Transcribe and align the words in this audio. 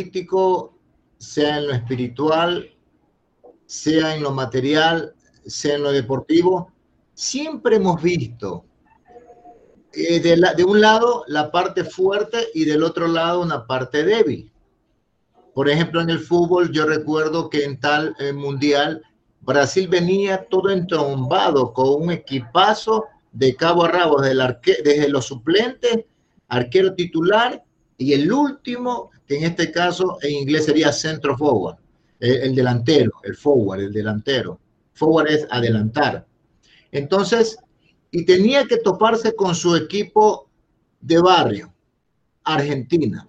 político, 0.00 0.78
sea 1.18 1.58
en 1.58 1.66
lo 1.66 1.74
espiritual, 1.74 2.70
sea 3.66 4.16
en 4.16 4.22
lo 4.22 4.30
material, 4.30 5.14
sea 5.46 5.76
en 5.76 5.82
lo 5.82 5.92
deportivo, 5.92 6.72
siempre 7.12 7.76
hemos 7.76 8.02
visto 8.02 8.64
eh, 9.92 10.20
de, 10.20 10.64
un 10.64 10.80
lado 10.80 11.24
la 11.26 11.50
parte 11.50 11.84
fuerte 11.84 12.48
y 12.54 12.64
del 12.64 12.82
otro 12.82 13.08
lado 13.08 13.42
una 13.42 13.66
parte 13.66 14.04
débil. 14.04 14.50
Por 15.54 15.68
ejemplo, 15.68 16.00
en 16.00 16.10
el 16.10 16.20
fútbol 16.20 16.70
yo 16.72 16.86
recuerdo 16.86 17.50
que 17.50 17.64
en 17.64 17.78
tal 17.78 18.14
eh, 18.18 18.32
mundial 18.32 19.02
Brasil 19.40 19.88
venía 19.88 20.46
todo 20.48 20.70
entrombado 20.70 21.72
con 21.74 22.02
un 22.04 22.10
equipazo 22.12 23.04
de 23.32 23.54
cabo 23.54 23.84
a 23.84 23.88
rabo 23.88 24.20
desde 24.20 25.08
los 25.08 25.26
suplentes, 25.26 26.04
arquero 26.48 26.94
titular 26.94 27.62
y 27.98 28.14
el 28.14 28.32
último, 28.32 29.10
que 29.30 29.36
en 29.36 29.44
este 29.44 29.70
caso 29.70 30.18
en 30.22 30.38
inglés 30.38 30.64
sería 30.64 30.90
centro 30.90 31.38
forward, 31.38 31.76
el, 32.18 32.52
delantero, 32.52 33.12
el 33.22 33.36
forward, 33.36 33.78
el 33.78 33.92
delantero. 33.92 34.58
Forward 34.92 35.28
es 35.28 35.46
adelantar. 35.52 36.26
Entonces, 36.90 37.56
y 38.10 38.24
tenía 38.24 38.64
que 38.64 38.78
toparse 38.78 39.36
con 39.36 39.54
su 39.54 39.76
equipo 39.76 40.50
de 41.00 41.20
barrio, 41.20 41.72
Argentina. 42.42 43.28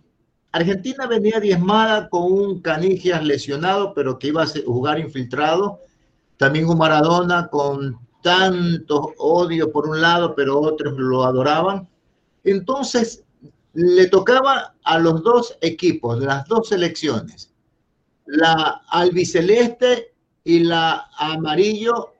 Argentina 0.51 1.05
venía 1.05 1.39
diezmada 1.39 2.09
con 2.09 2.33
un 2.33 2.61
Canigias 2.61 3.23
lesionado, 3.23 3.93
pero 3.93 4.17
que 4.17 4.29
iba 4.29 4.41
a 4.41 4.47
jugar 4.65 4.97
infiltrado. 4.97 5.81
También 6.37 6.67
un 6.67 6.79
Maradona 6.79 7.47
con 7.47 7.99
tanto 8.23 9.13
odio 9.19 9.71
por 9.71 9.87
un 9.87 10.01
lado, 10.01 10.33
pero 10.33 10.59
otros 10.61 10.95
lo 10.97 11.23
adoraban. 11.25 11.87
Entonces, 12.43 13.23
le 13.73 14.07
tocaba 14.07 14.75
a 14.83 14.99
los 14.99 15.23
dos 15.23 15.57
equipos, 15.61 16.19
las 16.19 16.45
dos 16.47 16.69
selecciones, 16.69 17.53
la 18.25 18.81
albiceleste 18.89 20.13
y 20.43 20.59
la 20.59 21.09
amarillo, 21.17 22.13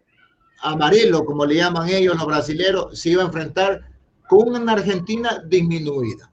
amarelo, 0.62 1.26
como 1.26 1.46
le 1.46 1.56
llaman 1.56 1.90
ellos 1.90 2.16
los 2.16 2.26
brasileños, 2.26 3.00
se 3.00 3.10
iba 3.10 3.24
a 3.24 3.28
enfrentar 3.28 3.82
con 4.30 4.56
una 4.56 4.74
Argentina 4.74 5.44
disminuida. 5.46 6.32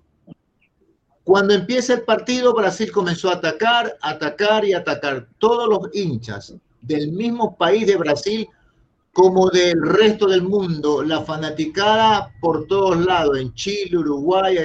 Cuando 1.24 1.52
empieza 1.52 1.94
el 1.94 2.02
partido, 2.02 2.54
Brasil 2.54 2.90
comenzó 2.90 3.28
a 3.28 3.34
atacar, 3.34 3.96
atacar 4.00 4.64
y 4.64 4.72
atacar. 4.72 5.28
Todos 5.38 5.68
los 5.68 5.94
hinchas 5.94 6.54
del 6.80 7.12
mismo 7.12 7.56
país 7.56 7.86
de 7.86 7.96
Brasil 7.96 8.48
como 9.12 9.50
del 9.50 9.82
resto 9.82 10.26
del 10.26 10.42
mundo, 10.42 11.02
la 11.02 11.22
fanaticada 11.22 12.32
por 12.40 12.66
todos 12.66 13.04
lados, 13.04 13.38
en 13.38 13.52
Chile, 13.54 13.98
Uruguay, 13.98 14.56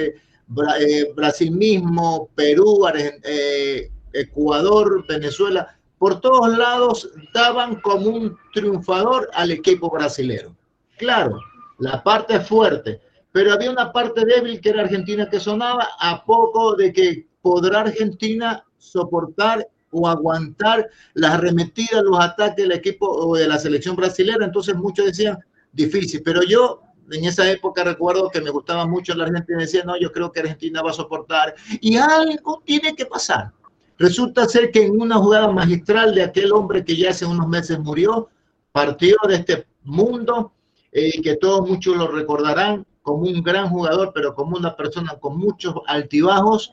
eh, 0.80 1.12
Brasil 1.14 1.50
mismo, 1.50 2.28
Perú, 2.34 2.86
eh, 2.94 3.90
Ecuador, 4.12 5.04
Venezuela, 5.08 5.76
por 5.98 6.20
todos 6.20 6.56
lados 6.56 7.10
daban 7.32 7.80
como 7.80 8.10
un 8.10 8.36
triunfador 8.52 9.30
al 9.34 9.50
equipo 9.50 9.90
brasilero. 9.90 10.54
Claro, 10.98 11.38
la 11.78 12.02
parte 12.02 12.40
fuerte, 12.40 13.00
pero 13.32 13.52
había 13.52 13.70
una 13.70 13.92
parte 13.92 14.24
débil 14.24 14.60
que 14.60 14.70
era 14.70 14.82
Argentina 14.82 15.28
que 15.28 15.40
sonaba 15.40 15.88
a 15.98 16.24
poco 16.24 16.76
de 16.76 16.92
que 16.92 17.26
podrá 17.42 17.80
Argentina 17.80 18.64
soportar 18.78 19.66
o 19.90 20.08
aguantar 20.08 20.88
las 21.14 21.34
arremetidas, 21.34 22.02
los 22.02 22.18
ataques 22.20 22.56
del 22.56 22.72
equipo 22.72 23.08
o 23.08 23.36
de 23.36 23.48
la 23.48 23.58
selección 23.58 23.96
brasilera. 23.96 24.44
Entonces 24.44 24.74
muchos 24.74 25.06
decían, 25.06 25.38
difícil, 25.72 26.22
pero 26.24 26.42
yo 26.42 26.82
en 27.10 27.24
esa 27.24 27.50
época 27.50 27.84
recuerdo 27.84 28.30
que 28.30 28.40
me 28.40 28.50
gustaba 28.50 28.86
mucho 28.86 29.14
la 29.14 29.24
Argentina, 29.24 29.58
decía, 29.58 29.84
no, 29.84 29.98
yo 29.98 30.10
creo 30.12 30.32
que 30.32 30.40
Argentina 30.40 30.82
va 30.82 30.90
a 30.90 30.94
soportar 30.94 31.54
y 31.80 31.96
algo 31.96 32.62
tiene 32.64 32.94
que 32.94 33.06
pasar. 33.06 33.52
Resulta 33.98 34.48
ser 34.48 34.70
que 34.70 34.84
en 34.86 35.00
una 35.00 35.16
jugada 35.16 35.48
magistral 35.48 36.14
de 36.14 36.22
aquel 36.22 36.52
hombre 36.52 36.84
que 36.84 36.96
ya 36.96 37.10
hace 37.10 37.26
unos 37.26 37.46
meses 37.48 37.78
murió, 37.78 38.28
partió 38.72 39.16
de 39.28 39.36
este 39.36 39.66
mundo, 39.84 40.52
eh, 40.90 41.22
que 41.22 41.36
todos 41.36 41.68
muchos 41.68 41.96
lo 41.96 42.08
recordarán 42.08 42.84
como 43.02 43.22
un 43.22 43.42
gran 43.42 43.68
jugador, 43.68 44.12
pero 44.14 44.34
como 44.34 44.56
una 44.56 44.74
persona 44.74 45.14
con 45.20 45.38
muchos 45.38 45.74
altibajos. 45.86 46.72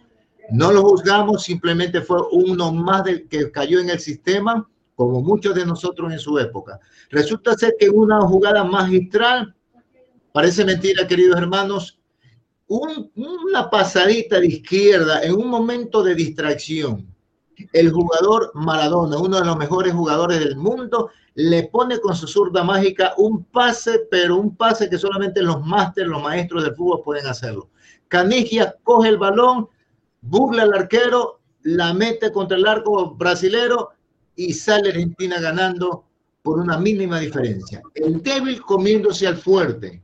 No 0.49 0.71
lo 0.71 0.81
juzgamos, 0.81 1.43
simplemente 1.43 2.01
fue 2.01 2.17
uno 2.31 2.71
más 2.71 3.03
del 3.03 3.27
que 3.27 3.51
cayó 3.51 3.79
en 3.79 3.89
el 3.89 3.99
sistema, 3.99 4.67
como 4.95 5.21
muchos 5.21 5.53
de 5.55 5.65
nosotros 5.65 6.11
en 6.11 6.19
su 6.19 6.39
época. 6.39 6.79
Resulta 7.09 7.53
ser 7.55 7.75
que 7.79 7.85
en 7.87 7.97
una 7.97 8.21
jugada 8.21 8.63
magistral 8.63 9.55
Parece 10.33 10.63
mentira, 10.63 11.07
queridos 11.07 11.37
hermanos. 11.37 11.97
una 12.67 13.69
pasadita 13.69 14.39
de 14.39 14.47
izquierda 14.47 15.21
en 15.23 15.33
un 15.33 15.47
momento 15.47 16.01
de 16.01 16.15
distracción. 16.15 17.05
El 17.73 17.91
jugador 17.91 18.51
Maradona, 18.53 19.17
uno 19.17 19.39
de 19.39 19.45
los 19.45 19.57
mejores 19.57 19.93
jugadores 19.93 20.39
del 20.39 20.55
mundo, 20.55 21.09
le 21.35 21.63
pone 21.63 21.99
con 21.99 22.15
su 22.15 22.27
zurda 22.27 22.63
mágica 22.63 23.13
un 23.17 23.43
pase, 23.43 24.07
pero 24.09 24.37
un 24.37 24.55
pase 24.55 24.89
que 24.89 24.97
solamente 24.97 25.41
los 25.41 25.65
másteres, 25.65 26.09
los 26.09 26.23
maestros 26.23 26.63
del 26.63 26.75
fútbol 26.75 27.01
pueden 27.03 27.27
hacerlo. 27.27 27.69
Canigia 28.07 28.75
coge 28.83 29.09
el 29.09 29.17
balón, 29.17 29.67
burla 30.21 30.63
al 30.63 30.73
arquero, 30.73 31.41
la 31.63 31.93
mete 31.93 32.31
contra 32.31 32.55
el 32.57 32.65
arco 32.65 33.15
brasilero 33.15 33.89
y 34.35 34.53
sale 34.53 34.89
Argentina 34.89 35.41
ganando 35.41 36.05
por 36.41 36.57
una 36.57 36.77
mínima 36.77 37.19
diferencia. 37.19 37.81
El 37.93 38.23
débil 38.23 38.61
comiéndose 38.61 39.27
al 39.27 39.37
fuerte. 39.37 40.01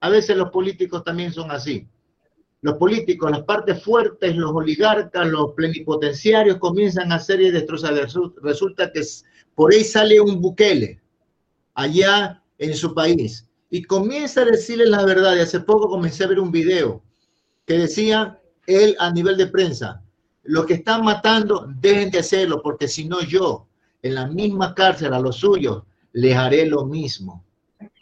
A 0.00 0.08
veces 0.10 0.36
los 0.36 0.50
políticos 0.50 1.02
también 1.04 1.32
son 1.32 1.50
así. 1.50 1.86
Los 2.60 2.74
políticos, 2.74 3.30
las 3.30 3.42
partes 3.42 3.82
fuertes, 3.82 4.34
los 4.34 4.50
oligarcas, 4.50 5.26
los 5.28 5.52
plenipotenciarios 5.52 6.58
comienzan 6.58 7.12
a 7.12 7.16
hacer 7.16 7.40
y 7.40 7.50
destrozar. 7.50 7.94
Resulta 8.42 8.90
que 8.90 9.02
por 9.54 9.72
ahí 9.72 9.84
sale 9.84 10.20
un 10.20 10.40
Bukele 10.40 11.00
allá 11.74 12.42
en 12.58 12.74
su 12.74 12.94
país 12.94 13.48
y 13.70 13.82
comienza 13.82 14.42
a 14.42 14.46
decirle 14.46 14.86
la 14.86 15.04
verdad. 15.04 15.36
Y 15.36 15.40
hace 15.40 15.60
poco 15.60 15.88
comencé 15.88 16.24
a 16.24 16.28
ver 16.28 16.40
un 16.40 16.50
video 16.50 17.02
que 17.64 17.78
decía 17.78 18.40
él 18.66 18.96
a 18.98 19.10
nivel 19.12 19.36
de 19.36 19.46
prensa, 19.46 20.02
lo 20.42 20.66
que 20.66 20.74
están 20.74 21.04
matando, 21.04 21.66
dejen 21.80 22.10
de 22.10 22.20
hacerlo, 22.20 22.62
porque 22.62 22.88
si 22.88 23.06
no 23.06 23.20
yo, 23.20 23.66
en 24.02 24.14
la 24.14 24.26
misma 24.26 24.74
cárcel 24.74 25.12
a 25.12 25.20
los 25.20 25.36
suyos, 25.36 25.82
les 26.12 26.34
haré 26.36 26.66
lo 26.66 26.86
mismo. 26.86 27.44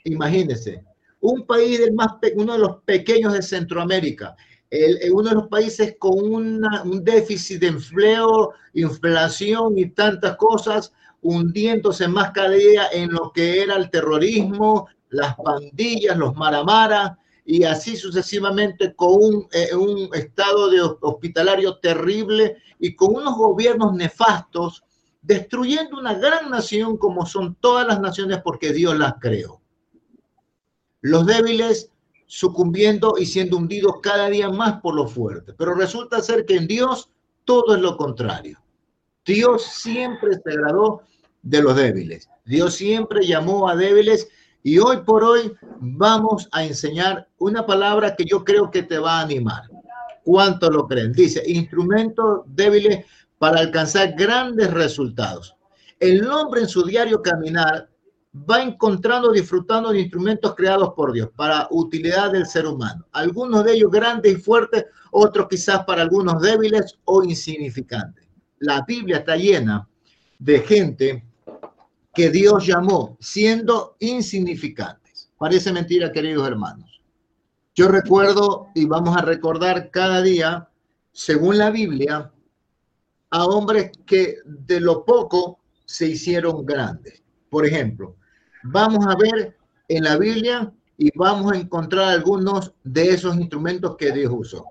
Imagínense, 0.04 0.84
un 1.21 1.47
país 1.47 1.81
del 1.81 1.94
más 1.94 2.12
uno 2.34 2.53
de 2.53 2.59
los 2.59 2.77
pequeños 2.84 3.32
de 3.32 3.43
Centroamérica, 3.43 4.37
el, 4.71 4.99
uno 5.12 5.31
de 5.31 5.34
los 5.37 5.49
países 5.49 5.97
con 5.99 6.19
un 6.19 7.04
déficit 7.04 7.60
de 7.60 7.69
empleo, 7.69 8.53
inflación 8.75 9.78
y 9.78 9.91
tantas 9.91 10.37
cosas, 10.37 10.93
hundiéndose 11.22 12.09
más 12.09 12.32
cada 12.32 12.50
día 12.50 12.88
en 12.93 13.12
lo 13.12 13.32
que 13.32 13.62
era 13.62 13.76
el 13.76 13.91
terrorismo, 13.91 14.88
las 15.10 15.34
pandillas, 15.37 16.16
los 16.16 16.34
maramara, 16.34 17.19
y 17.44 17.62
así 17.62 17.97
sucesivamente 17.97 18.94
con 18.94 19.15
un, 19.15 19.49
eh, 19.53 19.75
un 19.75 20.10
estado 20.15 20.69
de 20.69 20.81
hospitalario 20.82 21.78
terrible 21.78 22.56
y 22.81 22.94
con 22.97 23.15
unos 23.15 23.37
gobiernos 23.37 23.94
nefastos, 23.94 24.82
destruyendo 25.22 25.97
una 25.99 26.15
gran 26.15 26.50
nación 26.50 26.97
como 26.97 27.25
son 27.25 27.55
todas 27.60 27.87
las 27.87 28.00
naciones 28.00 28.41
porque 28.43 28.72
Dios 28.72 28.99
las 28.99 29.15
creó 29.21 29.60
los 31.06 31.25
débiles 31.25 31.91
sucumbiendo 32.27 33.15
y 33.17 33.27
siendo 33.27 33.56
hundidos 33.56 34.00
cada 34.03 34.28
día 34.28 34.49
más 34.50 34.81
por 34.81 34.94
los 34.97 35.12
fuertes. 35.12 35.55
Pero 35.56 35.75
resulta 35.75 36.21
ser 36.21 36.44
que 36.44 36.56
en 36.56 36.67
Dios 36.67 37.11
todo 37.44 37.77
es 37.77 37.81
lo 37.81 37.97
contrario. 37.97 38.59
Dios 39.25 39.62
siempre 39.62 40.33
se 40.34 40.50
agradó 40.50 41.03
de 41.43 41.62
los 41.62 41.77
débiles. 41.77 42.28
Dios 42.44 42.75
siempre 42.75 43.25
llamó 43.25 43.69
a 43.69 43.77
débiles 43.77 44.28
y 44.65 44.78
hoy 44.78 44.99
por 44.99 45.22
hoy 45.22 45.53
vamos 45.78 46.49
a 46.50 46.65
enseñar 46.65 47.28
una 47.38 47.65
palabra 47.65 48.17
que 48.17 48.25
yo 48.25 48.44
creo 48.44 48.69
que 48.73 48.83
te 48.83 48.99
va 48.99 49.21
a 49.21 49.23
animar. 49.23 49.62
¿Cuánto 50.25 50.69
lo 50.71 50.88
creen? 50.88 51.12
Dice, 51.12 51.41
instrumentos 51.47 52.41
débiles 52.47 53.06
para 53.38 53.61
alcanzar 53.61 54.14
grandes 54.17 54.73
resultados. 54.73 55.55
El 56.00 56.26
hombre 56.26 56.62
en 56.62 56.69
su 56.69 56.85
diario 56.85 57.23
caminar 57.23 57.88
va 58.49 58.62
encontrando, 58.62 59.33
disfrutando 59.33 59.91
de 59.91 60.00
instrumentos 60.00 60.55
creados 60.55 60.93
por 60.94 61.12
Dios 61.12 61.31
para 61.35 61.69
utilidad 61.71 62.33
del 62.33 62.47
ser 62.47 62.67
humano. 62.67 63.06
Algunos 63.12 63.65
de 63.65 63.75
ellos 63.75 63.91
grandes 63.91 64.33
y 64.33 64.41
fuertes, 64.41 64.85
otros 65.11 65.49
quizás 65.49 65.85
para 65.85 66.03
algunos 66.03 66.41
débiles 66.43 66.99
o 67.05 67.23
insignificantes. 67.23 68.27
La 68.59 68.83
Biblia 68.87 69.19
está 69.19 69.37
llena 69.37 69.88
de 70.38 70.61
gente 70.61 71.25
que 72.15 72.31
Dios 72.31 72.67
llamó 72.67 73.17
siendo 73.21 73.97
insignificantes. 74.00 75.31
Parece 75.38 75.73
mentira, 75.73 76.12
queridos 76.12 76.47
hermanos. 76.47 77.00
Yo 77.75 77.88
recuerdo 77.88 78.69
y 78.75 78.87
vamos 78.87 79.17
a 79.17 79.21
recordar 79.21 79.91
cada 79.91 80.23
día, 80.23 80.69
según 81.12 81.59
la 81.59 81.71
Biblia, 81.71 82.33
a 83.31 83.44
hombres 83.44 83.91
que 84.06 84.37
de 84.44 84.81
lo 84.81 85.05
poco 85.05 85.61
se 85.85 86.06
hicieron 86.06 86.65
grandes. 86.65 87.23
Por 87.50 87.67
ejemplo, 87.67 88.17
vamos 88.68 89.06
a 89.06 89.16
ver 89.16 89.56
en 89.88 90.04
la 90.04 90.16
Biblia 90.16 90.72
y 90.98 91.10
vamos 91.16 91.52
a 91.52 91.56
encontrar 91.56 92.08
algunos 92.08 92.72
de 92.84 93.10
esos 93.10 93.36
instrumentos 93.36 93.96
que 93.96 94.12
Dios 94.12 94.32
usó. 94.34 94.66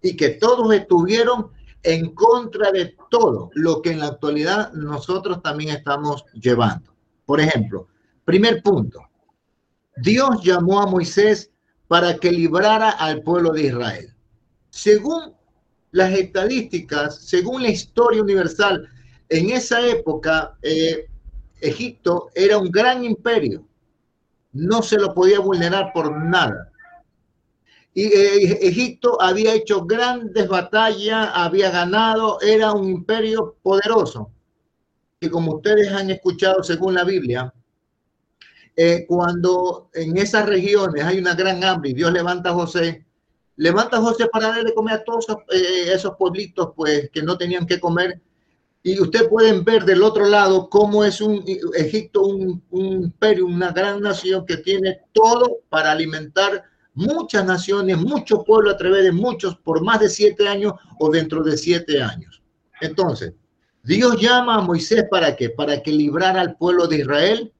Y 0.00 0.16
que 0.16 0.30
todos 0.30 0.72
estuvieron 0.72 1.50
en 1.82 2.14
contra 2.14 2.70
de 2.70 2.96
todo 3.10 3.50
lo 3.54 3.82
que 3.82 3.90
en 3.90 4.00
la 4.00 4.08
actualidad 4.08 4.72
nosotros 4.72 5.42
también 5.42 5.70
estamos 5.76 6.24
llevando. 6.34 6.92
Por 7.26 7.40
ejemplo, 7.40 7.88
primer 8.24 8.62
punto, 8.62 9.00
Dios 9.96 10.42
llamó 10.42 10.80
a 10.80 10.86
Moisés 10.86 11.50
para 11.88 12.16
que 12.16 12.30
librara 12.30 12.90
al 12.90 13.22
pueblo 13.22 13.52
de 13.52 13.64
Israel. 13.64 14.14
Según 14.70 15.34
las 15.90 16.12
estadísticas, 16.12 17.18
según 17.22 17.62
la 17.62 17.70
historia 17.70 18.22
universal, 18.22 18.88
en 19.28 19.50
esa 19.50 19.86
época 19.86 20.56
eh, 20.62 21.07
Egipto 21.60 22.30
era 22.34 22.58
un 22.58 22.70
gran 22.70 23.04
imperio. 23.04 23.66
No 24.52 24.82
se 24.82 24.98
lo 24.98 25.14
podía 25.14 25.40
vulnerar 25.40 25.92
por 25.92 26.16
nada. 26.16 26.70
Y 27.94 28.04
eh, 28.04 28.58
Egipto 28.62 29.20
había 29.20 29.54
hecho 29.54 29.84
grandes 29.84 30.46
batallas, 30.48 31.30
había 31.34 31.70
ganado, 31.70 32.40
era 32.40 32.72
un 32.72 32.88
imperio 32.88 33.56
poderoso. 33.62 34.30
Y 35.20 35.28
como 35.28 35.56
ustedes 35.56 35.92
han 35.92 36.10
escuchado 36.10 36.62
según 36.62 36.94
la 36.94 37.04
Biblia, 37.04 37.52
eh, 38.76 39.04
cuando 39.08 39.90
en 39.92 40.16
esas 40.16 40.46
regiones 40.46 41.04
hay 41.04 41.18
una 41.18 41.34
gran 41.34 41.64
hambre 41.64 41.90
y 41.90 41.94
Dios 41.94 42.12
levanta 42.12 42.50
a 42.50 42.54
José, 42.54 43.04
levanta 43.56 43.96
a 43.96 44.00
José 44.00 44.28
para 44.28 44.50
darle 44.50 44.72
comer 44.72 44.94
a 44.94 45.04
todos 45.04 45.26
eh, 45.50 45.92
esos, 45.92 46.14
pueblitos 46.16 46.70
pues, 46.76 47.10
que 47.10 47.22
no 47.22 47.36
tenían 47.36 47.66
que 47.66 47.80
comer. 47.80 48.20
Y 48.88 48.98
ustedes 49.02 49.28
pueden 49.28 49.64
ver 49.64 49.84
del 49.84 50.02
otro 50.02 50.24
lado 50.24 50.70
cómo 50.70 51.04
es 51.04 51.20
un 51.20 51.44
Egipto, 51.74 52.22
un, 52.22 52.62
un 52.70 52.86
imperio, 52.86 53.44
una 53.44 53.70
gran 53.70 54.00
nación 54.00 54.46
que 54.46 54.56
tiene 54.56 55.02
todo 55.12 55.58
para 55.68 55.92
alimentar 55.92 56.64
muchas 56.94 57.44
naciones, 57.44 57.98
muchos 57.98 58.44
pueblos 58.46 58.72
a 58.72 58.76
través 58.78 59.04
de 59.04 59.12
muchos 59.12 59.56
por 59.56 59.84
más 59.84 60.00
de 60.00 60.08
siete 60.08 60.48
años 60.48 60.72
o 60.98 61.10
dentro 61.10 61.42
de 61.42 61.58
siete 61.58 62.02
años. 62.02 62.40
Entonces, 62.80 63.34
Dios 63.82 64.18
llama 64.18 64.54
a 64.54 64.62
Moisés 64.62 65.04
para 65.10 65.36
qué? 65.36 65.50
Para 65.50 65.82
que 65.82 65.92
librara 65.92 66.40
al 66.40 66.56
pueblo 66.56 66.86
de 66.86 67.00
Israel 67.00 67.52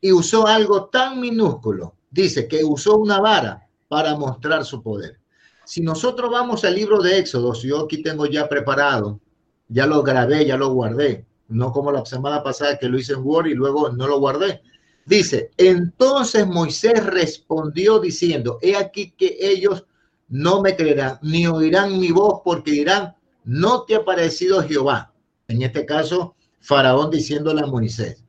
y 0.00 0.10
usó 0.10 0.46
algo 0.46 0.86
tan 0.86 1.20
minúsculo. 1.20 1.96
Dice 2.10 2.48
que 2.48 2.64
usó 2.64 2.96
una 2.96 3.20
vara 3.20 3.68
para 3.88 4.16
mostrar 4.16 4.64
su 4.64 4.82
poder. 4.82 5.20
Si 5.66 5.82
nosotros 5.82 6.30
vamos 6.30 6.64
al 6.64 6.76
libro 6.76 7.02
de 7.02 7.18
Éxodo, 7.18 7.52
yo 7.52 7.80
aquí 7.80 8.02
tengo 8.02 8.24
ya 8.24 8.48
preparado, 8.48 9.20
ya 9.68 9.86
lo 9.86 10.02
grabé, 10.02 10.46
ya 10.46 10.56
lo 10.56 10.70
guardé, 10.70 11.26
no 11.48 11.72
como 11.72 11.92
la 11.92 12.04
semana 12.04 12.42
pasada 12.42 12.78
que 12.78 12.88
lo 12.88 12.98
hice 12.98 13.14
en 13.14 13.24
Word 13.24 13.46
y 13.46 13.54
luego 13.54 13.90
no 13.90 14.06
lo 14.06 14.18
guardé. 14.18 14.62
Dice, 15.04 15.50
entonces 15.56 16.46
Moisés 16.46 17.04
respondió 17.04 18.00
diciendo, 18.00 18.58
he 18.60 18.76
aquí 18.76 19.12
que 19.12 19.36
ellos 19.40 19.84
no 20.28 20.60
me 20.60 20.74
creerán, 20.74 21.18
ni 21.22 21.46
oirán 21.46 21.98
mi 22.00 22.10
voz, 22.10 22.40
porque 22.44 22.72
dirán, 22.72 23.14
no 23.44 23.82
te 23.82 23.94
ha 23.94 24.04
parecido 24.04 24.62
Jehová. 24.62 25.12
En 25.46 25.62
este 25.62 25.86
caso, 25.86 26.34
Faraón 26.60 27.10
diciéndole 27.10 27.62
a 27.62 27.66
Moisés. 27.66 28.24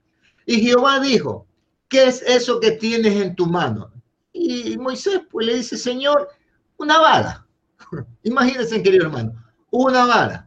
Y 0.46 0.62
Jehová 0.62 1.00
dijo, 1.00 1.48
¿qué 1.90 2.06
es 2.06 2.22
eso 2.22 2.60
que 2.60 2.72
tienes 2.72 3.20
en 3.20 3.36
tu 3.36 3.48
mano? 3.48 3.92
Y 4.32 4.78
Moisés 4.78 5.22
pues 5.32 5.48
le 5.48 5.56
dice, 5.56 5.78
Señor, 5.78 6.30
una 6.78 7.00
vara. 7.00 7.48
Imagínense, 8.24 8.84
querido 8.84 9.06
hermano, 9.06 9.34
una 9.72 10.06
vara. 10.06 10.47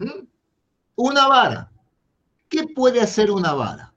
¿Mm? 0.00 0.26
Una 0.96 1.28
vara. 1.28 1.70
¿Qué 2.48 2.66
puede 2.74 3.00
hacer 3.00 3.30
una 3.30 3.54
vara? 3.54 3.94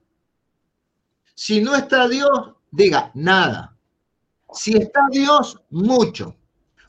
Si 1.34 1.60
no 1.60 1.74
está 1.74 2.06
Dios, 2.08 2.52
diga 2.70 3.10
nada. 3.14 3.76
Si 4.52 4.76
está 4.76 5.00
Dios, 5.10 5.60
mucho. 5.70 6.36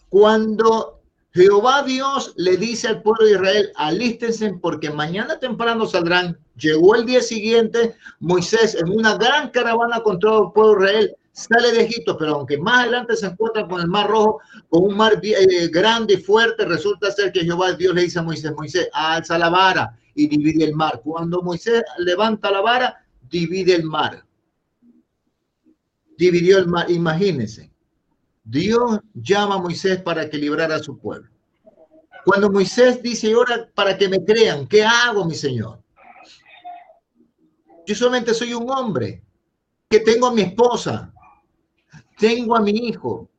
Cuando 0.10 1.02
Jehová 1.34 1.82
Dios 1.84 2.34
le 2.38 2.58
dice 2.58 2.90
al 2.90 3.02
pueblo 3.02 3.26
de 3.26 3.32
Israel, 3.32 3.72
alístense 3.76 4.54
porque 4.54 4.92
mañana 4.92 5.40
temprano 5.40 5.88
saldrán. 5.88 6.38
Llegó 6.58 6.96
el 6.96 7.06
día 7.06 7.22
siguiente, 7.22 7.96
Moisés 8.20 8.76
en 8.76 8.90
una 8.90 9.18
gran 9.18 9.50
caravana 9.50 10.02
con 10.02 10.20
todo 10.20 10.48
el 10.48 10.52
pueblo 10.54 10.86
de 10.86 10.92
Israel 10.92 11.18
sale 11.36 11.72
de 11.72 11.84
Egipto, 11.84 12.18
pero 12.18 12.36
aunque 12.36 12.58
más 12.58 12.82
adelante 12.82 13.16
se 13.16 13.28
encuentra 13.28 13.68
con 13.68 13.82
el 13.82 13.88
mar 13.88 14.08
rojo, 14.08 14.40
con 14.70 14.86
un 14.86 14.98
mar 14.98 15.20
eh, 15.22 15.68
grande 15.68 16.16
y 16.16 16.18
fuerte, 16.18 16.66
resulta 16.66 17.12
ser 17.12 17.32
que 17.32 17.42
Jehová 17.42 17.74
Dios 17.74 17.94
le 17.94 18.04
dice 18.04 18.20
a 18.20 18.24
Moisés, 18.24 18.52
Moisés, 18.56 18.90
alza 18.94 19.38
la 19.38 19.50
vara 19.50 19.98
y 20.16 20.28
divide 20.28 20.66
el 20.66 20.74
mar. 20.74 21.02
Cuando 21.04 21.42
Moisés 21.42 21.84
levanta 22.00 22.50
la 22.50 22.62
vara, 22.62 23.06
divide 23.30 23.76
el 23.76 23.84
mar 23.84 24.26
dividió 26.18 26.58
el 26.58 26.68
mar. 26.68 26.90
Imagínense, 26.90 27.72
Dios 28.44 29.00
llama 29.14 29.56
a 29.56 29.60
Moisés 29.60 30.02
para 30.02 30.30
que 30.30 30.38
librara 30.38 30.76
a 30.76 30.84
su 30.84 30.98
pueblo. 30.98 31.30
Cuando 32.24 32.50
Moisés 32.50 33.02
dice, 33.04 33.32
ahora 33.34 33.70
para 33.74 33.98
que 33.98 34.10
me 34.10 34.24
crean, 34.24 34.68
¿qué 34.68 34.84
hago, 34.84 35.26
mi 35.26 35.36
Señor? 35.36 35.82
Yo 37.86 37.94
solamente 37.94 38.34
soy 38.34 38.54
un 38.54 38.70
hombre 38.70 39.24
que 39.88 40.00
tengo 40.00 40.28
a 40.28 40.34
mi 40.34 40.42
esposa, 40.42 41.14
tengo 42.18 42.56
a 42.56 42.62
mi 42.62 42.72
hijo, 42.72 43.30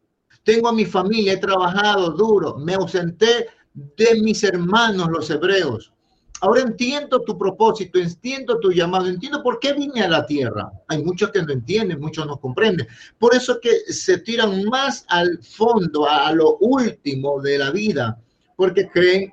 tengo 0.43 0.69
a 0.69 0.73
mi 0.73 0.85
familia, 0.85 1.33
he 1.33 1.39
trabajado 1.39 2.11
duro, 2.11 2.57
me 2.59 2.75
ausenté 2.75 3.47
de 3.75 4.21
mis 4.23 4.43
hermanos 4.45 5.09
los 5.11 5.31
hebreos, 5.31 5.93
Ahora 6.41 6.61
entiendo 6.61 7.23
tu 7.23 7.39
propósito, 7.39 7.99
entiendo 7.99 8.61
tu 8.61 8.71
llamado, 8.71 9.07
entiendo 9.07 9.43
por 9.43 9.59
qué 9.59 9.73
vine 9.73 10.03
a 10.03 10.09
la 10.09 10.27
tierra. 10.27 10.71
Hay 10.89 11.03
muchos 11.03 11.31
que 11.31 11.43
no 11.43 11.51
entienden, 11.51 11.99
muchos 11.99 12.27
no 12.27 12.39
comprenden. 12.39 12.87
Por 13.19 13.35
eso 13.35 13.59
que 13.61 13.71
se 13.93 14.19
tiran 14.19 14.65
más 14.65 15.07
al 15.09 15.39
fondo, 15.43 16.09
a, 16.09 16.31
lo 16.33 16.59
último 16.59 17.41
de 17.41 17.59
la 17.59 17.71
vida, 17.71 18.21
porque 18.55 18.89
creen 18.89 19.33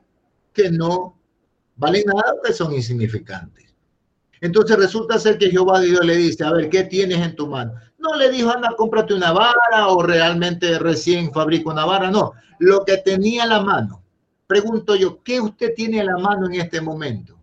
que 0.53 0.71
no 0.71 1.19
valen 1.75 2.05
nada, 2.05 2.35
que 2.43 2.53
son 2.53 2.73
insignificantes. 2.73 3.75
Entonces 4.39 4.77
resulta 4.77 5.19
ser 5.19 5.37
que 5.37 5.49
Jehová 5.49 5.81
Dios 5.81 6.05
le 6.05 6.15
dice, 6.15 6.43
a 6.45 6.51
ver, 6.51 6.69
¿qué 6.69 6.83
tienes 6.83 7.19
en 7.19 7.35
tu 7.35 7.47
mano? 7.47 7.73
No 8.03 8.15
le 8.15 8.29
dijo, 8.29 8.51
anda, 8.51 8.75
cómprate 8.77 9.13
una 9.13 9.31
vara 9.31 9.87
o 9.87 10.03
realmente 10.03 10.77
recién 10.77 11.31
fabrico 11.31 11.71
una 11.71 11.85
vara, 11.85 12.11
no. 12.11 12.33
Lo 12.59 12.85
que 12.85 12.97
tenía 12.97 13.43
en 13.43 13.49
la 13.49 13.61
mano 13.61 14.03
pregunto 14.53 14.95
yo, 14.95 15.23
¿qué 15.23 15.41
usted 15.41 15.73
tiene 15.75 16.01
a 16.01 16.03
la 16.03 16.17
mano 16.17 16.45
en 16.45 16.61
este 16.61 16.79
momento? 16.79 17.39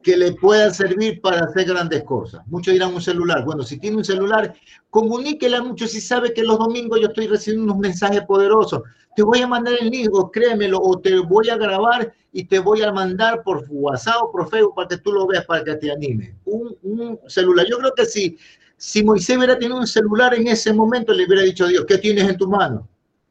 que 0.00 0.16
le 0.16 0.32
pueda 0.32 0.72
servir 0.72 1.20
para 1.20 1.44
hacer 1.44 1.66
grandes 1.66 2.02
cosas. 2.04 2.40
Muchos 2.46 2.72
dirán 2.72 2.94
un 2.94 3.02
celular. 3.02 3.44
Bueno, 3.44 3.62
si 3.64 3.78
tiene 3.78 3.96
un 3.96 4.04
celular, 4.04 4.54
comuníquele 4.88 5.56
a 5.56 5.62
muchos 5.62 5.90
si 5.90 6.00
sabe 6.00 6.32
que 6.32 6.44
los 6.44 6.58
domingos 6.58 7.00
yo 7.00 7.08
estoy 7.08 7.26
recibiendo 7.26 7.64
unos 7.64 7.78
mensajes 7.78 8.22
poderosos. 8.22 8.82
Te 9.16 9.22
voy 9.22 9.40
a 9.40 9.46
mandar 9.48 9.74
el 9.78 9.90
link, 9.90 10.08
créemelo, 10.32 10.78
o 10.80 10.98
te 11.00 11.18
voy 11.18 11.50
a 11.50 11.56
grabar 11.56 12.14
y 12.32 12.44
te 12.44 12.58
voy 12.58 12.80
a 12.82 12.92
mandar 12.92 13.42
por 13.42 13.66
WhatsApp 13.68 14.22
o 14.22 14.32
por 14.32 14.48
Facebook 14.48 14.76
para 14.76 14.88
que 14.88 14.98
tú 14.98 15.12
lo 15.12 15.26
veas, 15.26 15.44
para 15.44 15.64
que 15.64 15.74
te 15.74 15.90
anime. 15.90 16.36
Un, 16.44 16.74
un 16.82 17.18
celular. 17.26 17.66
Yo 17.68 17.76
creo 17.78 17.92
que 17.94 18.06
si, 18.06 18.38
si 18.78 19.04
Moisés 19.04 19.36
hubiera 19.36 19.58
tenido 19.58 19.78
un 19.78 19.86
celular 19.86 20.34
en 20.34 20.46
ese 20.46 20.72
momento, 20.72 21.12
le 21.12 21.26
hubiera 21.26 21.42
dicho 21.42 21.66
a 21.66 21.68
Dios, 21.68 21.84
¿qué 21.86 21.98
tienes 21.98 22.26
en 22.26 22.38
tu 22.38 22.48
mano? 22.48 22.88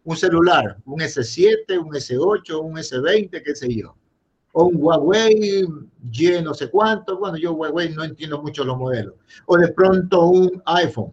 un 0.08 0.16
celular, 0.16 0.77
un 0.86 1.01
S7, 1.01 1.77
un 1.77 1.94
S8, 1.94 2.62
un 2.63 2.77
S20, 2.77 3.44
qué 3.44 3.54
sé 3.54 3.75
yo. 3.75 3.94
O 4.54 4.63
un 4.68 4.77
Huawei 4.77 5.66
Y 6.13 6.42
no 6.42 6.54
sé 6.54 6.70
cuánto. 6.70 7.18
Bueno, 7.18 7.36
yo 7.36 7.51
Huawei 7.51 7.94
no 7.94 8.06
entiendo 8.06 8.42
mucho 8.42 8.63
los 8.63 8.77
modelos. 8.77 9.16
O 9.48 9.58
de 9.58 9.68
pronto 9.68 10.27
un 10.27 10.63
iPhone. 10.66 11.12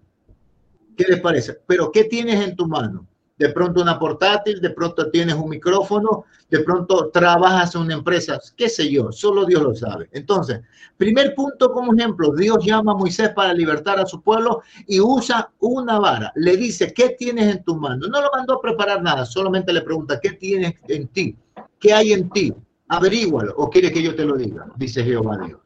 ¿Qué 0.97 1.07
les 1.09 1.21
parece? 1.21 1.55
Pero 1.67 1.91
¿qué 1.91 2.05
tienes 2.05 2.41
en 2.41 2.55
tu 2.55 2.69
mano? 2.69 3.05
De 3.37 3.49
pronto 3.49 3.83
una 3.83 3.99
portátil, 3.99 4.61
de 4.61 4.71
pronto 4.71 5.11
tienes 5.11 5.35
un 5.35 5.49
micrófono, 5.49 6.25
de 6.49 6.61
pronto 6.61 7.11
trabajas 7.11 7.75
en 7.75 7.83
una 7.83 7.95
empresa, 7.95 8.39
qué 8.57 8.69
sé 8.69 8.91
yo, 8.91 9.11
solo 9.11 9.45
Dios 9.45 9.63
lo 9.63 9.75
sabe. 9.75 10.09
Entonces, 10.13 10.61
primer 10.97 11.35
punto 11.35 11.73
como 11.73 11.95
ejemplo, 11.95 12.33
Dios 12.33 12.65
llama 12.65 12.93
a 12.93 12.97
Moisés 12.97 13.31
para 13.31 13.53
libertar 13.53 13.99
a 13.99 14.07
su 14.07 14.23
pueblo 14.23 14.63
y 14.87 15.01
usa 15.01 15.51
una 15.59 15.99
vara. 15.99 16.33
Le 16.37 16.57
dice, 16.57 16.93
¿qué 16.95 17.11
tienes 17.19 17.57
en 17.57 17.65
tu 17.65 17.77
mano? 17.77 18.07
No 18.07 18.21
lo 18.21 18.31
mandó 18.33 18.55
a 18.55 18.61
preparar 18.61 19.03
nada, 19.03 19.27
solamente 19.27 19.73
le 19.73 19.83
pregunta, 19.83 20.21
¿qué 20.21 20.31
tienes 20.31 20.75
en 20.89 21.09
ti? 21.09 21.37
¿Qué 21.81 21.93
hay 21.93 22.13
en 22.13 22.31
ti? 22.31 22.55
Averígualo 22.89 23.55
o 23.57 23.69
quiere 23.69 23.91
que 23.91 24.03
yo 24.03 24.15
te 24.15 24.25
lo 24.25 24.37
diga, 24.37 24.67
dice 24.77 25.03
Jehová 25.03 25.39
Dios. 25.39 25.61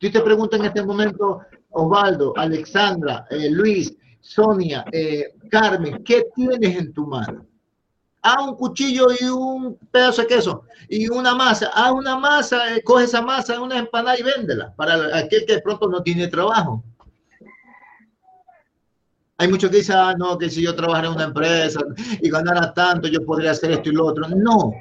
Si 0.00 0.10
te 0.10 0.18
en 0.20 0.64
este 0.64 0.82
momento, 0.82 1.40
Osvaldo, 1.70 2.32
Alexandra, 2.36 3.26
eh, 3.30 3.50
Luis, 3.50 3.94
Sonia, 4.20 4.84
eh, 4.92 5.34
Carmen, 5.50 6.02
¿qué 6.04 6.26
tienes 6.34 6.76
en 6.76 6.92
tu 6.92 7.06
mano? 7.06 7.46
Ah, 8.22 8.42
un 8.42 8.56
cuchillo 8.56 9.08
y 9.18 9.24
un 9.24 9.78
pedazo 9.90 10.22
de 10.22 10.28
queso 10.28 10.64
y 10.88 11.08
una 11.08 11.34
masa. 11.34 11.70
Ah, 11.72 11.92
una 11.92 12.16
masa, 12.16 12.74
eh, 12.74 12.82
coge 12.82 13.04
esa 13.04 13.22
masa, 13.22 13.60
una 13.60 13.78
empanada 13.78 14.18
y 14.18 14.22
véndela 14.22 14.74
para 14.74 15.16
aquel 15.16 15.46
que 15.46 15.54
de 15.54 15.62
pronto 15.62 15.88
no 15.88 16.02
tiene 16.02 16.26
trabajo. 16.26 16.82
Hay 19.40 19.46
muchos 19.48 19.70
que 19.70 19.76
dicen, 19.76 19.96
ah, 19.96 20.14
no, 20.18 20.36
que 20.36 20.50
si 20.50 20.62
yo 20.62 20.74
trabajara 20.74 21.06
en 21.06 21.14
una 21.14 21.24
empresa 21.24 21.80
y 22.20 22.28
ganara 22.28 22.74
tanto, 22.74 23.06
yo 23.06 23.24
podría 23.24 23.52
hacer 23.52 23.70
esto 23.70 23.88
y 23.88 23.92
lo 23.92 24.06
otro. 24.06 24.28
No. 24.28 24.72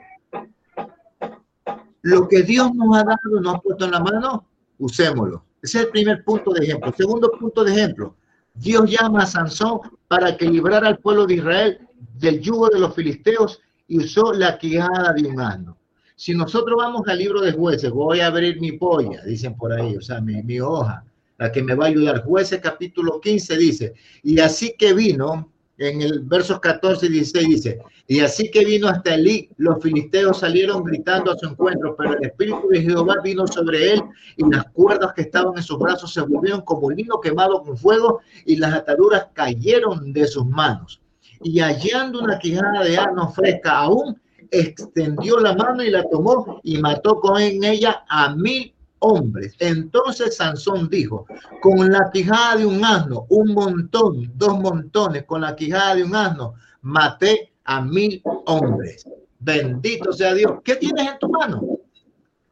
Lo 2.01 2.27
que 2.27 2.41
Dios 2.41 2.73
nos 2.73 2.97
ha 2.97 3.03
dado, 3.03 3.39
nos 3.39 3.55
ha 3.55 3.59
puesto 3.59 3.85
en 3.85 3.91
la 3.91 3.99
mano, 3.99 4.47
usémoslo. 4.79 5.45
Ese 5.61 5.79
es 5.79 5.85
el 5.85 5.91
primer 5.91 6.23
punto 6.23 6.51
de 6.53 6.65
ejemplo. 6.65 6.91
Segundo 6.97 7.29
punto 7.31 7.63
de 7.63 7.71
ejemplo, 7.71 8.15
Dios 8.59 8.89
llama 8.89 9.23
a 9.23 9.25
Sansón 9.25 9.79
para 10.07 10.35
que 10.35 10.49
librara 10.49 10.87
al 10.87 10.99
pueblo 10.99 11.25
de 11.25 11.35
Israel 11.35 11.79
del 12.19 12.41
yugo 12.41 12.69
de 12.69 12.79
los 12.79 12.95
filisteos 12.95 13.61
y 13.87 13.99
usó 13.99 14.33
la 14.33 14.57
quijada 14.57 15.13
de 15.13 15.27
un 15.27 15.39
asno. 15.39 15.77
Si 16.15 16.33
nosotros 16.33 16.77
vamos 16.77 17.07
al 17.07 17.19
libro 17.19 17.41
de 17.41 17.51
jueces, 17.51 17.91
voy 17.91 18.21
a 18.21 18.27
abrir 18.27 18.59
mi 18.59 18.71
polla, 18.73 19.23
dicen 19.23 19.55
por 19.55 19.71
ahí, 19.71 19.95
o 19.95 20.01
sea, 20.01 20.19
mi, 20.19 20.41
mi 20.41 20.59
hoja, 20.59 21.03
la 21.37 21.51
que 21.51 21.61
me 21.61 21.75
va 21.75 21.85
a 21.85 21.89
ayudar. 21.89 22.23
Jueces 22.23 22.59
capítulo 22.59 23.21
15 23.21 23.57
dice, 23.57 23.93
y 24.23 24.39
así 24.39 24.73
que 24.77 24.93
vino, 24.93 25.51
en 25.77 26.01
el 26.01 26.21
versos 26.21 26.59
14 26.59 27.05
y 27.05 27.09
16 27.09 27.47
dice, 27.47 27.79
y 28.07 28.19
así 28.21 28.49
que 28.49 28.65
vino 28.65 28.87
hasta 28.87 29.15
Elí, 29.15 29.49
los 29.57 29.81
filisteos 29.81 30.39
salieron 30.39 30.83
gritando 30.83 31.31
a 31.31 31.37
su 31.37 31.47
encuentro, 31.47 31.95
pero 31.95 32.13
el 32.13 32.25
Espíritu 32.25 32.67
de 32.69 32.81
Jehová 32.81 33.15
vino 33.23 33.45
sobre 33.47 33.93
él 33.93 34.01
y 34.37 34.49
las 34.49 34.65
cuerdas 34.71 35.13
que 35.13 35.21
estaban 35.21 35.55
en 35.55 35.63
sus 35.63 35.77
brazos 35.77 36.13
se 36.13 36.21
volvieron 36.21 36.61
como 36.61 36.89
lino 36.89 37.19
quemado 37.19 37.61
con 37.61 37.77
fuego 37.77 38.21
y 38.45 38.55
las 38.55 38.73
ataduras 38.73 39.27
cayeron 39.33 40.13
de 40.13 40.25
sus 40.27 40.45
manos. 40.45 40.99
Y 41.43 41.59
hallando 41.59 42.21
una 42.21 42.39
quijada 42.39 42.83
de 42.83 42.97
asno 42.97 43.29
fresca 43.29 43.77
aún, 43.77 44.19
extendió 44.49 45.39
la 45.39 45.53
mano 45.53 45.83
y 45.83 45.91
la 45.91 46.03
tomó 46.09 46.59
y 46.63 46.77
mató 46.79 47.19
con 47.19 47.39
ella 47.39 48.03
a 48.07 48.33
mil 48.33 48.73
hombres. 48.99 49.55
Entonces 49.59 50.37
Sansón 50.37 50.89
dijo, 50.89 51.25
con 51.61 51.91
la 51.91 52.09
quijada 52.11 52.57
de 52.57 52.65
un 52.65 52.83
asno, 52.83 53.25
un 53.29 53.53
montón, 53.53 54.31
dos 54.35 54.59
montones, 54.59 55.23
con 55.25 55.41
la 55.41 55.55
quijada 55.55 55.95
de 55.95 56.03
un 56.03 56.15
asno, 56.15 56.55
maté 56.81 57.53
a 57.63 57.81
mil 57.81 58.21
hombres. 58.45 59.07
Bendito 59.39 60.11
sea 60.13 60.33
Dios. 60.33 60.59
¿Qué 60.63 60.75
tienes 60.75 61.07
en 61.07 61.19
tu 61.19 61.29
mano? 61.29 61.61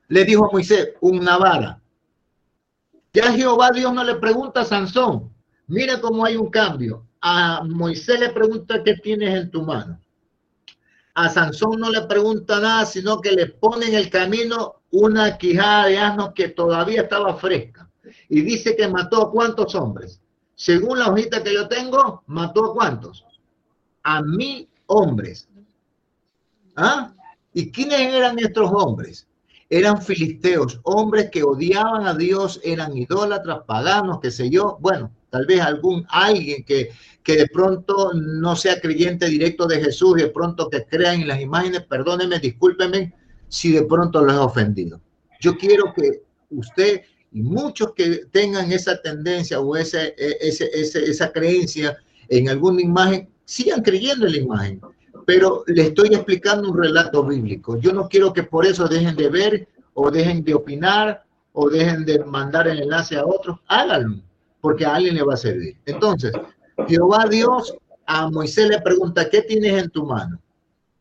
Le 0.07 0.23
dijo 0.23 0.45
a 0.45 0.51
Moisés, 0.51 0.93
una 1.01 1.37
vara. 1.37 1.81
Ya 3.13 3.31
Jehová 3.31 3.71
Dios 3.71 3.93
no 3.93 4.03
le 4.03 4.15
pregunta 4.15 4.61
a 4.61 4.65
Sansón. 4.65 5.33
Mira 5.67 5.99
cómo 5.99 6.25
hay 6.25 6.35
un 6.35 6.49
cambio. 6.49 7.07
A 7.21 7.63
Moisés 7.63 8.19
le 8.19 8.29
pregunta 8.29 8.83
qué 8.83 8.95
tienes 8.95 9.35
en 9.35 9.49
tu 9.49 9.63
mano. 9.63 9.99
A 11.15 11.29
Sansón 11.29 11.79
no 11.79 11.89
le 11.89 12.01
pregunta 12.01 12.59
nada, 12.59 12.85
sino 12.85 13.21
que 13.21 13.31
le 13.31 13.47
pone 13.47 13.95
el 13.95 14.09
camino 14.09 14.81
una 14.95 15.37
quijada 15.37 15.87
de 15.87 15.97
asno 15.97 16.33
que 16.33 16.49
todavía 16.49 17.01
estaba 17.01 17.35
fresca. 17.35 17.89
Y 18.29 18.41
dice 18.41 18.75
que 18.75 18.87
mató 18.87 19.23
a 19.23 19.31
cuántos 19.31 19.75
hombres. 19.75 20.21
Según 20.55 20.99
la 20.99 21.09
hojita 21.09 21.43
que 21.43 21.53
yo 21.53 21.67
tengo, 21.67 22.23
mató 22.27 22.71
a 22.71 22.73
cuántos. 22.73 23.25
A 24.03 24.21
mil 24.21 24.69
hombres. 24.85 25.49
¿Ah? 26.77 27.13
¿Y 27.53 27.71
quiénes 27.71 28.13
eran 28.13 28.39
estos 28.39 28.71
hombres? 28.71 29.27
Eran 29.69 30.01
filisteos, 30.01 30.79
hombres 30.83 31.29
que 31.29 31.43
odiaban 31.43 32.07
a 32.07 32.13
Dios, 32.13 32.61
eran 32.63 32.95
idólatras, 32.95 33.63
paganos, 33.65 34.19
qué 34.21 34.31
sé 34.31 34.49
yo. 34.49 34.77
Bueno, 34.79 35.11
tal 35.29 35.45
vez 35.45 35.59
algún 35.59 36.05
alguien 36.09 36.63
que, 36.63 36.91
que 37.23 37.35
de 37.35 37.47
pronto 37.47 38.13
no 38.13 38.55
sea 38.55 38.79
creyente 38.79 39.25
directo 39.25 39.65
de 39.67 39.81
Jesús, 39.81 40.15
de 40.15 40.27
pronto 40.27 40.69
que 40.69 40.85
crean 40.85 41.21
en 41.21 41.27
las 41.27 41.41
imágenes, 41.41 41.81
perdónenme, 41.83 42.39
discúlpenme, 42.39 43.13
si 43.47 43.71
de 43.71 43.83
pronto 43.83 44.21
lo 44.21 44.33
he 44.33 44.37
ofendido. 44.37 44.99
Yo 45.39 45.57
quiero 45.57 45.93
que 45.93 46.23
usted 46.49 47.01
y 47.31 47.41
muchos 47.41 47.93
que 47.93 48.25
tengan 48.31 48.71
esa 48.71 49.01
tendencia 49.01 49.59
o 49.59 49.75
ese, 49.75 50.15
e, 50.17 50.37
ese, 50.39 50.69
esa 50.73 51.31
creencia 51.31 51.97
en 52.29 52.49
alguna 52.49 52.81
imagen, 52.81 53.29
sigan 53.43 53.81
creyendo 53.81 54.25
en 54.25 54.31
la 54.31 54.37
imagen. 54.37 54.81
Pero 55.25 55.63
le 55.67 55.83
estoy 55.83 56.13
explicando 56.13 56.69
un 56.71 56.77
relato 56.77 57.23
bíblico. 57.25 57.77
Yo 57.77 57.91
no 57.91 58.07
quiero 58.07 58.31
que 58.31 58.43
por 58.43 58.65
eso 58.65 58.87
dejen 58.87 59.15
de 59.15 59.29
ver 59.29 59.67
o 59.93 60.09
dejen 60.09 60.43
de 60.43 60.53
opinar 60.53 61.25
o 61.51 61.69
dejen 61.69 62.05
de 62.05 62.23
mandar 62.23 62.67
el 62.67 62.79
enlace 62.79 63.17
a 63.17 63.25
otros. 63.25 63.59
Háganlo, 63.67 64.21
porque 64.61 64.85
a 64.85 64.95
alguien 64.95 65.15
le 65.15 65.23
va 65.23 65.33
a 65.33 65.37
servir. 65.37 65.77
Entonces, 65.85 66.31
Jehová 66.87 67.25
Dios 67.29 67.75
a 68.05 68.29
Moisés 68.29 68.69
le 68.69 68.79
pregunta, 68.81 69.29
¿qué 69.29 69.41
tienes 69.41 69.83
en 69.83 69.89
tu 69.89 70.05
mano? 70.05 70.39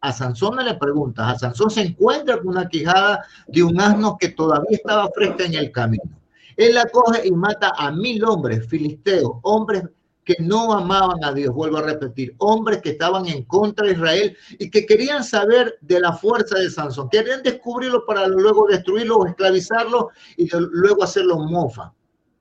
A 0.04 0.12
Sansón 0.12 0.56
le 0.62 0.74
pregunta, 0.74 1.30
a 1.30 1.38
Sansón 1.38 1.70
se 1.70 1.80
encuentra 1.80 2.36
con 2.36 2.48
una 2.48 2.68
quijada 2.68 3.24
de 3.46 3.62
un 3.62 3.80
asno 3.80 4.18
que 4.18 4.28
todavía 4.28 4.76
estaba 4.76 5.08
fresca 5.14 5.46
en 5.46 5.54
el 5.54 5.72
camino. 5.72 6.20
Él 6.58 6.74
la 6.74 6.84
coge 6.86 7.26
y 7.26 7.32
mata 7.32 7.72
a 7.74 7.90
mil 7.90 8.22
hombres 8.22 8.68
filisteos, 8.68 9.32
hombres 9.42 9.84
que 10.22 10.36
no 10.40 10.74
amaban 10.74 11.24
a 11.24 11.32
Dios, 11.32 11.54
vuelvo 11.54 11.78
a 11.78 11.82
repetir, 11.82 12.34
hombres 12.36 12.82
que 12.82 12.90
estaban 12.90 13.26
en 13.26 13.44
contra 13.44 13.86
de 13.86 13.94
Israel 13.94 14.36
y 14.58 14.70
que 14.70 14.84
querían 14.84 15.24
saber 15.24 15.78
de 15.80 16.00
la 16.00 16.12
fuerza 16.12 16.58
de 16.58 16.68
Sansón, 16.68 17.08
querían 17.08 17.42
descubrirlo 17.42 18.04
para 18.04 18.28
luego 18.28 18.66
destruirlo 18.66 19.16
o 19.16 19.26
esclavizarlo 19.26 20.10
y 20.36 20.50
luego 20.54 21.02
hacerlo 21.02 21.38
mofa. 21.38 21.94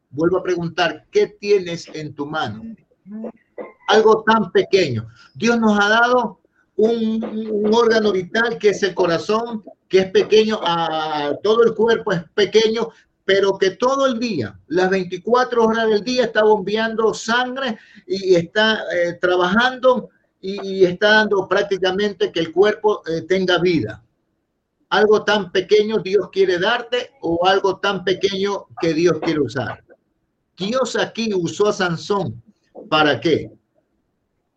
Vuelvo 0.09 0.39
a 0.39 0.43
preguntar, 0.43 1.05
¿qué 1.11 1.27
tienes 1.27 1.89
en 1.93 2.13
tu 2.13 2.25
mano? 2.25 2.61
Algo 3.87 4.21
tan 4.23 4.51
pequeño. 4.51 5.07
Dios 5.33 5.57
nos 5.59 5.79
ha 5.79 5.87
dado 5.87 6.42
un, 6.75 7.69
órgano 7.73 8.11
vital 8.11 8.57
que 8.57 8.69
es 8.69 8.83
el 8.83 8.93
corazón, 8.93 9.63
que 9.87 9.99
es 9.99 10.11
pequeño, 10.11 10.59
a 10.63 11.33
todo 11.43 11.63
el 11.63 11.73
cuerpo 11.73 12.11
es 12.11 12.23
pequeño, 12.33 12.89
pero 13.25 13.57
que 13.57 13.71
todo 13.71 14.05
el 14.05 14.19
día, 14.19 14.59
las 14.67 14.89
24 14.89 15.63
horas 15.63 15.87
del 15.87 16.03
día, 16.03 16.25
está 16.25 16.43
bombeando 16.43 17.13
sangre 17.13 17.77
y 18.05 18.35
está 18.35 18.83
eh, 18.93 19.13
trabajando 19.13 20.09
y, 20.41 20.83
está 20.83 21.09
dando 21.13 21.47
prácticamente 21.47 22.31
que 22.31 22.41
el 22.41 22.51
cuerpo 22.51 23.01
eh, 23.07 23.21
tenga 23.21 23.59
vida. 23.59 24.03
Algo 24.89 25.23
tan 25.23 25.51
pequeño 25.51 25.99
Dios 25.99 26.29
quiere 26.31 26.59
darte 26.59 27.11
o 27.21 27.47
algo 27.47 27.77
tan 27.77 28.03
pequeño 28.03 28.67
que 28.81 28.93
Dios 28.93 29.19
quiere 29.21 29.39
usar. 29.39 29.83
Dios 30.57 30.95
aquí 30.97 31.33
usó 31.33 31.69
a 31.69 31.73
Sansón. 31.73 32.43
¿Para 32.89 33.19
qué? 33.19 33.49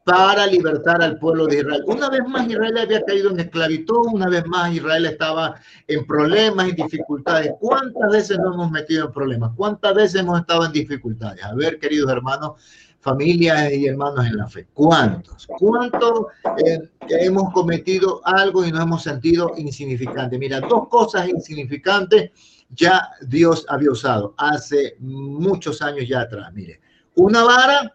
Para 0.06 0.46
libertar 0.46 1.02
al 1.02 1.18
pueblo 1.18 1.48
de 1.48 1.58
Israel. 1.58 1.82
Una 1.84 2.08
vez 2.08 2.20
más 2.28 2.48
Israel 2.48 2.78
había 2.78 3.02
caído 3.02 3.32
en 3.32 3.40
esclavitud, 3.40 4.06
una 4.12 4.28
vez 4.28 4.46
más 4.46 4.72
Israel 4.72 5.04
estaba 5.04 5.56
en 5.88 6.06
problemas, 6.06 6.68
en 6.68 6.76
dificultades. 6.76 7.54
¿Cuántas 7.58 8.12
veces 8.12 8.38
nos 8.38 8.54
hemos 8.54 8.70
metido 8.70 9.06
en 9.06 9.12
problemas? 9.12 9.50
¿Cuántas 9.56 9.96
veces 9.96 10.20
hemos 10.20 10.38
estado 10.38 10.64
en 10.64 10.70
dificultades? 10.70 11.42
A 11.42 11.56
ver, 11.56 11.80
queridos 11.80 12.08
hermanos, 12.08 12.52
familias 13.00 13.72
y 13.72 13.86
hermanos 13.88 14.24
en 14.26 14.36
la 14.36 14.46
fe. 14.46 14.68
¿Cuántos? 14.74 15.48
¿Cuántos 15.58 16.26
eh, 16.64 16.88
hemos 17.08 17.52
cometido 17.52 18.20
algo 18.24 18.64
y 18.64 18.70
nos 18.70 18.82
hemos 18.82 19.02
sentido 19.02 19.54
insignificantes? 19.56 20.38
Mira, 20.38 20.60
dos 20.60 20.86
cosas 20.86 21.28
insignificantes 21.28 22.30
ya 22.70 23.10
Dios 23.22 23.66
había 23.68 23.90
usado 23.90 24.36
hace 24.38 24.94
muchos 25.00 25.82
años 25.82 26.06
ya 26.08 26.20
atrás. 26.20 26.52
Mire, 26.54 26.80
una 27.16 27.42
vara 27.42 27.92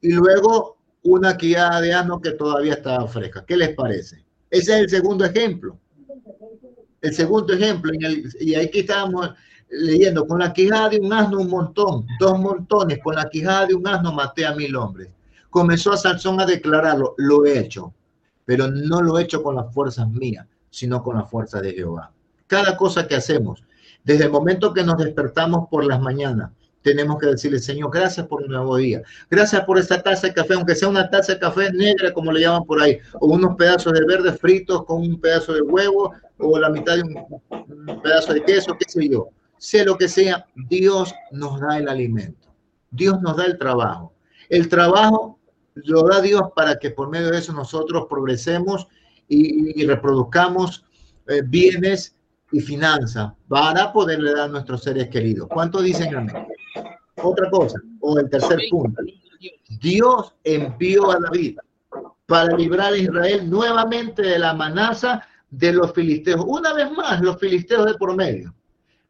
y 0.00 0.12
luego 0.12 0.78
una 1.02 1.36
quijada 1.36 1.80
de 1.80 1.92
asno 1.92 2.20
que 2.20 2.32
todavía 2.32 2.74
estaba 2.74 3.06
fresca. 3.08 3.44
¿Qué 3.44 3.56
les 3.56 3.74
parece? 3.74 4.24
Ese 4.50 4.74
es 4.74 4.80
el 4.80 4.88
segundo 4.88 5.24
ejemplo. 5.24 5.78
El 7.00 7.12
segundo 7.14 7.52
ejemplo, 7.52 7.92
y 8.38 8.54
aquí 8.54 8.80
estábamos 8.80 9.30
leyendo, 9.68 10.26
con 10.26 10.38
la 10.38 10.52
quijada 10.52 10.90
de 10.90 11.00
un 11.00 11.12
asno 11.12 11.40
un 11.40 11.48
montón, 11.48 12.06
dos 12.20 12.38
montones, 12.38 13.00
con 13.02 13.16
la 13.16 13.28
quijada 13.28 13.66
de 13.66 13.74
un 13.74 13.86
asno 13.86 14.12
maté 14.12 14.46
a 14.46 14.54
mil 14.54 14.76
hombres. 14.76 15.08
Comenzó 15.50 15.92
a 15.92 15.96
Sansón 15.96 16.40
a 16.40 16.46
declararlo, 16.46 17.14
lo 17.18 17.44
he 17.44 17.58
hecho, 17.58 17.92
pero 18.44 18.68
no 18.68 19.02
lo 19.02 19.18
he 19.18 19.22
hecho 19.22 19.42
con 19.42 19.56
las 19.56 19.72
fuerzas 19.74 20.08
mías, 20.08 20.46
sino 20.70 21.02
con 21.02 21.16
la 21.16 21.24
fuerza 21.24 21.60
de 21.60 21.72
Jehová. 21.72 22.12
Cada 22.46 22.76
cosa 22.76 23.08
que 23.08 23.16
hacemos, 23.16 23.64
desde 24.04 24.24
el 24.24 24.30
momento 24.30 24.72
que 24.72 24.84
nos 24.84 24.98
despertamos 24.98 25.68
por 25.68 25.84
las 25.84 26.00
mañanas, 26.00 26.52
tenemos 26.82 27.18
que 27.18 27.26
decirle, 27.26 27.58
Señor, 27.58 27.90
gracias 27.92 28.26
por 28.26 28.42
un 28.42 28.50
nuevo 28.50 28.76
día. 28.76 29.02
Gracias 29.30 29.64
por 29.64 29.78
esta 29.78 30.02
taza 30.02 30.26
de 30.26 30.34
café, 30.34 30.54
aunque 30.54 30.74
sea 30.74 30.88
una 30.88 31.08
taza 31.08 31.34
de 31.34 31.38
café 31.38 31.72
negra, 31.72 32.12
como 32.12 32.32
le 32.32 32.40
llaman 32.40 32.64
por 32.64 32.82
ahí, 32.82 32.98
o 33.14 33.28
unos 33.28 33.56
pedazos 33.56 33.92
de 33.92 34.04
verde 34.04 34.32
fritos 34.32 34.84
con 34.84 35.00
un 35.00 35.20
pedazo 35.20 35.54
de 35.54 35.62
huevo, 35.62 36.12
o 36.38 36.58
la 36.58 36.70
mitad 36.70 36.96
de 36.96 37.02
un, 37.02 38.00
pedazo 38.02 38.34
de 38.34 38.44
queso, 38.44 38.76
qué 38.78 38.84
sé 38.88 39.08
yo. 39.08 39.28
Sea 39.58 39.84
lo 39.84 39.96
que 39.96 40.08
sea, 40.08 40.44
Dios 40.68 41.14
nos 41.30 41.60
da 41.60 41.78
el 41.78 41.88
alimento. 41.88 42.48
Dios 42.90 43.20
nos 43.22 43.36
da 43.36 43.46
el 43.46 43.58
trabajo. 43.58 44.12
El 44.48 44.68
trabajo 44.68 45.38
lo 45.74 46.02
da 46.02 46.20
Dios 46.20 46.42
para 46.54 46.78
que 46.78 46.90
por 46.90 47.08
medio 47.08 47.30
de 47.30 47.38
eso 47.38 47.52
nosotros 47.52 48.06
progresemos 48.10 48.88
y, 49.28 49.86
reproduzcamos 49.86 50.84
eh, 51.28 51.42
bienes 51.44 52.14
y 52.50 52.60
finanzas 52.60 53.32
para 53.48 53.92
poderle 53.92 54.32
dar 54.32 54.42
a 54.42 54.48
nuestros 54.48 54.82
seres 54.82 55.08
queridos. 55.08 55.48
¿Cuánto 55.48 55.80
dicen 55.80 56.14
amén? 56.14 56.46
Otra 57.22 57.50
cosa, 57.50 57.80
o 58.00 58.18
el 58.18 58.28
tercer 58.28 58.58
punto. 58.70 59.02
Dios 59.80 60.34
envió 60.44 61.10
a 61.10 61.18
David 61.18 61.58
para 62.26 62.56
librar 62.56 62.92
a 62.92 62.96
Israel 62.96 63.48
nuevamente 63.48 64.22
de 64.22 64.38
la 64.38 64.50
amenaza 64.50 65.26
de 65.50 65.72
los 65.72 65.92
filisteos. 65.92 66.42
Una 66.46 66.72
vez 66.72 66.90
más, 66.90 67.20
los 67.20 67.38
filisteos 67.38 67.86
de 67.86 67.94
por 67.94 68.14
medio. 68.16 68.54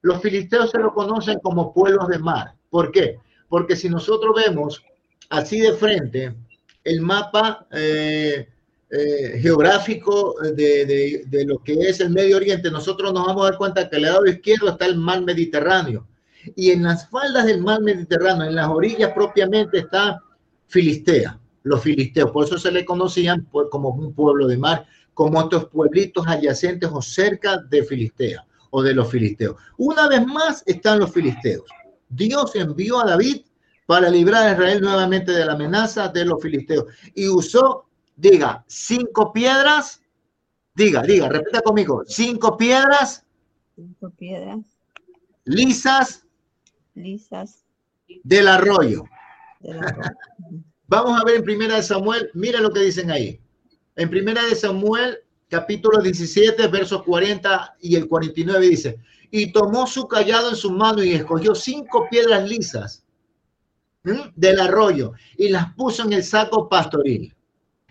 Los 0.01 0.21
filisteos 0.21 0.71
se 0.71 0.79
lo 0.79 0.93
conocen 0.93 1.39
como 1.41 1.73
pueblos 1.73 2.09
de 2.09 2.19
mar. 2.19 2.55
¿Por 2.71 2.91
qué? 2.91 3.19
Porque 3.49 3.77
si 3.77 3.89
nosotros 3.89 4.35
vemos 4.35 4.83
así 5.31 5.61
de 5.61 5.73
frente 5.75 6.35
el 6.85 7.01
mapa 7.01 7.67
eh, 7.71 8.49
eh, 8.91 9.39
geográfico 9.41 10.35
de, 10.43 11.25
de, 11.27 11.45
lo 11.45 11.59
que 11.59 11.75
es 11.75 12.01
el 12.01 12.11
Medio 12.11 12.37
Oriente, 12.37 12.71
nosotros 12.71 13.13
nos 13.13 13.27
vamos 13.27 13.43
a 13.43 13.51
dar 13.51 13.59
cuenta 13.59 13.89
que 13.89 13.97
al 13.97 14.03
lado 14.03 14.27
izquierdo 14.27 14.71
está 14.71 14.87
el 14.87 14.97
mar 14.97 15.23
Mediterráneo 15.23 16.07
y 16.57 16.71
en 16.71 16.83
las 16.83 17.09
faldas 17.09 17.47
del 17.47 17.63
mar 17.63 17.81
Mediterráneo, 17.83 18.47
en 18.47 18.55
las 18.55 18.69
orillas 18.69 19.13
propiamente, 19.13 19.79
está 19.79 20.21
Filistea, 20.67 21.39
los 21.63 21.83
filisteos. 21.83 22.31
Por 22.31 22.47
eso 22.47 22.59
se 22.59 22.73
le 22.73 22.85
conocían 22.85 23.47
como 23.71 23.91
un 23.91 24.15
pueblo 24.15 24.47
de 24.47 24.57
mar, 24.57 24.87
como 25.15 25.41
estos 25.41 25.67
pueblitos 25.67 26.27
adyacentes 26.27 26.89
o 26.93 27.03
cerca 27.03 27.59
de 27.59 27.85
Filistea 27.85 28.45
o 28.71 28.83
de 28.83 28.95
los 28.95 29.11
filisteos. 29.11 29.57
Una 29.77 30.09
vez 30.09 30.27
más 30.27 30.63
están 30.67 31.01
los 31.01 31.13
filisteos. 31.13 31.65
Dios 32.09 32.57
envió 32.57 33.01
a 33.01 33.05
David 33.05 33.43
para 33.87 34.09
librar 34.09 34.47
a 34.47 34.53
Israel 34.53 34.81
nuevamente 34.81 35.33
de 35.33 35.45
la 35.45 35.53
amenaza 35.53 36.09
de 36.09 36.25
los 36.25 36.41
filisteos 36.41 36.87
y 37.15 37.29
usó, 37.29 37.87
diga, 38.17 38.65
cinco 38.67 39.33
piedras, 39.33 40.01
diga, 40.75 41.03
diga, 41.03 41.29
repita 41.29 41.61
conmigo, 41.61 42.03
cinco 42.07 42.57
piedras, 42.57 43.27
cinco 43.77 44.11
piedras 44.11 44.73
lisas, 45.45 46.22
lisas 46.95 47.65
del 48.25 48.49
arroyo. 48.49 49.05
del 49.61 49.79
arroyo. 49.79 50.11
Vamos 50.87 51.19
a 51.19 51.25
ver 51.25 51.37
en 51.37 51.45
Primera 51.45 51.77
de 51.77 51.83
Samuel, 51.83 52.31
mira 52.35 52.61
lo 52.61 52.71
que 52.71 52.81
dicen 52.81 53.11
ahí. 53.11 53.41
En 53.97 54.11
Primera 54.11 54.45
de 54.45 54.55
Samuel, 54.55 55.19
capítulo 55.49 56.03
17, 56.03 56.67
versos 56.69 57.03
40 57.03 57.77
y 57.81 57.97
el 57.97 58.09
49 58.09 58.69
dice, 58.69 58.99
y 59.31 59.53
tomó 59.53 59.87
su 59.87 60.07
callado 60.07 60.51
en 60.51 60.57
su 60.57 60.71
mano 60.71 61.03
y 61.03 61.15
escogió 61.15 61.55
cinco 61.55 62.07
piedras 62.11 62.47
lisas 62.47 63.05
¿m? 64.05 64.33
del 64.37 64.61
arroyo 64.61 65.13
y 65.39 65.49
las 65.49 65.75
puso 65.75 66.03
en 66.03 66.13
el 66.13 66.23
saco 66.23 66.69
pastoril, 66.69 67.35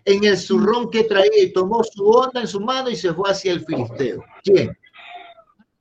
en 0.06 0.24
el 0.24 0.38
zurrón 0.38 0.92
que 0.92 1.04
traía 1.04 1.44
y 1.44 1.54
tomó 1.54 1.84
su 1.84 2.08
onda 2.08 2.42
en 2.42 2.48
su 2.48 2.60
mano 2.60 2.90
y 2.90 2.96
se 2.96 3.14
fue 3.14 3.32
hacia 3.32 3.54
el 3.54 3.66
filisteo. 3.66 4.24
¿Quién? 4.44 4.78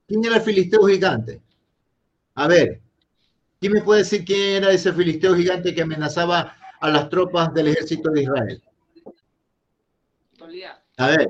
¿Quién 0.07 0.25
era 0.25 0.37
el 0.37 0.41
filisteo 0.41 0.87
gigante? 0.87 1.41
A 2.33 2.47
ver, 2.47 2.81
¿quién 3.61 3.73
me 3.73 3.81
puede 3.81 3.99
decir 3.99 4.25
quién 4.25 4.63
era 4.63 4.71
ese 4.71 4.91
filisteo 4.91 5.35
gigante 5.35 5.73
que 5.73 5.83
amenazaba 5.83 6.57
a 6.81 6.89
las 6.89 7.09
tropas 7.09 7.53
del 7.53 7.67
ejército 7.67 8.09
de 8.09 8.23
Israel? 8.23 8.63
A 10.97 11.07
ver. 11.07 11.27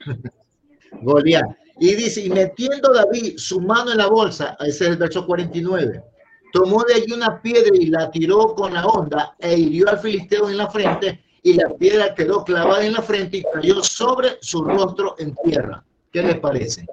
Goliat. 1.02 1.44
Y 1.80 1.94
dice, 1.94 2.20
y 2.20 2.30
metiendo 2.30 2.92
David 2.92 3.36
su 3.38 3.60
mano 3.60 3.90
en 3.90 3.98
la 3.98 4.06
bolsa, 4.06 4.56
ese 4.60 4.84
es 4.84 4.90
el 4.90 4.96
verso 4.96 5.26
49, 5.26 6.04
tomó 6.52 6.84
de 6.84 6.94
allí 6.94 7.12
una 7.12 7.42
piedra 7.42 7.74
y 7.74 7.86
la 7.86 8.10
tiró 8.10 8.54
con 8.54 8.74
la 8.74 8.86
onda 8.86 9.34
e 9.40 9.58
hirió 9.58 9.88
al 9.88 9.98
filisteo 9.98 10.48
en 10.48 10.58
la 10.58 10.70
frente 10.70 11.24
y 11.42 11.54
la 11.54 11.70
piedra 11.70 12.14
quedó 12.14 12.44
clavada 12.44 12.86
en 12.86 12.92
la 12.92 13.02
frente 13.02 13.38
y 13.38 13.44
cayó 13.52 13.82
sobre 13.82 14.38
su 14.40 14.62
rostro 14.62 15.16
en 15.18 15.34
tierra. 15.44 15.84
¿Qué 16.12 16.22
les 16.22 16.38
parece? 16.38 16.86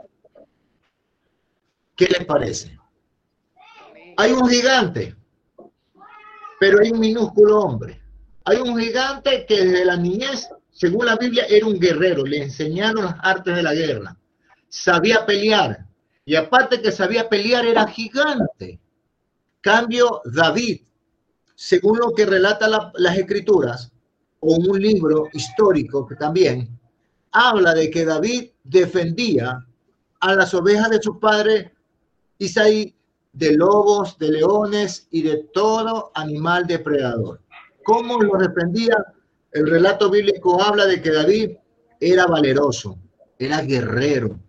¿Qué 1.96 2.08
les 2.08 2.26
parece? 2.26 2.81
Hay 4.18 4.32
un 4.32 4.48
gigante, 4.50 5.16
pero 6.60 6.80
hay 6.82 6.92
un 6.92 7.00
minúsculo 7.00 7.60
hombre. 7.60 8.02
Hay 8.46 8.58
un 8.58 8.80
gigante 8.80 9.46
que 9.48 9.66
desde 9.66 9.86
la 9.86 9.98
niñez, 9.98 10.50
según 10.72 11.06
la 11.06 11.16
Biblia, 11.16 11.46
era 11.50 11.66
un 11.66 11.80
guerrero. 11.80 12.26
Le 12.26 12.44
enseñaron 12.44 13.06
las 13.06 13.16
artes 13.22 13.56
de 13.56 13.64
la 13.64 13.74
guerra. 13.74 14.18
Sabía 14.68 15.26
pelear. 15.26 15.86
Y 16.26 16.36
aparte 16.36 16.82
que 16.82 16.92
sabía 16.92 17.28
pelear, 17.30 17.66
era 17.66 17.88
gigante. 17.88 18.80
Cambio, 19.60 20.22
David, 20.26 20.82
según 21.56 22.00
lo 22.00 22.14
que 22.14 22.26
relata 22.26 22.68
la- 22.68 22.92
las 22.96 23.18
escrituras, 23.18 23.92
o 24.40 24.56
un 24.56 24.80
libro 24.82 25.28
histórico 25.34 26.08
que 26.08 26.16
también 26.16 26.80
habla 27.32 27.74
de 27.76 27.92
que 27.92 28.04
David 28.06 28.50
defendía 28.64 29.64
a 30.20 30.36
las 30.36 30.54
ovejas 30.56 30.90
de 30.90 31.02
su 31.02 31.20
padre 31.20 31.74
Isaí 32.40 32.96
de 33.34 33.54
lobos, 33.56 34.18
de 34.18 34.32
leones 34.32 35.08
y 35.12 35.22
de 35.22 35.46
todo 35.54 36.12
animal 36.16 36.68
depredador. 36.68 37.42
¿Cómo 37.84 38.22
lo 38.22 38.38
defendía? 38.38 38.96
El 39.52 39.68
relato 39.68 40.10
bíblico 40.10 40.62
habla 40.62 40.86
de 40.86 41.02
que 41.02 41.12
David 41.12 41.52
era 42.00 42.26
valeroso, 42.26 42.98
era 43.38 43.62
guerrero, 43.62 44.40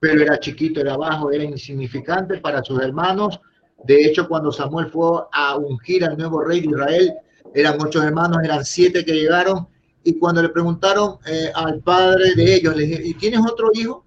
pero 0.00 0.22
era 0.22 0.38
chiquito, 0.38 0.80
era 0.80 0.96
bajo, 0.96 1.30
era 1.30 1.44
insignificante 1.44 2.38
para 2.38 2.62
sus 2.62 2.80
hermanos. 2.80 3.40
De 3.84 4.04
hecho, 4.04 4.28
cuando 4.28 4.52
Samuel 4.52 4.90
fue 4.90 5.22
a 5.32 5.56
ungir 5.56 6.04
al 6.04 6.16
nuevo 6.16 6.42
rey 6.42 6.60
de 6.60 6.68
Israel, 6.68 7.14
eran 7.54 7.78
muchos 7.78 8.04
hermanos, 8.04 8.38
eran 8.42 8.64
siete 8.64 9.04
que 9.04 9.12
llegaron, 9.12 9.68
y 10.02 10.18
cuando 10.18 10.40
le 10.40 10.48
preguntaron 10.50 11.18
eh, 11.26 11.50
al 11.54 11.80
padre 11.80 12.34
de 12.34 12.54
ellos, 12.54 12.74
¿y 12.78 13.14
tienes 13.14 13.40
otro 13.40 13.70
hijo? 13.74 14.05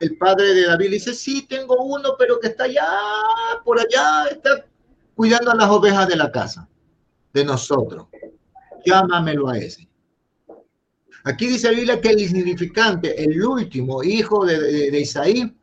El 0.00 0.16
padre 0.16 0.54
de 0.54 0.66
David 0.66 0.90
dice, 0.90 1.14
sí, 1.14 1.46
tengo 1.48 1.76
uno, 1.82 2.10
pero 2.18 2.38
que 2.38 2.48
está 2.48 2.64
allá, 2.64 2.86
por 3.64 3.80
allá, 3.80 4.26
está 4.30 4.64
cuidando 5.14 5.50
a 5.50 5.56
las 5.56 5.68
ovejas 5.68 6.06
de 6.06 6.16
la 6.16 6.30
casa, 6.30 6.68
de 7.32 7.44
nosotros. 7.44 8.06
Llámamelo 8.84 9.48
a 9.48 9.58
ese. 9.58 9.88
Aquí 11.24 11.48
dice 11.48 11.70
la 11.70 11.76
Biblia 11.76 12.00
que 12.00 12.10
el 12.10 12.20
insignificante, 12.20 13.22
el 13.22 13.44
último 13.44 14.02
hijo 14.04 14.46
de, 14.46 14.60
de, 14.60 14.90
de 14.90 15.00
Isaí, 15.00 15.54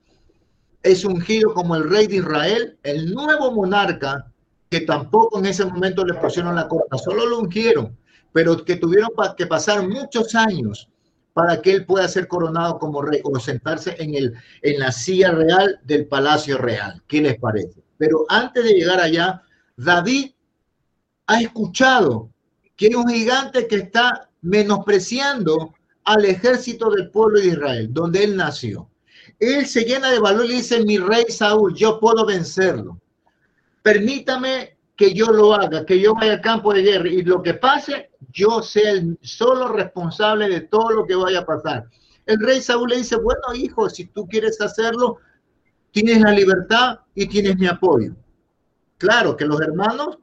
es 0.84 1.06
ungido 1.06 1.54
como 1.54 1.76
el 1.76 1.90
rey 1.90 2.06
de 2.08 2.18
Israel, 2.18 2.78
el 2.84 3.12
nuevo 3.14 3.52
monarca, 3.52 4.32
que 4.70 4.82
tampoco 4.82 5.40
en 5.40 5.46
ese 5.46 5.66
momento 5.66 6.06
le 6.06 6.14
pusieron 6.16 6.56
la 6.56 6.68
corona, 6.68 6.98
solo 6.98 7.26
lo 7.26 7.40
ungieron, 7.40 7.98
pero 8.34 8.64
que 8.66 8.76
tuvieron 8.76 9.10
que 9.38 9.48
pasar 9.48 9.88
muchos 9.88 10.36
años 10.36 10.90
para 11.36 11.62
que 11.62 11.74
él 11.74 11.86
pueda 11.86 12.08
ser 12.08 12.30
coronado 12.30 12.80
como 12.80 13.02
rey 13.02 13.20
o 13.26 13.38
sentarse 13.42 13.94
en, 14.00 14.16
el, 14.16 14.34
en 14.62 14.80
la 14.80 14.94
silla 14.94 15.32
real 15.34 15.82
del 15.84 16.08
palacio 16.08 16.58
real. 16.58 17.04
¿Qué 17.08 17.22
les 17.22 17.38
parece? 17.38 17.84
Pero 17.98 18.26
antes 18.30 18.64
de 18.64 18.72
llegar 18.72 19.02
allá, 19.02 19.44
David 19.76 20.32
ha 21.28 21.42
escuchado 21.42 22.30
que 22.78 22.86
hay 22.86 22.96
un 22.96 23.10
gigante 23.10 23.68
que 23.68 23.76
está 23.76 24.30
menospreciando 24.44 25.74
al 26.06 26.24
ejército 26.24 26.90
del 26.90 27.12
pueblo 27.12 27.42
de 27.42 27.48
Israel, 27.48 27.90
donde 27.92 28.24
él 28.24 28.38
nació. 28.38 28.90
Él 29.38 29.66
se 29.66 29.84
llena 29.84 30.12
de 30.12 30.20
valor 30.20 30.46
y 30.46 30.54
dice, 30.54 30.86
mi 30.86 31.00
rey 31.00 31.26
Saúl, 31.28 31.76
yo 31.76 32.00
puedo 32.00 32.26
vencerlo. 32.26 32.98
Permítame 33.84 34.75
que 34.96 35.14
yo 35.14 35.28
lo 35.28 35.54
haga, 35.54 35.86
que 35.86 36.00
yo 36.00 36.14
vaya 36.14 36.34
al 36.34 36.42
campo 36.42 36.74
de 36.74 36.82
guerra 36.82 37.10
y 37.10 37.22
lo 37.24 37.42
que 37.42 37.54
pase, 37.54 38.12
yo 38.32 38.62
sea 38.62 38.92
el 38.92 39.18
solo 39.22 39.68
responsable 39.68 40.48
de 40.50 40.62
todo 40.62 40.92
lo 40.92 41.06
que 41.06 41.16
vaya 41.16 41.40
a 41.40 41.46
pasar. 41.46 41.86
El 42.26 42.40
rey 42.40 42.62
Saúl 42.62 42.90
le 42.90 42.98
dice, 42.98 43.18
bueno, 43.18 43.54
hijo, 43.54 43.90
si 43.90 44.06
tú 44.06 44.28
quieres 44.28 44.60
hacerlo, 44.62 45.18
tienes 45.92 46.22
la 46.22 46.32
libertad 46.32 47.00
y 47.14 47.28
tienes 47.28 47.58
mi 47.58 47.68
apoyo. 47.68 48.16
Claro 48.98 49.36
que 49.36 49.46
los 49.46 49.62
hermanos 49.62 50.18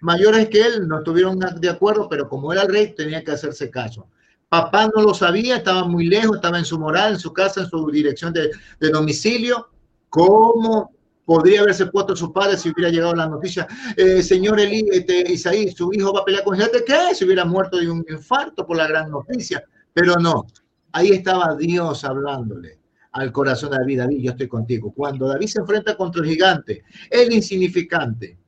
mayores 0.00 0.48
que 0.48 0.60
él 0.60 0.86
no 0.86 0.98
estuvieron 0.98 1.38
de 1.38 1.68
acuerdo, 1.68 2.08
pero 2.08 2.28
como 2.28 2.52
era 2.52 2.62
el 2.62 2.72
rey, 2.72 2.94
tenía 2.94 3.24
que 3.24 3.32
hacerse 3.32 3.70
caso. 3.70 4.08
Papá 4.48 4.90
no 4.94 5.02
lo 5.02 5.14
sabía, 5.14 5.56
estaba 5.56 5.84
muy 5.84 6.06
lejos, 6.06 6.36
estaba 6.36 6.58
en 6.58 6.64
su 6.64 6.78
moral, 6.78 7.14
en 7.14 7.18
su 7.18 7.32
casa, 7.32 7.62
en 7.62 7.68
su 7.68 7.90
dirección 7.90 8.32
de, 8.32 8.50
de 8.78 8.90
domicilio. 8.90 9.68
¿Cómo 10.08 10.92
podría 11.28 11.60
haberse 11.60 11.84
puesto 11.84 12.16
su 12.16 12.32
padre 12.32 12.56
si 12.56 12.70
hubiera 12.70 12.90
llegado 12.90 13.14
la 13.14 13.28
noticia? 13.28 13.68
Eh, 13.94 14.22
señor 14.22 14.58
Eli, 14.58 14.88
este, 14.90 15.36
su 15.36 15.92
hijo 15.92 16.10
va 16.10 16.20
a 16.20 16.24
pelear 16.24 16.42
con 16.42 16.56
gente, 16.56 16.82
¿qué? 16.86 17.14
Se 17.14 17.26
hubiera 17.26 17.44
muerto 17.44 17.76
de 17.76 17.90
un 17.90 18.02
infarto 18.08 18.66
por 18.66 18.78
la 18.78 18.86
gran 18.86 19.10
noticia. 19.10 19.62
Pero 19.92 20.14
no, 20.16 20.46
ahí 20.92 21.10
estaba 21.10 21.54
Dios 21.54 22.02
hablándole 22.02 22.78
al 23.12 23.30
corazón 23.30 23.72
de 23.72 23.76
David. 23.76 23.98
David, 23.98 24.22
yo 24.22 24.30
estoy 24.30 24.48
contigo. 24.48 24.90
Cuando 24.96 25.28
David 25.28 25.48
se 25.48 25.60
enfrenta 25.60 25.98
contra 25.98 26.22
el 26.22 26.30
gigante, 26.30 26.82
el 27.10 27.30
insignificante, 27.30 28.38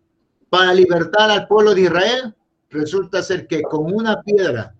para 0.48 0.72
libertar 0.72 1.30
al 1.30 1.46
pueblo 1.46 1.74
de 1.74 1.82
Israel, 1.82 2.34
resulta 2.70 3.22
ser 3.22 3.46
que 3.46 3.60
con 3.60 3.92
una 3.92 4.22
piedra 4.22 4.74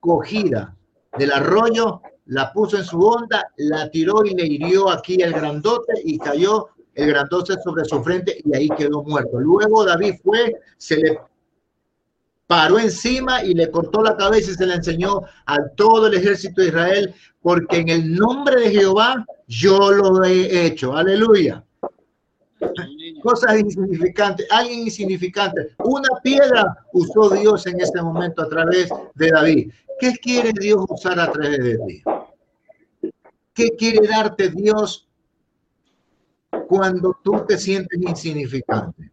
cogida 0.00 0.74
del 1.18 1.30
arroyo, 1.30 2.00
la 2.26 2.50
puso 2.54 2.78
en 2.78 2.84
su 2.84 2.98
onda, 3.02 3.52
la 3.58 3.90
tiró 3.90 4.24
y 4.24 4.34
le 4.34 4.46
hirió 4.46 4.88
aquí 4.88 5.20
el 5.20 5.34
grandote 5.34 5.92
y 6.04 6.18
cayó 6.18 6.68
el 6.94 7.08
grandote 7.08 7.54
sobre 7.62 7.84
su 7.84 8.02
frente 8.02 8.40
y 8.44 8.56
ahí 8.56 8.68
quedó 8.70 9.02
muerto. 9.02 9.38
Luego 9.38 9.84
David 9.84 10.14
fue, 10.22 10.54
se 10.76 10.96
le 10.96 11.18
paró 12.46 12.78
encima 12.78 13.42
y 13.42 13.54
le 13.54 13.70
cortó 13.70 14.02
la 14.02 14.16
cabeza 14.16 14.50
y 14.50 14.54
se 14.54 14.66
le 14.66 14.74
enseñó 14.74 15.22
a 15.46 15.56
todo 15.76 16.06
el 16.06 16.14
ejército 16.14 16.60
de 16.60 16.68
Israel, 16.68 17.14
porque 17.42 17.78
en 17.78 17.88
el 17.88 18.14
nombre 18.14 18.60
de 18.60 18.70
Jehová 18.70 19.26
yo 19.46 19.90
lo 19.90 20.24
he 20.24 20.66
hecho. 20.66 20.96
Aleluya 20.96 21.64
cosas 23.22 23.58
insignificantes, 23.58 24.46
alguien 24.50 24.80
insignificante. 24.80 25.74
Una 25.78 26.08
piedra 26.22 26.76
usó 26.92 27.30
Dios 27.30 27.66
en 27.66 27.80
este 27.80 28.02
momento 28.02 28.42
a 28.42 28.48
través 28.48 28.90
de 29.14 29.30
David. 29.30 29.72
¿Qué 29.98 30.12
quiere 30.12 30.52
Dios 30.52 30.84
usar 30.88 31.18
a 31.18 31.32
través 31.32 31.58
de 31.58 31.78
ti? 31.86 32.02
¿Qué 33.54 33.70
quiere 33.70 34.06
darte 34.06 34.50
Dios 34.50 35.03
cuando 36.76 37.16
tú 37.22 37.44
te 37.46 37.56
sientes 37.56 38.00
insignificante? 38.02 39.12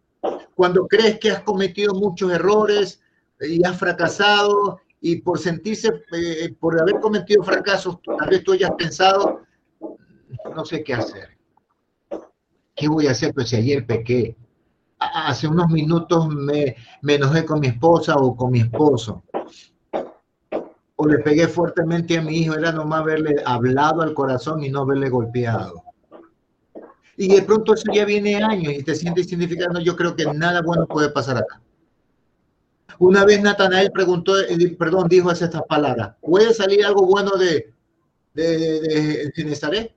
Cuando 0.56 0.84
crees 0.88 1.20
que 1.20 1.30
has 1.30 1.42
cometido 1.42 1.94
muchos 1.94 2.32
errores 2.32 3.00
y 3.40 3.64
has 3.64 3.78
fracasado 3.78 4.80
y 5.00 5.20
por 5.20 5.38
sentirse, 5.38 6.02
eh, 6.12 6.52
por 6.58 6.80
haber 6.80 6.98
cometido 6.98 7.44
fracasos, 7.44 7.98
tal 8.02 8.28
vez 8.28 8.42
tú 8.42 8.52
hayas 8.52 8.72
pensado, 8.72 9.42
no 10.52 10.64
sé 10.64 10.82
qué 10.82 10.94
hacer. 10.94 11.38
¿Qué 12.74 12.88
voy 12.88 13.06
a 13.06 13.12
hacer? 13.12 13.32
Pues 13.32 13.50
si 13.50 13.56
ayer 13.56 13.86
pequé, 13.86 14.36
hace 14.98 15.46
unos 15.46 15.68
minutos 15.68 16.28
me, 16.28 16.74
me 17.00 17.14
enojé 17.14 17.44
con 17.44 17.60
mi 17.60 17.68
esposa 17.68 18.16
o 18.16 18.34
con 18.34 18.50
mi 18.50 18.60
esposo. 18.60 19.22
o 20.96 21.06
le 21.06 21.18
pegué 21.18 21.46
fuertemente 21.46 22.18
a 22.18 22.22
mi 22.22 22.38
hijo, 22.38 22.54
era 22.54 22.72
nomás 22.72 23.02
haberle 23.02 23.36
hablado 23.46 24.02
al 24.02 24.14
corazón 24.14 24.64
y 24.64 24.68
no 24.68 24.80
haberle 24.80 25.08
golpeado. 25.10 25.81
Y 27.22 27.28
de 27.28 27.42
pronto 27.42 27.74
eso 27.74 27.84
ya 27.94 28.04
viene 28.04 28.42
años 28.42 28.72
y 28.72 28.82
te 28.82 28.96
sientes 28.96 29.28
significando, 29.28 29.78
yo 29.78 29.94
creo 29.94 30.16
que 30.16 30.26
nada 30.26 30.60
bueno 30.60 30.88
puede 30.88 31.08
pasar 31.08 31.36
acá. 31.36 31.62
Una 32.98 33.24
vez 33.24 33.40
Natanael 33.40 33.92
preguntó, 33.92 34.40
eh, 34.40 34.76
perdón, 34.76 35.06
dijo 35.08 35.30
estas 35.30 35.62
palabras, 35.68 36.16
¿puede 36.20 36.52
salir 36.52 36.84
algo 36.84 37.06
bueno 37.06 37.36
de, 37.36 37.72
de, 38.34 39.30
de, 39.36 39.44
Nazaret? 39.44 39.94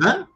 ¿Ah? 0.00 0.26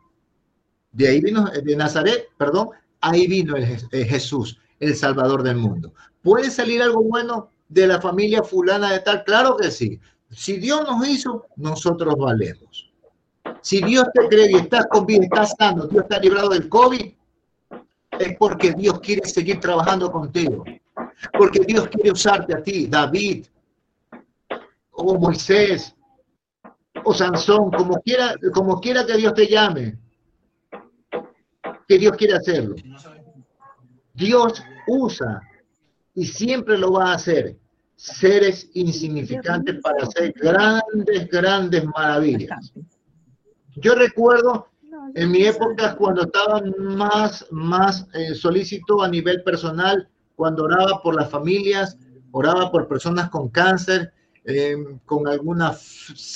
De 0.92 1.08
ahí 1.08 1.22
vino, 1.22 1.46
de 1.46 1.74
Nazaret, 1.74 2.28
perdón, 2.36 2.68
ahí 3.00 3.26
vino 3.26 3.56
el, 3.56 3.64
Jesús, 3.64 4.58
el 4.78 4.94
Salvador 4.94 5.42
del 5.42 5.56
mundo. 5.56 5.94
¿Puede 6.20 6.50
salir 6.50 6.82
algo 6.82 7.02
bueno 7.02 7.48
de 7.70 7.86
la 7.86 7.98
familia 7.98 8.42
fulana 8.42 8.92
de 8.92 9.00
tal? 9.00 9.24
Claro 9.24 9.56
que 9.56 9.70
sí. 9.70 9.98
Si 10.28 10.58
Dios 10.58 10.82
nos 10.82 11.08
hizo, 11.08 11.46
nosotros 11.56 12.14
valemos. 12.18 12.85
Si 13.66 13.82
Dios 13.82 14.06
te 14.14 14.28
cree 14.28 14.52
y 14.52 14.54
estás 14.54 14.86
con 14.86 15.04
vida, 15.04 15.24
estás 15.24 15.56
sano, 15.58 15.88
Dios 15.88 16.04
está 16.04 16.20
librado 16.20 16.50
del 16.50 16.68
COVID, 16.68 17.12
es 18.16 18.36
porque 18.38 18.70
Dios 18.70 19.00
quiere 19.00 19.28
seguir 19.28 19.58
trabajando 19.58 20.12
contigo. 20.12 20.64
Porque 21.36 21.58
Dios 21.66 21.88
quiere 21.88 22.12
usarte 22.12 22.54
a 22.54 22.62
ti, 22.62 22.86
David, 22.86 23.46
o 24.92 25.18
Moisés, 25.18 25.92
o 27.02 27.12
Sansón, 27.12 27.72
como 27.72 28.00
quiera, 28.02 28.36
como 28.54 28.80
quiera 28.80 29.04
que 29.04 29.16
Dios 29.16 29.34
te 29.34 29.48
llame, 29.48 29.98
que 31.88 31.98
Dios 31.98 32.16
quiere 32.16 32.34
hacerlo. 32.34 32.76
Dios 34.14 34.62
usa 34.86 35.40
y 36.14 36.24
siempre 36.24 36.78
lo 36.78 36.92
va 36.92 37.10
a 37.10 37.14
hacer 37.14 37.56
seres 37.96 38.70
insignificantes 38.74 39.80
para 39.82 40.04
hacer 40.04 40.32
grandes, 40.34 41.28
grandes 41.28 41.84
maravillas. 41.84 42.72
Yo 43.76 43.94
recuerdo 43.94 44.68
en 45.14 45.30
mi 45.30 45.44
época 45.44 45.94
cuando 45.96 46.22
estaba 46.22 46.62
más, 46.78 47.46
más 47.50 48.06
eh, 48.14 48.34
solícito 48.34 49.02
a 49.02 49.08
nivel 49.08 49.42
personal, 49.42 50.08
cuando 50.34 50.64
oraba 50.64 51.02
por 51.02 51.14
las 51.14 51.30
familias, 51.30 51.98
oraba 52.30 52.70
por 52.70 52.88
personas 52.88 53.28
con 53.30 53.48
cáncer, 53.48 54.12
em, 54.44 54.98
con 55.04 55.28
alguna 55.28 55.76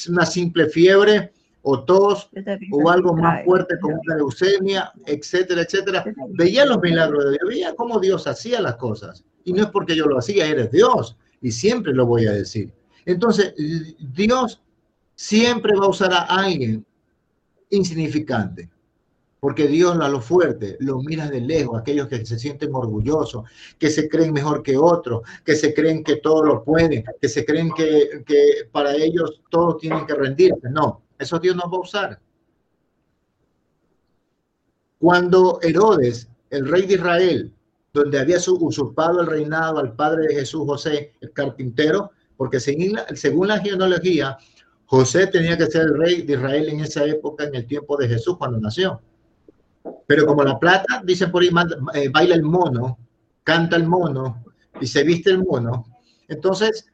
una 0.08 0.26
simple 0.26 0.68
fiebre 0.68 1.32
o 1.62 1.84
tos 1.84 2.30
o 2.72 2.90
algo 2.90 3.14
más 3.14 3.44
fuerte 3.44 3.78
como 3.80 4.00
una 4.00 4.16
leucemia, 4.16 4.92
etcétera, 5.06 5.62
etcétera. 5.62 6.04
Veía 6.30 6.64
los 6.64 6.80
milagros 6.80 7.24
de 7.24 7.30
Dios, 7.32 7.48
veía 7.48 7.74
cómo 7.74 8.00
Dios 8.00 8.26
hacía 8.26 8.60
las 8.60 8.76
cosas. 8.76 9.24
Y 9.44 9.52
no 9.52 9.62
es 9.62 9.70
porque 9.70 9.96
yo 9.96 10.06
lo 10.06 10.18
hacía, 10.18 10.46
eres 10.46 10.70
Dios. 10.70 11.16
Y 11.40 11.52
siempre 11.52 11.92
lo 11.92 12.06
voy 12.06 12.26
a 12.26 12.32
decir. 12.32 12.72
Entonces, 13.06 13.54
Dios 13.98 14.62
siempre 15.14 15.74
va 15.76 15.86
a 15.86 15.90
usar 15.90 16.12
a 16.12 16.22
alguien 16.22 16.84
insignificante. 17.70 18.68
Porque 19.40 19.66
Dios 19.66 19.98
a 19.98 20.08
lo 20.08 20.20
fuerte 20.20 20.76
lo 20.80 21.00
mira 21.00 21.30
de 21.30 21.40
lejos, 21.40 21.80
aquellos 21.80 22.08
que 22.08 22.26
se 22.26 22.38
sienten 22.38 22.74
orgullosos, 22.74 23.44
que 23.78 23.88
se 23.88 24.06
creen 24.06 24.34
mejor 24.34 24.62
que 24.62 24.76
otros, 24.76 25.22
que 25.44 25.56
se 25.56 25.72
creen 25.72 26.04
que 26.04 26.16
todo 26.16 26.44
lo 26.44 26.62
pueden, 26.62 27.04
que 27.20 27.28
se 27.28 27.46
creen 27.46 27.72
que, 27.74 28.22
que 28.26 28.68
para 28.70 28.94
ellos 28.94 29.40
todos 29.50 29.78
tienen 29.78 30.04
que 30.04 30.14
rendirse. 30.14 30.68
No, 30.70 31.02
eso 31.18 31.38
Dios 31.38 31.56
no 31.56 31.70
va 31.70 31.78
a 31.78 31.80
usar. 31.80 32.20
Cuando 34.98 35.58
Herodes, 35.62 36.28
el 36.50 36.68
rey 36.68 36.86
de 36.86 36.94
Israel, 36.94 37.54
donde 37.92 38.18
había 38.18 38.36
usurpado 38.36 39.22
el 39.22 39.26
reinado 39.26 39.78
al 39.78 39.94
padre 39.94 40.28
de 40.28 40.34
Jesús, 40.34 40.64
José, 40.66 41.14
el 41.20 41.32
carpintero, 41.32 42.10
porque 42.36 42.60
según 42.60 42.92
la, 42.92 43.06
según 43.16 43.48
la 43.48 43.58
genealogía, 43.58 44.36
José 44.90 45.28
tenía 45.28 45.56
que 45.56 45.66
ser 45.66 45.82
el 45.82 45.96
rey 45.96 46.22
de 46.22 46.32
Israel 46.32 46.68
en 46.68 46.80
esa 46.80 47.04
época, 47.04 47.44
en 47.44 47.54
el 47.54 47.64
tiempo 47.64 47.96
de 47.96 48.08
Jesús, 48.08 48.36
cuando 48.36 48.58
nació. 48.58 49.00
Pero 50.04 50.26
como 50.26 50.42
la 50.42 50.58
plata, 50.58 51.00
dicen 51.04 51.30
por 51.30 51.42
ahí, 51.42 51.50
eh, 51.94 52.08
baila 52.08 52.34
el 52.34 52.42
mono, 52.42 52.98
canta 53.44 53.76
el 53.76 53.86
mono 53.86 54.44
y 54.80 54.88
se 54.88 55.04
viste 55.04 55.30
el 55.30 55.44
mono, 55.44 55.86
entonces 56.26 56.86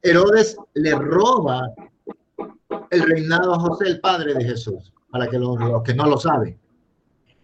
Herodes 0.00 0.56
le 0.72 0.94
roba 0.94 1.74
el 2.90 3.02
reinado 3.02 3.52
a 3.52 3.60
José, 3.60 3.86
el 3.86 4.00
padre 4.00 4.32
de 4.32 4.44
Jesús, 4.44 4.90
para 5.10 5.26
que 5.26 5.38
los, 5.38 5.58
que 5.84 5.92
no 5.92 6.06
lo 6.06 6.16
saben. 6.16 6.58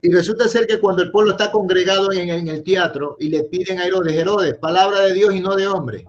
Y 0.01 0.11
resulta 0.11 0.49
ser 0.49 0.67
que 0.67 0.81
cuando 0.81 1.03
el 1.03 1.11
pueblo 1.11 1.33
está 1.33 1.53
congregado 1.53 2.13
en, 2.13 2.49
el 2.49 2.63
teatro 2.63 3.17
y 3.21 3.29
le 3.29 3.45
piden 3.45 3.79
a 3.79 3.85
Herodes, 3.85 4.15
Herodes, 4.15 4.57
palabra 4.57 5.01
de 5.01 5.13
Dios 5.13 5.35
y 5.35 5.41
no 5.41 5.55
de 5.55 5.69
hombre, 5.69 6.07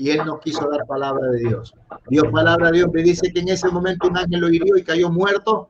y 0.00 0.10
él 0.10 0.22
no 0.24 0.40
quiso 0.40 0.66
dar 0.70 0.86
palabra 0.86 1.28
de 1.28 1.40
Dios. 1.40 1.74
Dios 2.08 2.24
palabra 2.32 2.70
de 2.70 2.78
Dios, 2.78 2.90
me 2.90 3.02
dice 3.02 3.30
que 3.30 3.40
en 3.40 3.50
ese 3.50 3.68
momento 3.68 4.08
un 4.08 4.16
ángel 4.16 4.40
lo 4.40 4.48
hirió 4.48 4.78
y 4.78 4.82
cayó 4.82 5.10
muerto. 5.10 5.68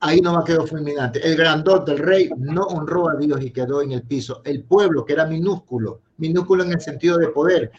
Ahí 0.00 0.20
no 0.20 0.42
quedó 0.42 0.66
fulminante. 0.66 1.24
El 1.24 1.36
grandote, 1.36 1.92
el 1.92 1.98
rey, 1.98 2.30
no 2.36 2.62
honró 2.62 3.10
a 3.10 3.14
Dios 3.14 3.40
y 3.42 3.52
quedó 3.52 3.80
en 3.80 3.92
el 3.92 4.02
piso. 4.02 4.42
El 4.44 4.64
pueblo, 4.64 5.04
que 5.04 5.12
era 5.12 5.24
minúsculo, 5.24 6.00
minúsculo 6.16 6.64
en 6.64 6.72
el 6.72 6.80
sentido 6.80 7.16
de 7.16 7.28
poder, 7.28 7.70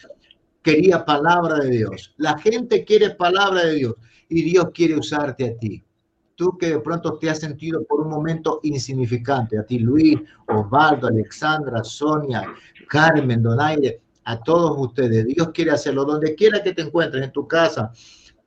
quería 0.62 1.04
palabra 1.04 1.58
de 1.58 1.68
Dios. 1.68 2.14
La 2.16 2.38
gente 2.38 2.86
quiere 2.86 3.10
palabra 3.10 3.66
de 3.66 3.74
Dios 3.74 3.94
y 4.30 4.42
Dios 4.42 4.68
quiere 4.72 4.98
usarte 4.98 5.46
a 5.46 5.58
ti 5.58 5.84
tú 6.40 6.56
que 6.56 6.70
de 6.70 6.80
pronto 6.80 7.18
te 7.18 7.28
has 7.28 7.38
sentido 7.38 7.84
por 7.84 8.00
un 8.00 8.08
momento 8.08 8.60
insignificante, 8.62 9.58
a 9.58 9.62
ti 9.62 9.78
Luis, 9.78 10.18
Osvaldo, 10.46 11.08
Alexandra, 11.08 11.84
Sonia, 11.84 12.46
Carmen, 12.88 13.42
Donaire, 13.42 14.00
a 14.24 14.40
todos 14.40 14.74
ustedes, 14.78 15.26
Dios 15.26 15.50
quiere 15.52 15.72
hacerlo, 15.72 16.06
donde 16.06 16.34
quiera 16.34 16.62
que 16.62 16.72
te 16.72 16.80
encuentres, 16.80 17.22
en 17.24 17.30
tu 17.30 17.46
casa, 17.46 17.92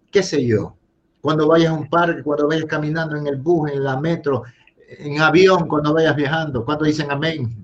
qué 0.09 0.23
sé 0.23 0.43
yo, 0.43 0.75
cuando 1.21 1.47
vayas 1.47 1.69
a 1.69 1.75
un 1.75 1.87
parque, 1.87 2.23
cuando 2.23 2.47
vayas 2.47 2.65
caminando 2.65 3.15
en 3.15 3.27
el 3.27 3.35
bus, 3.35 3.69
en 3.69 3.83
la 3.83 3.99
metro, 3.99 4.41
en 4.89 5.21
avión, 5.21 5.67
cuando 5.67 5.93
vayas 5.93 6.15
viajando, 6.15 6.65
cuando 6.65 6.85
dicen 6.85 7.11
amén. 7.11 7.63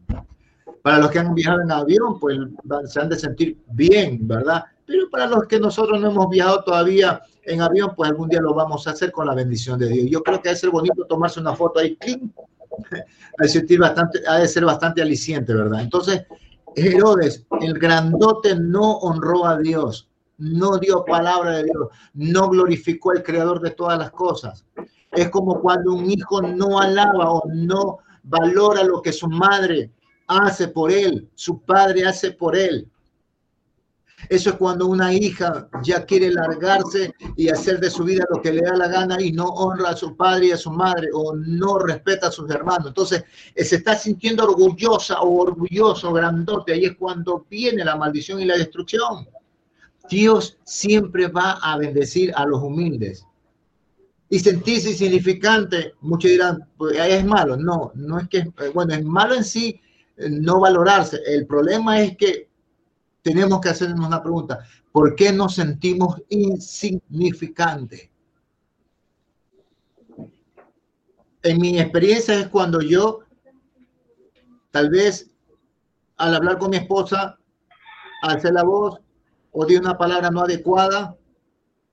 Para 0.84 1.00
los 1.00 1.10
que 1.10 1.18
han 1.18 1.34
viajado 1.34 1.64
en 1.64 1.72
avión, 1.72 2.20
pues 2.20 2.38
se 2.86 3.00
han 3.02 3.10
de 3.10 3.16
sentir 3.16 3.58
bien, 3.72 4.28
¿verdad? 4.28 4.64
Pero 4.86 5.10
para 5.10 5.26
los 5.26 5.48
que 5.48 5.60
nosotros 5.60 6.00
no 6.00 6.12
hemos 6.12 6.30
viajado 6.30 6.64
todavía, 6.64 7.20
en 7.50 7.62
avión, 7.62 7.94
pues 7.96 8.10
algún 8.10 8.30
día 8.30 8.42
lo 8.42 8.54
vamos 8.54 8.88
a 8.88 8.92
hacer 8.92 9.12
con 9.12 9.26
la 9.26 9.34
bendición 9.34 9.80
de 9.80 9.88
Dios. 9.90 10.08
Yo 10.10 10.22
creo 10.22 10.42
que 10.42 10.50
ha 10.50 10.54
de 10.54 10.58
ser 10.58 10.70
bonito 10.70 11.06
tomarse 11.06 11.40
una 11.40 11.56
foto 11.56 11.80
ahí, 11.80 11.98
sentir 13.48 13.80
bastante, 13.80 14.22
ha 14.28 14.38
de 14.38 14.48
ser 14.48 14.66
bastante 14.66 15.02
aliciente, 15.02 15.54
¿verdad? 15.54 15.82
Entonces, 15.82 16.26
Herodes, 16.76 17.46
el 17.62 17.74
grandote, 17.74 18.56
no 18.56 18.98
honró 19.00 19.46
a 19.46 19.58
Dios, 19.58 20.10
no 20.38 20.78
dio 20.78 21.04
palabra 21.04 21.58
de 21.58 21.64
Dios, 21.66 21.90
no 22.14 22.50
glorificó 22.50 23.12
al 23.12 23.24
creador 23.24 23.60
de 23.62 23.72
todas 23.72 23.98
las 23.98 24.12
cosas. 24.12 24.66
Es 25.12 25.30
como 25.30 25.60
cuando 25.60 25.94
un 25.94 26.10
hijo 26.10 26.42
no 26.42 26.80
alaba 26.80 27.34
o 27.34 27.44
no 27.52 27.98
valora 28.24 28.84
lo 28.84 29.02
que 29.02 29.12
su 29.12 29.28
madre 29.28 29.92
hace 30.28 30.68
por 30.68 30.92
él, 30.92 31.28
su 31.34 31.62
padre 31.62 32.06
hace 32.06 32.32
por 32.32 32.56
él. 32.56 32.88
Eso 34.28 34.50
es 34.50 34.56
cuando 34.58 34.88
una 34.88 35.14
hija 35.14 35.70
ya 35.84 36.06
quiere 36.06 36.32
largarse 36.32 37.14
y 37.38 37.50
hacer 37.50 37.80
de 37.80 37.90
su 37.90 38.04
vida 38.04 38.26
lo 38.30 38.42
que 38.42 38.52
le 38.52 38.62
da 38.62 38.76
la 38.76 38.88
gana 38.88 39.22
y 39.22 39.32
no 39.32 39.46
honra 39.46 39.90
a 39.90 39.96
su 39.96 40.16
padre 40.18 40.48
y 40.48 40.52
a 40.52 40.58
su 40.58 40.72
madre 40.72 41.10
o 41.14 41.36
no 41.36 41.80
respeta 41.80 42.28
a 42.28 42.32
sus 42.32 42.50
hermanos. 42.50 42.88
Entonces 42.88 43.24
eh, 43.56 43.64
se 43.64 43.78
está 43.78 43.96
sintiendo 43.96 44.44
orgullosa 44.44 45.22
o 45.22 45.42
orgulloso, 45.42 46.12
grandote. 46.12 46.74
Ahí 46.74 46.86
es 46.86 46.98
cuando 46.98 47.46
viene 47.50 47.86
la 47.86 47.96
maldición 47.96 48.42
y 48.42 48.46
la 48.46 48.58
destrucción. 48.58 49.28
Dios 50.10 50.58
siempre 50.64 51.28
va 51.28 51.54
a 51.62 51.78
bendecir 51.78 52.34
a 52.36 52.46
los 52.46 52.62
humildes. 52.62 53.26
Y 54.32 54.40
sentirse 54.40 54.92
insignificante, 54.92 55.96
muchos 56.02 56.30
dirán, 56.30 56.68
pues 56.78 56.98
es 57.00 57.26
malo. 57.26 57.58
No, 57.58 57.92
no 57.96 58.20
es 58.20 58.28
que, 58.28 58.40
eh, 58.40 58.72
bueno, 58.74 58.94
es 58.94 59.04
malo 59.04 59.34
en 59.34 59.44
sí 59.44 59.82
eh, 60.18 60.30
no 60.30 60.60
valorarse. 60.60 61.20
El 61.26 61.48
problema 61.48 62.02
es 62.02 62.18
que 62.18 62.49
tenemos 63.22 63.60
que 63.62 63.70
hacernos 63.70 64.06
una 64.06 64.22
pregunta. 64.22 64.60
¿Por 64.92 65.16
qué 65.16 65.32
nos 65.32 65.56
sentimos 65.56 66.22
insignificantes? 66.30 68.10
En 71.42 71.60
mi 71.60 71.80
experiencia 71.80 72.40
es 72.40 72.48
cuando 72.50 72.82
yo, 72.82 73.20
tal 74.72 74.90
vez 74.90 75.30
al 76.18 76.36
hablar 76.36 76.58
con 76.58 76.72
mi 76.72 76.78
esposa, 76.78 77.38
alcé 78.22 78.52
la 78.52 78.64
voz 78.64 79.00
o 79.52 79.66
di 79.66 79.78
una 79.78 79.98
palabra 79.98 80.30
no 80.30 80.42
adecuada, 80.42 81.16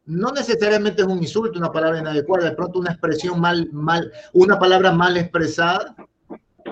no 0.05 0.31
necesariamente 0.33 1.03
es 1.03 1.09
un 1.09 1.19
insulto, 1.19 1.59
una 1.59 1.73
palabra 1.73 2.01
inadecuada, 2.01 2.51
de 2.51 2.57
pronto 2.57 2.79
una 2.79 2.93
expresión 2.93 3.41
mal, 3.41 3.69
mal, 3.73 4.12
una 4.33 4.59
palabra 4.59 4.93
mal 4.93 5.17
expresada, 5.17 5.95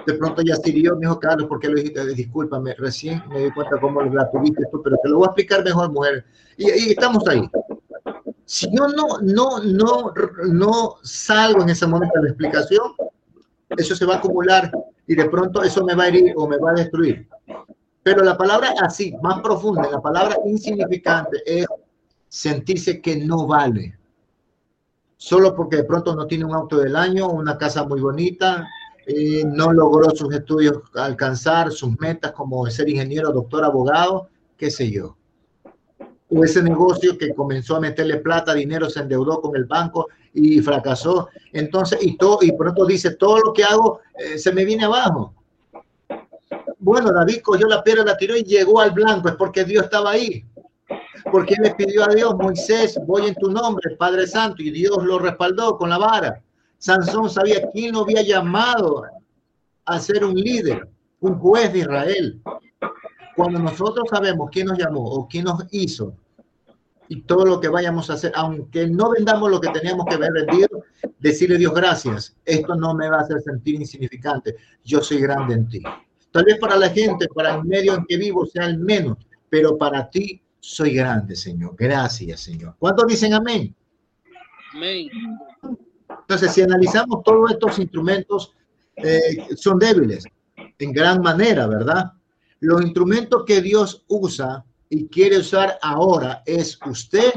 de 0.07 0.15
pronto 0.15 0.43
ya 0.43 0.57
sirvió, 0.57 0.95
me 0.95 1.01
dijo 1.01 1.19
Carlos, 1.19 1.49
¿por 1.49 1.61
qué 1.61 1.69
lo 1.69 1.77
dijiste? 1.77 2.05
Discúlpame, 2.15 2.75
recién 2.75 3.23
me 3.29 3.41
di 3.45 3.51
cuenta 3.51 3.79
cómo 3.81 4.03
la 4.03 4.31
tuviste 4.31 4.65
tú, 4.71 4.83
pero 4.83 4.97
te 5.03 5.09
lo 5.09 5.19
voy 5.19 5.27
a 5.27 5.29
explicar 5.29 5.65
mejor, 5.65 5.91
mujer. 5.93 6.25
Y, 6.57 6.65
y, 6.71 6.91
estamos 6.91 7.27
ahí. 7.29 7.49
Si 8.45 8.67
yo 8.67 8.89
no, 8.89 9.19
no, 9.23 9.61
no, 9.61 10.13
no 10.53 10.97
salgo 11.03 11.63
en 11.63 11.71
ese 11.71 11.87
momento 11.87 12.15
de 12.17 12.25
la 12.25 12.29
explicación, 12.29 12.93
eso 13.71 13.97
se 13.97 14.05
va 14.05 14.15
a 14.15 14.19
acumular 14.19 14.71
y 15.07 15.15
de 15.15 15.29
pronto 15.29 15.63
eso 15.63 15.85
me 15.85 15.95
va 15.95 16.05
a 16.05 16.09
herir 16.09 16.33
o 16.37 16.47
me 16.47 16.59
va 16.59 16.73
a 16.73 16.75
destruir. 16.75 17.29
Pero 18.03 18.23
la 18.23 18.37
palabra 18.37 18.75
así, 18.83 19.15
más 19.23 19.41
profunda, 19.41 19.91
la 19.91 20.01
palabra 20.01 20.37
insignificante 20.45 21.43
es 21.47 21.67
sentirse 22.29 23.01
que 23.01 23.17
no 23.17 23.47
vale. 23.47 23.99
Solo 25.17 25.55
porque 25.55 25.77
de 25.77 25.85
pronto 25.85 26.15
no 26.15 26.27
tiene 26.27 26.45
un 26.45 26.55
auto 26.55 26.79
del 26.79 26.97
año, 26.97 27.29
una 27.29 27.57
casa 27.57 27.85
muy 27.85 28.01
bonita, 28.01 28.69
eh, 29.07 29.45
no 29.45 29.73
logró 29.73 30.11
sus 30.11 30.33
estudios 30.35 30.79
alcanzar 30.95 31.71
sus 31.71 31.99
metas 31.99 32.33
como 32.33 32.65
ser 32.67 32.89
ingeniero, 32.89 33.33
doctor, 33.33 33.65
abogado, 33.65 34.29
qué 34.57 34.71
sé 34.71 34.91
yo. 34.91 35.17
O 36.31 36.43
ese 36.43 36.63
negocio 36.63 37.19
que 37.19 37.35
comenzó 37.35 37.77
a 37.77 37.81
meterle 37.81 38.17
plata, 38.17 38.55
dinero, 38.55 38.89
se 38.89 39.01
endeudó 39.01 39.41
con 39.41 39.55
el 39.57 39.65
banco 39.65 40.09
y 40.33 40.61
fracasó. 40.61 41.29
Entonces, 41.53 41.99
y, 42.03 42.17
todo, 42.17 42.39
y 42.41 42.53
pronto 42.53 42.87
dice, 42.87 43.15
todo 43.15 43.39
lo 43.39 43.53
que 43.53 43.63
hago 43.63 44.01
eh, 44.19 44.39
se 44.39 44.53
me 44.53 44.65
viene 44.65 44.85
abajo. 44.85 45.35
Bueno, 46.79 47.13
David 47.13 47.41
cogió 47.43 47.67
la 47.69 47.83
piedra, 47.83 48.05
la 48.05 48.17
tiró 48.17 48.37
y 48.37 48.43
llegó 48.43 48.81
al 48.81 48.91
blanco, 48.91 49.29
es 49.29 49.35
porque 49.37 49.65
Dios 49.65 49.85
estaba 49.85 50.13
ahí. 50.13 50.45
Porque 51.31 51.55
le 51.63 51.75
pidió 51.75 52.05
a 52.05 52.15
Dios, 52.15 52.35
Moisés, 52.37 52.99
voy 53.07 53.29
en 53.29 53.35
tu 53.35 53.51
nombre, 53.51 53.97
Padre 53.97 54.27
Santo, 54.27 54.63
y 54.63 54.71
Dios 54.71 55.03
lo 55.05 55.19
respaldó 55.19 55.77
con 55.77 55.91
la 55.91 55.99
vara. 55.99 56.43
Sansón 56.79 57.31
sabía 57.31 57.71
quién 57.73 57.93
lo 57.93 58.03
había 58.03 58.23
llamado 58.23 59.05
a 59.85 60.01
ser 60.01 60.25
un 60.25 60.35
líder, 60.35 60.89
un 61.21 61.39
juez 61.39 61.73
de 61.73 61.81
Israel. 61.81 62.43
Cuando 63.37 63.59
nosotros 63.59 64.09
sabemos 64.11 64.49
quién 64.53 64.67
nos 64.67 64.79
llamó 64.79 65.05
o 65.05 65.29
quién 65.29 65.45
nos 65.45 65.65
hizo 65.71 66.15
y 67.09 67.23
todo 67.23 67.45
lo 67.45 67.61
que 67.61 67.69
vayamos 67.69 68.09
a 68.09 68.15
hacer, 68.15 68.33
aunque 68.35 68.87
no 68.87 69.11
vendamos 69.11 69.51
lo 69.51 69.61
que 69.61 69.69
teníamos 69.71 70.07
que 70.07 70.15
haber 70.15 70.33
vendido, 70.33 70.85
decirle 71.19 71.59
Dios 71.59 71.75
gracias, 71.75 72.37
esto 72.45 72.75
no 72.75 72.95
me 72.95 73.09
va 73.09 73.19
a 73.19 73.21
hacer 73.23 73.41
sentir 73.41 73.75
insignificante, 73.75 74.57
yo 74.85 75.03
soy 75.03 75.21
grande 75.21 75.55
en 75.55 75.69
ti. 75.69 75.83
Tal 76.31 76.45
vez 76.45 76.59
para 76.59 76.77
la 76.77 76.89
gente, 76.91 77.29
para 77.29 77.57
el 77.57 77.65
medio 77.65 77.95
en 77.95 78.05
que 78.07 78.17
vivo 78.17 78.47
sea 78.47 78.67
el 78.67 78.79
menos, 78.79 79.19
pero 79.49 79.77
para 79.77 80.09
ti 80.09 80.43
soy 80.59 80.95
grande, 80.95 81.37
Señor. 81.37 81.75
Gracias, 81.77 82.41
Señor. 82.41 82.75
¿Cuántos 82.79 83.07
dicen 83.07 83.35
amén? 83.35 83.75
Amén. 84.73 85.09
Entonces, 86.25 86.53
si 86.53 86.63
analizamos 86.63 87.23
todos 87.23 87.51
estos 87.53 87.79
instrumentos, 87.79 88.53
eh, 88.97 89.49
son 89.57 89.79
débiles 89.79 90.25
en 90.79 90.93
gran 90.93 91.21
manera, 91.21 91.67
¿verdad? 91.67 92.13
Los 92.61 92.83
instrumentos 92.83 93.45
que 93.47 93.61
Dios 93.61 94.05
usa 94.09 94.65
y 94.89 95.07
quiere 95.09 95.39
usar 95.39 95.79
ahora 95.83 96.43
es 96.47 96.79
usted 96.87 97.33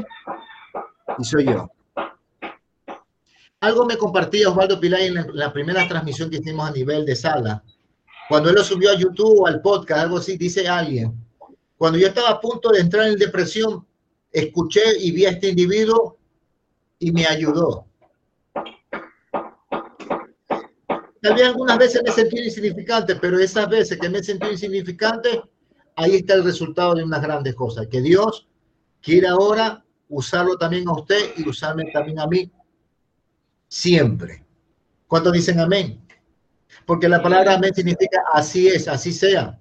y 1.18 1.24
soy 1.24 1.46
yo. 1.46 1.70
Algo 3.60 3.84
me 3.84 3.96
compartía 3.96 4.48
Osvaldo 4.48 4.78
Pilar 4.78 5.00
en 5.00 5.26
la 5.34 5.52
primera 5.52 5.86
transmisión 5.88 6.30
que 6.30 6.36
hicimos 6.36 6.68
a 6.68 6.72
nivel 6.72 7.04
de 7.04 7.16
sala 7.16 7.62
cuando 8.28 8.50
él 8.50 8.56
lo 8.56 8.62
subió 8.62 8.90
a 8.90 8.98
YouTube 8.98 9.40
o 9.40 9.46
al 9.46 9.62
podcast, 9.62 10.02
algo 10.02 10.18
así, 10.18 10.36
dice 10.36 10.68
alguien, 10.68 11.14
cuando 11.78 11.98
yo 11.98 12.08
estaba 12.08 12.28
a 12.28 12.40
punto 12.40 12.68
de 12.68 12.80
entrar 12.80 13.08
en 13.08 13.16
depresión, 13.16 13.86
escuché 14.30 14.82
y 15.00 15.12
vi 15.12 15.24
a 15.24 15.30
este 15.30 15.48
individuo 15.48 16.18
y 16.98 17.10
me 17.10 17.26
ayudó. 17.26 17.87
También 21.20 21.48
algunas 21.48 21.78
veces 21.78 22.02
me 22.04 22.12
sentí 22.12 22.38
insignificante, 22.38 23.16
pero 23.16 23.38
esas 23.38 23.68
veces 23.68 23.98
que 23.98 24.08
me 24.08 24.22
sentí 24.22 24.46
insignificante, 24.48 25.42
ahí 25.96 26.16
está 26.16 26.34
el 26.34 26.44
resultado 26.44 26.94
de 26.94 27.04
unas 27.04 27.22
grandes 27.22 27.54
cosas. 27.54 27.86
Que 27.88 28.00
Dios 28.00 28.48
quiere 29.00 29.28
ahora 29.28 29.84
usarlo 30.08 30.56
también 30.56 30.88
a 30.88 30.92
usted 30.92 31.32
y 31.36 31.48
usarme 31.48 31.90
también 31.92 32.20
a 32.20 32.26
mí. 32.26 32.50
Siempre. 33.68 34.44
¿Cuántos 35.06 35.32
dicen 35.32 35.60
amén? 35.60 36.00
porque 36.88 37.08
la 37.08 37.22
palabra 37.22 37.54
amén 37.54 37.74
significa 37.74 38.22
así 38.32 38.66
es, 38.66 38.88
así 38.88 39.12
sea. 39.12 39.58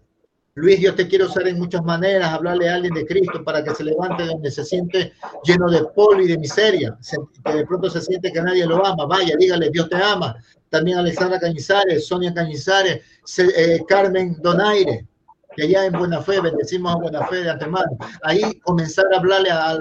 Luis, 0.57 0.79
Dios 0.79 0.95
te 0.95 1.07
quiere 1.07 1.23
usar 1.23 1.47
en 1.47 1.59
muchas 1.59 1.83
maneras, 1.83 2.33
hablarle 2.33 2.67
a 2.67 2.73
alguien 2.73 2.95
de 2.95 3.05
Cristo 3.05 3.43
para 3.43 3.63
que 3.63 3.75
se 3.75 3.83
levante 3.83 4.25
donde 4.25 4.49
se 4.49 4.65
siente 4.65 5.13
lleno 5.43 5.69
de 5.69 5.83
polvo 5.83 6.19
y 6.19 6.27
de 6.27 6.35
miseria, 6.39 6.97
que 7.45 7.53
de 7.53 7.63
pronto 7.63 7.91
se 7.91 8.01
siente 8.01 8.33
que 8.33 8.41
nadie 8.41 8.65
lo 8.65 8.83
ama. 8.83 9.05
Vaya, 9.05 9.35
dígale, 9.37 9.69
Dios 9.69 9.87
te 9.87 9.97
ama. 9.97 10.35
También 10.69 10.97
Alexandra 10.97 11.39
Cañizares, 11.39 12.07
Sonia 12.07 12.33
Cañizares, 12.33 13.03
eh, 13.37 13.83
Carmen 13.87 14.35
Donaire, 14.41 15.05
que 15.55 15.61
allá 15.61 15.85
en 15.85 15.93
Buena 15.93 16.23
Fe, 16.23 16.41
bendecimos 16.41 16.91
a 16.91 16.97
Buena 16.97 17.27
Fe 17.27 17.35
de 17.35 17.51
antemano. 17.51 17.95
Ahí 18.23 18.59
comenzar 18.61 19.05
a 19.13 19.19
hablarle 19.19 19.51
a, 19.51 19.77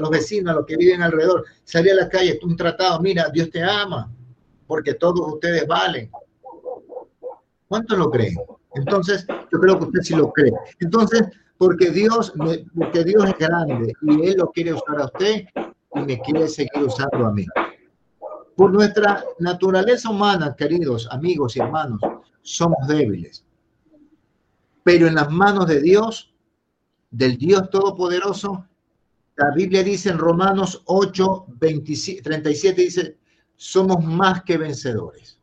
los 0.00 0.10
vecinos, 0.10 0.52
a 0.52 0.56
los 0.56 0.66
que 0.66 0.76
viven 0.76 1.02
alrededor, 1.02 1.44
salir 1.62 1.92
a 1.92 2.02
la 2.02 2.08
calle, 2.08 2.36
un 2.42 2.56
tratado, 2.56 2.98
mira, 2.98 3.28
Dios 3.32 3.48
te 3.48 3.62
ama, 3.62 4.12
porque 4.66 4.94
todos 4.94 5.34
ustedes 5.34 5.68
valen. 5.68 6.10
¿Cuánto 7.68 7.94
lo 7.94 8.10
creen? 8.10 8.34
Entonces, 8.74 9.26
yo 9.52 9.58
creo 9.58 9.78
que 9.78 9.84
usted 9.86 10.00
sí 10.02 10.14
lo 10.14 10.32
cree. 10.32 10.52
Entonces, 10.80 11.22
porque 11.58 11.90
Dios, 11.90 12.32
porque 12.74 13.04
Dios 13.04 13.24
es 13.26 13.38
grande 13.38 13.92
y 14.02 14.26
Él 14.26 14.36
lo 14.38 14.50
quiere 14.50 14.74
usar 14.74 15.00
a 15.00 15.06
usted 15.06 15.44
y 15.94 16.00
me 16.00 16.20
quiere 16.20 16.48
seguir 16.48 16.84
usando 16.84 17.26
a 17.26 17.32
mí. 17.32 17.46
Por 18.56 18.72
nuestra 18.72 19.24
naturaleza 19.38 20.10
humana, 20.10 20.54
queridos 20.56 21.08
amigos 21.10 21.56
y 21.56 21.60
hermanos, 21.60 22.00
somos 22.42 22.86
débiles. 22.86 23.44
Pero 24.82 25.06
en 25.06 25.14
las 25.14 25.30
manos 25.30 25.66
de 25.66 25.80
Dios, 25.80 26.32
del 27.10 27.36
Dios 27.36 27.68
Todopoderoso, 27.70 28.66
la 29.36 29.50
Biblia 29.54 29.82
dice 29.82 30.10
en 30.10 30.18
Romanos 30.18 30.82
8, 30.86 31.46
37, 31.58 32.80
dice, 32.80 33.18
somos 33.56 34.04
más 34.04 34.42
que 34.44 34.58
vencedores 34.58 35.39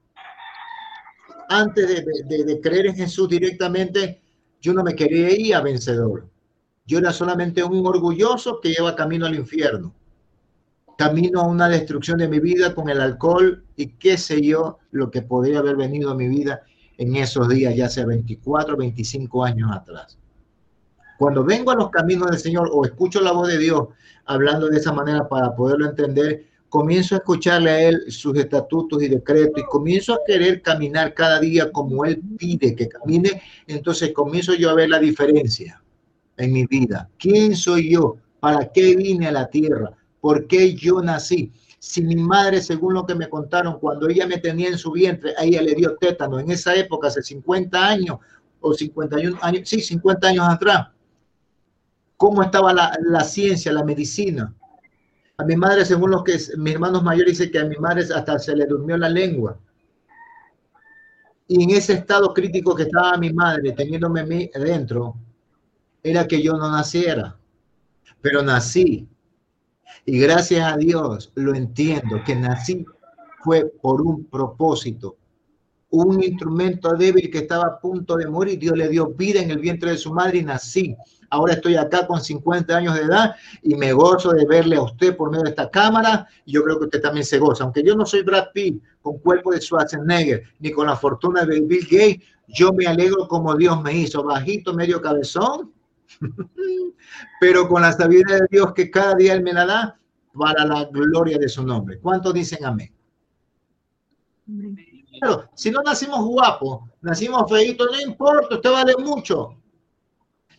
antes 1.50 1.88
de, 1.88 2.62
creer 2.62 2.88
en 2.88 2.96
Jesús 2.96 3.30
directamente, 3.30 4.22
yo 4.62 4.74
no 4.74 4.84
me 4.84 4.96
quería 4.96 5.32
ir 5.32 5.56
a 5.56 5.62
vencedor. 5.62 6.28
Yo 6.86 7.00
era 7.00 7.12
solamente 7.12 7.64
un 7.64 7.86
orgulloso 7.86 8.60
que 8.62 8.70
lleva 8.70 8.96
camino 8.96 9.26
al 9.26 9.36
infierno, 9.36 9.94
camino 10.98 11.42
a 11.42 11.48
una 11.48 11.68
destrucción 11.68 12.18
de 12.18 12.28
mi 12.28 12.40
vida 12.40 12.74
con 12.74 12.90
el 12.90 13.02
alcohol 13.02 13.64
y 13.76 13.88
qué 13.94 14.18
sé 14.18 14.42
yo 14.42 14.80
lo 14.92 15.12
que 15.12 15.22
podría 15.22 15.60
haber 15.60 15.76
venido 15.76 16.12
a 16.12 16.16
mi 16.16 16.28
vida 16.28 16.64
en 16.98 17.16
esos 17.16 17.48
días, 17.50 17.76
ya 17.76 17.90
sea 17.90 18.06
24, 18.06 18.76
25 18.78 19.44
años 19.44 19.70
atrás. 19.72 20.18
Cuando 21.18 21.44
vengo 21.44 21.72
a 21.72 21.76
los 21.76 21.90
caminos 21.90 22.30
del 22.30 22.40
Señor 22.40 22.70
o 22.72 22.86
escucho 22.86 23.22
la 23.22 23.32
voz 23.32 23.48
de 23.48 23.58
Dios 23.58 23.88
hablando 24.26 24.68
de 24.68 24.78
esa 24.78 24.94
manera 24.94 25.28
para 25.28 25.56
poderlo 25.56 25.88
entender, 25.88 26.46
comienzo 26.70 27.16
a 27.16 27.20
escucharle 27.20 27.70
a 27.70 27.90
Él 27.90 28.04
sus 28.10 28.38
estatutos 28.38 29.02
y 29.02 29.08
decretos 29.08 29.62
y 29.62 29.66
comienzo 29.66 30.14
a 30.14 30.20
querer 30.26 30.62
caminar 30.62 31.14
cada 31.14 31.40
día 31.40 31.72
como 31.72 32.06
Él 32.06 32.22
pide 32.38 32.76
que 32.76 32.88
camine, 32.88 33.42
entonces 33.68 34.14
comienzo 34.14 34.54
yo 34.54 34.70
a 34.70 34.76
ver 34.76 34.90
la 34.90 35.00
diferencia 35.00 35.82
en 36.38 36.54
mi 36.54 36.66
vida. 36.66 37.10
¿Quién 37.18 37.56
soy 37.56 37.92
yo? 37.92 38.18
¿Para 38.40 38.72
qué 38.72 38.96
vine 38.96 39.28
a 39.28 39.32
la 39.32 39.50
tierra? 39.50 39.92
¿Por 40.22 40.48
qué 40.48 40.74
yo 40.74 41.02
nací? 41.02 41.52
Si 41.80 42.02
mi 42.02 42.16
madre, 42.16 42.62
según 42.62 42.94
lo 42.94 43.06
que 43.06 43.16
me 43.16 43.30
contaron, 43.30 43.80
cuando 43.80 44.10
ella 44.10 44.28
me 44.28 44.38
tenía 44.38 44.70
en 44.70 44.78
su 44.78 44.92
vientre, 44.92 45.34
a 45.38 45.44
ella 45.44 45.62
le 45.62 45.76
dio 45.76 45.96
tétano, 45.96 46.40
en 46.40 46.52
esa 46.52 46.76
época, 46.76 47.08
hace 47.08 47.22
50 47.22 47.88
años 47.88 48.18
o 48.60 48.74
51 48.74 49.38
años, 49.42 49.70
sí, 49.70 49.80
50 49.82 50.28
años 50.28 50.46
atrás, 50.50 50.88
¿cómo 52.18 52.42
estaba 52.42 52.74
la, 52.74 52.98
la 53.02 53.24
ciencia, 53.24 53.72
la 53.72 53.84
medicina? 53.84 54.54
A 55.39 55.43
mi 55.43 55.56
madre, 55.56 55.86
según 55.86 56.12
los 56.12 56.23
que 56.23 56.38
mis 56.58 56.73
hermanos 56.73 57.04
mayores 57.04 57.38
dicen 57.38 57.52
que 57.52 57.60
a 57.60 57.65
mi 57.65 57.76
madre 57.76 58.04
hasta 58.13 58.39
se 58.39 58.56
le 58.56 58.65
durmió 58.65 58.97
la 58.97 59.08
lengua. 59.08 59.60
Y 61.47 61.63
en 61.63 61.69
ese 61.69 61.93
estado 61.93 62.34
crítico 62.34 62.76
que 62.76 62.84
estaba 62.84 63.17
mi 63.17 63.32
madre, 63.32 63.71
teniéndome 63.73 64.50
dentro, 64.54 65.15
era 66.02 66.28
que 66.28 66.41
yo 66.41 66.54
no 66.54 66.71
naciera. 66.71 67.38
Pero 68.19 68.41
nací. 68.41 69.08
Y 70.06 70.19
gracias 70.19 70.73
a 70.73 70.76
Dios 70.76 71.32
lo 71.36 71.54
entiendo, 71.54 72.23
que 72.26 72.36
nací 72.36 72.84
fue 73.43 73.65
por 73.65 74.02
un 74.02 74.26
propósito. 74.26 75.17
Un 75.89 76.21
instrumento 76.21 76.93
débil 76.95 77.32
que 77.32 77.39
estaba 77.39 77.65
a 77.65 77.80
punto 77.80 78.17
de 78.17 78.28
morir, 78.28 78.60
Dios 78.60 78.78
le 78.78 78.89
dio 78.89 79.08
vida 79.08 79.41
en 79.41 79.52
el 79.52 79.60
vientre 79.60 79.91
de 79.91 79.97
su 79.97 80.13
madre 80.13 80.39
y 80.39 80.43
nací. 80.43 80.95
Ahora 81.30 81.54
estoy 81.54 81.76
acá 81.76 82.08
con 82.08 82.21
50 82.21 82.76
años 82.76 82.95
de 82.95 83.02
edad 83.02 83.36
y 83.62 83.76
me 83.76 83.93
gozo 83.93 84.32
de 84.32 84.45
verle 84.45 84.78
a 84.78 84.82
usted 84.82 85.15
por 85.15 85.30
medio 85.30 85.43
de 85.43 85.50
esta 85.52 85.69
cámara. 85.69 86.28
Y 86.45 86.54
yo 86.54 86.63
creo 86.63 86.80
que 86.80 86.86
usted 86.86 87.02
también 87.02 87.26
se 87.26 87.38
goza. 87.38 87.63
Aunque 87.63 87.84
yo 87.84 87.95
no 87.95 88.06
soy 88.06 88.23
Brad 88.23 88.47
Pitt 88.54 88.82
con 89.02 89.17
cuerpo 89.19 89.52
de 89.52 89.62
Schwarzenegger 89.62 90.43
ni 90.60 90.71
con 90.71 90.88
la 90.88 90.95
fortuna 90.95 91.45
de 91.45 91.62
Bill 91.62 91.88
Gates, 91.89 92.23
yo 92.47 92.71
me 92.71 92.86
alegro 92.86 93.28
como 93.28 93.56
Dios 93.56 93.82
me 93.82 93.93
hizo, 93.93 94.23
bajito, 94.23 94.73
medio 94.73 95.02
cabezón, 95.02 95.73
pero 97.41 97.67
con 97.67 97.82
la 97.82 97.91
sabiduría 97.91 98.38
de 98.38 98.47
Dios 98.50 98.73
que 98.73 98.89
cada 98.89 99.15
día 99.15 99.34
Él 99.34 99.43
me 99.43 99.54
la 99.54 99.65
da 99.65 100.00
para 100.34 100.65
la 100.65 100.86
gloria 100.86 101.38
de 101.38 101.50
su 101.50 101.63
nombre. 101.63 102.00
¿Cuántos 102.00 102.34
dicen 102.34 102.63
amén? 102.63 102.93
Claro, 105.20 105.50
si 105.54 105.72
no 105.72 105.82
nacimos 105.82 106.26
guapos, 106.26 106.82
nacimos 107.02 107.50
feitos, 107.50 107.88
no 107.92 108.02
importa, 108.02 108.56
usted 108.56 108.72
vale 108.72 108.94
mucho. 109.00 109.56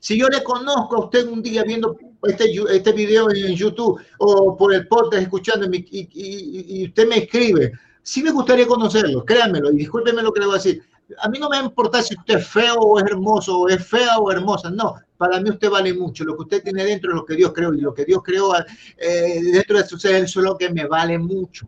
Si 0.00 0.18
yo 0.18 0.28
le 0.28 0.42
conozco 0.42 0.96
a 0.96 1.04
usted 1.06 1.26
un 1.26 1.42
día 1.42 1.64
viendo 1.64 1.96
este, 2.22 2.52
este 2.70 2.92
video 2.92 3.30
en 3.30 3.54
YouTube 3.54 4.00
o 4.18 4.56
por 4.56 4.72
el 4.72 4.86
podcast 4.86 5.22
escuchando 5.22 5.68
y, 5.72 6.86
usted 6.86 7.08
me 7.08 7.18
escribe, 7.18 7.72
sí 8.02 8.22
me 8.22 8.30
gustaría 8.30 8.66
conocerlo, 8.66 9.24
créanmelo, 9.24 9.72
y 9.72 9.76
discúlpeme 9.76 10.22
lo 10.22 10.32
que 10.32 10.40
le 10.40 10.46
voy 10.46 10.54
a 10.54 10.58
decir. 10.58 10.82
A 11.22 11.28
mí 11.28 11.38
no 11.38 11.48
me 11.48 11.58
importa 11.58 12.02
si 12.02 12.14
usted 12.14 12.36
es 12.36 12.46
feo 12.46 12.74
o 12.74 12.98
es 12.98 13.04
hermoso, 13.06 13.60
o 13.60 13.68
es 13.68 13.84
fea 13.84 14.18
o 14.18 14.30
hermosa, 14.30 14.70
no. 14.70 14.94
Para 15.16 15.40
mí 15.40 15.50
usted 15.50 15.70
vale 15.70 15.94
mucho. 15.94 16.24
Lo 16.24 16.36
que 16.36 16.42
usted 16.42 16.62
tiene 16.62 16.84
dentro 16.84 17.10
es 17.10 17.16
lo 17.16 17.24
que 17.24 17.34
Dios 17.34 17.52
creó 17.54 17.72
y 17.72 17.80
lo 17.80 17.94
que 17.94 18.04
Dios 18.04 18.20
creó 18.22 18.54
eh, 18.56 19.40
dentro 19.42 19.78
de 19.78 19.86
su 19.86 19.98
ser, 19.98 20.22
es 20.22 20.36
lo 20.36 20.56
que 20.56 20.70
me 20.70 20.86
vale 20.86 21.18
mucho. 21.18 21.66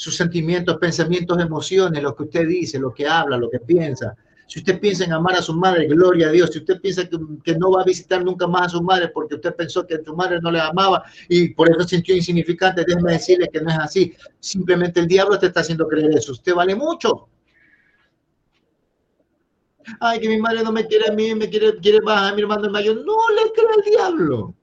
Sus 0.00 0.16
sentimientos, 0.16 0.76
pensamientos, 0.78 1.40
emociones, 1.40 2.00
lo 2.00 2.14
que 2.14 2.22
usted 2.22 2.46
dice, 2.46 2.78
lo 2.78 2.94
que 2.94 3.08
habla, 3.08 3.36
lo 3.36 3.50
que 3.50 3.58
piensa. 3.58 4.14
Si 4.46 4.60
usted 4.60 4.78
piensa 4.78 5.04
en 5.04 5.12
amar 5.12 5.34
a 5.34 5.42
su 5.42 5.52
madre, 5.54 5.88
gloria 5.88 6.28
a 6.28 6.30
Dios. 6.30 6.50
Si 6.52 6.60
usted 6.60 6.80
piensa 6.80 7.08
que, 7.08 7.18
que, 7.42 7.56
no 7.58 7.72
va 7.72 7.82
a 7.82 7.84
visitar 7.84 8.24
nunca 8.24 8.46
más 8.46 8.66
a 8.66 8.68
su 8.68 8.82
madre 8.82 9.08
porque 9.08 9.34
usted 9.34 9.56
pensó 9.56 9.84
que 9.84 9.98
su 10.04 10.14
madre 10.14 10.38
no 10.40 10.52
le 10.52 10.60
amaba 10.60 11.02
y 11.28 11.48
por 11.52 11.68
eso 11.68 11.86
sintió 11.88 12.14
insignificante, 12.14 12.84
déjeme 12.86 13.14
decirle 13.14 13.50
que 13.52 13.60
no 13.60 13.70
es 13.70 13.78
así. 13.78 14.14
Simplemente 14.38 15.00
el 15.00 15.08
diablo 15.08 15.36
te 15.36 15.46
está 15.46 15.62
haciendo 15.62 15.88
creer 15.88 16.12
eso. 16.16 16.30
Usted 16.30 16.54
vale 16.54 16.76
mucho. 16.76 17.28
Ay, 19.98 20.20
que 20.20 20.28
mi 20.28 20.38
madre 20.38 20.62
no 20.62 20.70
me 20.70 20.86
quiere 20.86 21.08
a 21.08 21.12
mí, 21.12 21.34
me 21.34 21.50
quiere, 21.50 21.76
quiere 21.80 21.98
bajar 22.00 22.32
a 22.32 22.36
mi 22.36 22.42
hermano 22.42 22.70
mayor. 22.70 23.04
No 23.04 23.16
le 23.34 23.52
crea 23.52 23.74
al 23.74 23.82
diablo. 23.82 24.54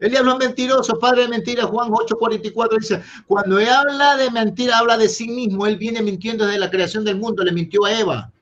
El 0.00 0.12
diablo 0.12 0.32
es 0.32 0.38
mentiroso, 0.38 0.98
padre 0.98 1.22
de 1.22 1.28
mentira. 1.28 1.64
Juan 1.64 1.90
8:44 1.90 2.78
dice, 2.78 3.02
cuando 3.26 3.58
él 3.58 3.68
habla 3.68 4.16
de 4.16 4.30
mentira, 4.30 4.78
habla 4.78 4.96
de 4.96 5.08
sí 5.08 5.28
mismo. 5.28 5.66
Él 5.66 5.76
viene 5.76 6.02
mintiendo 6.02 6.46
desde 6.46 6.60
la 6.60 6.70
creación 6.70 7.04
del 7.04 7.16
mundo, 7.16 7.42
le 7.42 7.52
mintió 7.52 7.84
a 7.84 7.98
Eva. 7.98 8.32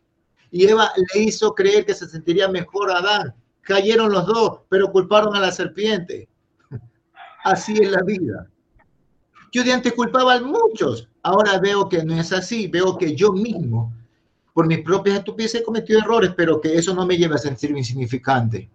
Y 0.51 0.67
Eva 0.67 0.93
le 1.15 1.23
hizo 1.23 1.55
creer 1.55 1.87
que 1.87 1.95
se 1.95 2.09
sentiría 2.09 2.49
mejor 2.49 2.91
a 2.91 2.99
Adán. 2.99 3.35
Cayeron 3.63 4.13
los 4.13 4.27
dos, 4.27 4.61
pero 4.69 4.93
culparon 4.93 5.35
a 5.35 5.41
la 5.41 5.51
serpiente. 5.51 6.29
Así 7.45 7.73
es 7.81 7.91
la 7.91 8.03
vida. 8.03 8.49
Yo 9.51 9.65
de 9.65 9.73
antes 9.73 9.95
culpaba 9.95 10.35
a 10.35 10.41
muchos. 10.41 11.09
Ahora 11.23 11.59
veo 11.59 11.89
que 11.89 12.05
no 12.05 12.15
es 12.21 12.33
así. 12.33 12.67
Veo 12.67 12.99
que 12.99 13.17
yo 13.17 13.33
mismo, 13.33 13.93
por 14.53 14.67
mis 14.67 14.81
propias 14.83 15.19
estupideces, 15.19 15.63
he 15.63 15.65
cometido 15.65 16.01
errores, 16.01 16.33
pero 16.37 16.61
que 16.61 16.75
eso 16.75 16.95
no 16.95 17.07
me 17.07 17.17
lleva 17.17 17.37
a 17.37 17.39
sentirme 17.39 17.79
insignificante. 17.79 18.69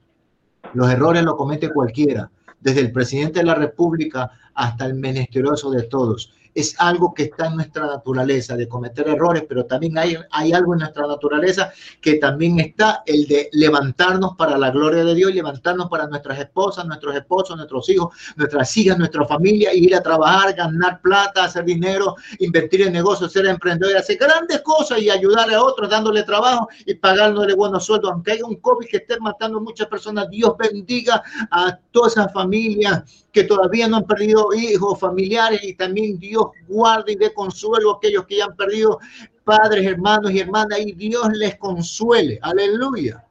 Los 0.74 0.90
errores 0.90 1.24
los 1.24 1.36
comete 1.36 1.72
cualquiera 1.72 2.32
desde 2.62 2.82
el 2.82 2.92
presidente 2.92 3.40
de 3.40 3.46
la 3.46 3.56
República 3.56 4.32
hasta 4.54 4.86
el 4.86 4.94
menesteroso 4.94 5.72
de 5.72 5.84
todos 5.84 6.34
es 6.54 6.76
algo 6.80 7.14
que 7.14 7.24
está 7.24 7.48
en 7.48 7.56
nuestra 7.56 7.86
naturaleza 7.86 8.56
de 8.56 8.68
cometer 8.68 9.08
errores, 9.08 9.46
pero 9.48 9.66
también 9.66 9.98
hay, 9.98 10.18
hay 10.32 10.54
algo 10.54 10.74
en 10.74 10.80
nuestra 10.80 11.08
naturaleza 11.08 11.72
que 12.02 12.16
también 12.16 12.60
está 12.60 13.04
el 13.06 13.28
de 13.28 13.50
levantarnos 13.54 14.36
para 14.36 14.58
la 14.58 14.72
gloria 14.72 15.04
de 15.04 15.16
Dios, 15.16 15.34
levantarnos 15.34 15.90
para 15.90 16.08
nuestras 16.08 16.40
esposas, 16.40 16.86
nuestros 16.86 17.16
esposos, 17.16 17.56
nuestros 17.58 17.90
hijos, 17.90 18.16
nuestras 18.36 18.76
hijas, 18.78 18.98
nuestra 18.98 19.26
familia, 19.26 19.74
ir 19.74 19.96
a 19.96 20.02
trabajar, 20.02 20.54
ganar 20.54 21.02
plata, 21.02 21.46
hacer 21.46 21.66
dinero, 21.66 22.16
invertir 22.40 22.82
en 22.82 22.94
negocios, 22.94 23.32
ser 23.32 23.46
emprendedor, 23.46 23.98
hacer 23.98 24.18
grandes 24.18 24.62
cosas 24.62 25.02
y 25.02 25.10
ayudar 25.10 25.52
a 25.54 25.64
otros 25.64 25.90
dándole 25.90 26.24
trabajo 26.24 26.68
y 26.86 26.94
pagándole 26.96 27.54
buenos 27.54 27.86
sueldos. 27.86 28.12
Aunque 28.12 28.34
haya 28.34 28.46
un 28.46 28.56
COVID 28.56 28.88
que 28.88 28.98
esté 28.98 29.20
matando 29.20 29.58
a 29.60 29.62
muchas 29.62 29.88
personas, 29.88 30.30
Dios 30.30 30.54
bendiga 30.58 31.24
a 31.50 31.78
todas 31.92 32.14
esas 32.14 32.34
familias 32.34 33.04
que 33.32 33.44
todavía 33.44 33.88
no 33.88 33.98
han 33.98 34.06
perdido 34.06 34.54
hijos, 34.54 35.00
familiares 35.00 35.62
y 35.64 35.74
también 35.74 36.20
Dios 36.20 36.48
guarde 36.68 37.14
y 37.14 37.16
dé 37.16 37.34
consuelo 37.34 37.94
a 37.94 37.98
aquellos 37.98 38.26
que 38.26 38.38
ya 38.38 38.46
han 38.46 38.56
perdido 38.56 39.00
padres, 39.44 39.86
hermanos 39.86 40.32
y 40.32 40.40
hermanas 40.40 40.80
y 40.80 40.94
Dios 40.94 41.30
les 41.34 41.58
consuele. 41.58 42.40
Aleluya. 42.42 43.26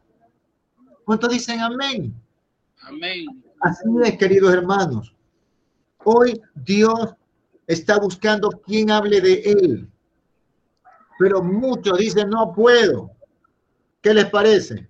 ¿Cuántos 1.05 1.31
dicen 1.31 1.61
amén? 1.61 2.15
Amén. 2.83 3.43
Así 3.61 3.85
es, 4.05 4.17
queridos 4.17 4.53
hermanos. 4.53 5.15
Hoy 6.05 6.41
Dios 6.55 7.15
está 7.67 7.99
buscando 7.99 8.49
quien 8.51 8.91
hable 8.91 9.21
de 9.21 9.35
él. 9.45 9.91
Pero 11.19 11.43
muchos 11.43 11.99
dicen, 11.99 12.31
no 12.31 12.53
puedo. 12.55 13.11
¿Qué 14.01 14.15
les 14.15 14.31
parece? 14.31 14.90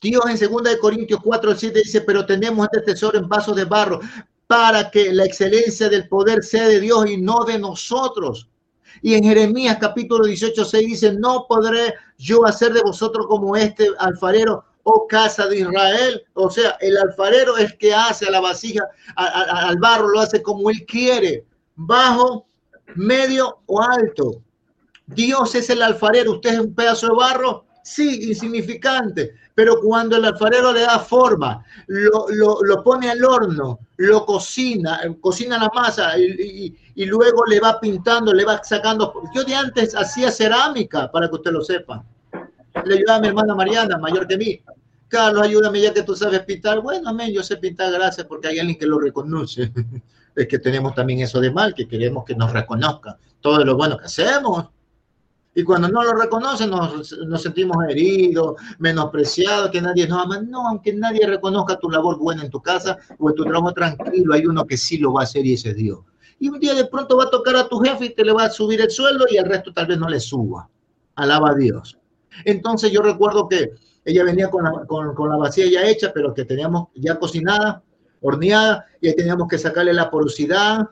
Dios 0.00 0.24
en 0.28 0.50
2 0.50 0.76
Corintios 0.80 1.20
4, 1.22 1.54
7 1.54 1.80
dice, 1.84 2.00
pero 2.00 2.24
tenemos 2.24 2.66
este 2.72 2.92
tesoro 2.92 3.18
en 3.18 3.28
vasos 3.28 3.54
de 3.54 3.64
barro 3.64 4.00
para 4.46 4.90
que 4.90 5.12
la 5.12 5.24
excelencia 5.24 5.88
del 5.88 6.08
poder 6.08 6.42
sea 6.42 6.66
de 6.68 6.80
Dios 6.80 7.08
y 7.08 7.18
no 7.18 7.44
de 7.44 7.58
nosotros. 7.58 8.48
Y 9.02 9.14
en 9.14 9.24
Jeremías 9.24 9.76
capítulo 9.80 10.24
18, 10.24 10.64
6 10.64 10.86
dice, 10.86 11.12
no 11.12 11.46
podré 11.46 11.94
yo 12.18 12.44
hacer 12.46 12.72
de 12.72 12.82
vosotros 12.82 13.26
como 13.28 13.56
este 13.56 13.88
alfarero, 13.98 14.64
oh 14.84 15.06
casa 15.06 15.46
de 15.46 15.60
Israel. 15.60 16.22
O 16.32 16.50
sea, 16.50 16.76
el 16.80 16.96
alfarero 16.96 17.56
es 17.58 17.74
que 17.74 17.94
hace 17.94 18.26
a 18.26 18.30
la 18.30 18.40
vasija, 18.40 18.88
al 19.16 19.78
barro, 19.78 20.08
lo 20.08 20.20
hace 20.20 20.42
como 20.42 20.70
él 20.70 20.84
quiere, 20.86 21.44
bajo, 21.76 22.46
medio 22.96 23.60
o 23.66 23.82
alto. 23.82 24.42
Dios 25.06 25.54
es 25.54 25.70
el 25.70 25.82
alfarero, 25.82 26.32
usted 26.32 26.54
es 26.54 26.60
un 26.60 26.74
pedazo 26.74 27.08
de 27.08 27.14
barro, 27.14 27.66
sí, 27.82 28.28
insignificante, 28.28 29.34
pero 29.60 29.78
cuando 29.78 30.16
el 30.16 30.24
alfarero 30.24 30.72
le 30.72 30.80
da 30.80 30.98
forma, 31.00 31.62
lo, 31.88 32.24
lo, 32.30 32.62
lo 32.62 32.82
pone 32.82 33.10
al 33.10 33.22
horno, 33.22 33.80
lo 33.98 34.24
cocina, 34.24 35.02
cocina 35.20 35.58
la 35.58 35.70
masa 35.74 36.18
y, 36.18 36.22
y, 36.22 36.76
y, 36.94 37.04
luego 37.04 37.44
le 37.44 37.60
va 37.60 37.78
pintando, 37.78 38.32
le 38.32 38.46
va 38.46 38.64
sacando. 38.64 39.12
Yo 39.34 39.44
de 39.44 39.54
antes 39.54 39.94
hacía 39.94 40.30
cerámica, 40.30 41.10
para 41.12 41.28
que 41.28 41.34
usted 41.34 41.50
lo 41.50 41.62
sepa. 41.62 42.02
Le 42.86 42.94
ayudaba 42.94 43.18
a 43.18 43.20
mi 43.20 43.28
hermana 43.28 43.54
Mariana, 43.54 43.98
mayor 43.98 44.26
que 44.26 44.38
mí. 44.38 44.62
Carlos, 45.08 45.42
ayúdame 45.42 45.82
ya 45.82 45.92
que 45.92 46.04
tú 46.04 46.16
sabes 46.16 46.40
pintar. 46.44 46.80
Bueno, 46.80 47.10
amén, 47.10 47.30
yo 47.30 47.42
sé 47.42 47.58
pintar, 47.58 47.92
gracias, 47.92 48.26
porque 48.26 48.48
hay 48.48 48.60
alguien 48.60 48.78
que 48.78 48.86
lo 48.86 48.98
reconoce. 48.98 49.70
es 50.36 50.48
que 50.48 50.58
tenemos 50.58 50.94
también 50.94 51.20
eso 51.20 51.38
de 51.38 51.50
mal, 51.50 51.74
que 51.74 51.86
queremos 51.86 52.24
que 52.24 52.34
nos 52.34 52.50
reconozcan 52.50 53.16
todo 53.42 53.62
lo 53.62 53.76
bueno 53.76 53.98
que 53.98 54.06
hacemos. 54.06 54.68
Y 55.54 55.64
cuando 55.64 55.88
no 55.88 56.04
lo 56.04 56.12
reconocen, 56.14 56.70
nos, 56.70 57.12
nos, 57.26 57.42
sentimos 57.42 57.76
heridos, 57.88 58.54
menospreciados, 58.78 59.70
que 59.70 59.80
nadie 59.80 60.06
nos 60.06 60.24
ama. 60.24 60.40
No, 60.40 60.68
aunque 60.68 60.92
nadie 60.92 61.26
reconozca 61.26 61.76
tu 61.78 61.90
labor 61.90 62.18
buena 62.18 62.44
en 62.44 62.50
tu 62.50 62.62
casa 62.62 62.98
o 63.18 63.30
en 63.30 63.34
tu 63.34 63.44
trabajo 63.44 63.72
tranquilo, 63.72 64.32
hay 64.32 64.46
uno 64.46 64.64
que 64.64 64.76
sí 64.76 64.98
lo 64.98 65.12
va 65.12 65.22
a 65.22 65.24
hacer 65.24 65.44
y 65.44 65.54
ese 65.54 65.70
es 65.70 65.76
Dios. 65.76 66.00
Y 66.38 66.48
un 66.48 66.60
día 66.60 66.74
de 66.74 66.86
pronto 66.86 67.16
va 67.16 67.24
a 67.24 67.30
tocar 67.30 67.56
a 67.56 67.68
tu 67.68 67.78
jefe 67.80 68.06
y 68.06 68.14
te 68.14 68.24
le 68.24 68.32
va 68.32 68.44
a 68.44 68.50
subir 68.50 68.80
el 68.80 68.90
sueldo 68.90 69.26
y 69.28 69.36
el 69.36 69.44
resto 69.44 69.72
tal 69.72 69.86
vez 69.86 69.98
no 69.98 70.08
le 70.08 70.20
suba. 70.20 70.68
Alaba 71.16 71.50
a 71.50 71.54
Dios. 71.54 71.98
Entonces 72.44 72.92
yo 72.92 73.02
recuerdo 73.02 73.48
que 73.48 73.72
ella 74.04 74.24
venía 74.24 74.48
con 74.48 74.64
la, 74.64 74.72
con, 74.86 75.14
con 75.14 75.28
la 75.28 75.36
vacía 75.36 75.66
ya 75.70 75.86
hecha, 75.86 76.12
pero 76.14 76.32
que 76.32 76.44
teníamos 76.44 76.88
ya 76.94 77.18
cocinada, 77.18 77.82
horneada, 78.20 78.86
y 79.00 79.08
ahí 79.08 79.16
teníamos 79.16 79.48
que 79.48 79.58
sacarle 79.58 79.92
la 79.92 80.10
porosidad, 80.10 80.88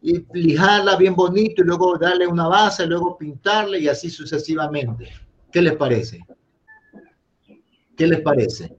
y 0.00 0.24
lijarla 0.32 0.96
bien 0.96 1.14
bonito 1.14 1.62
y 1.62 1.64
luego 1.64 1.98
darle 1.98 2.26
una 2.26 2.48
base, 2.48 2.86
luego 2.86 3.16
pintarle 3.18 3.80
y 3.80 3.88
así 3.88 4.10
sucesivamente. 4.10 5.08
¿Qué 5.50 5.62
les 5.62 5.76
parece? 5.76 6.20
¿Qué 7.96 8.06
les 8.06 8.20
parece? 8.20 8.76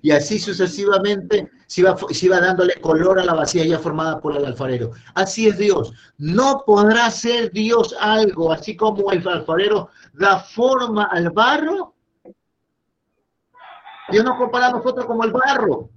Y 0.00 0.10
así 0.10 0.38
sucesivamente 0.38 1.50
se 1.66 1.82
iba, 1.82 1.96
se 2.10 2.26
iba 2.26 2.40
dándole 2.40 2.80
color 2.80 3.18
a 3.18 3.24
la 3.24 3.34
vacía 3.34 3.66
ya 3.66 3.78
formada 3.78 4.20
por 4.20 4.36
el 4.36 4.44
alfarero. 4.44 4.92
Así 5.14 5.48
es 5.48 5.58
Dios. 5.58 5.92
No 6.16 6.62
podrá 6.66 7.10
ser 7.10 7.52
Dios 7.52 7.94
algo, 8.00 8.50
así 8.52 8.76
como 8.76 9.12
el 9.12 9.26
alfarero 9.28 9.90
da 10.14 10.40
forma 10.40 11.04
al 11.04 11.30
barro. 11.30 11.94
Dios 14.10 14.24
nos 14.24 14.38
compara 14.38 14.68
a 14.68 14.72
nosotros 14.72 15.04
como 15.06 15.24
el 15.24 15.32
barro. 15.32 15.90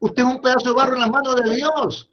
Usted 0.00 0.22
es 0.22 0.28
un 0.28 0.40
pedazo 0.40 0.70
de 0.70 0.74
barro 0.74 0.94
en 0.94 1.00
las 1.00 1.10
manos 1.10 1.36
de 1.36 1.54
Dios. 1.54 2.11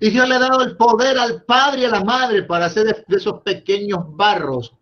Y 0.00 0.10
Dios 0.10 0.28
le 0.28 0.36
ha 0.36 0.38
dado 0.38 0.62
el 0.62 0.76
poder 0.76 1.18
al 1.18 1.42
padre 1.42 1.82
y 1.82 1.84
a 1.84 1.90
la 1.90 2.04
madre 2.04 2.42
para 2.44 2.66
hacer 2.66 3.04
de 3.06 3.16
esos 3.16 3.42
pequeños 3.42 4.00
barros, 4.16 4.74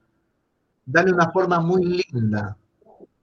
darle 0.85 1.13
una 1.13 1.31
forma 1.31 1.59
muy 1.61 2.03
linda, 2.13 2.57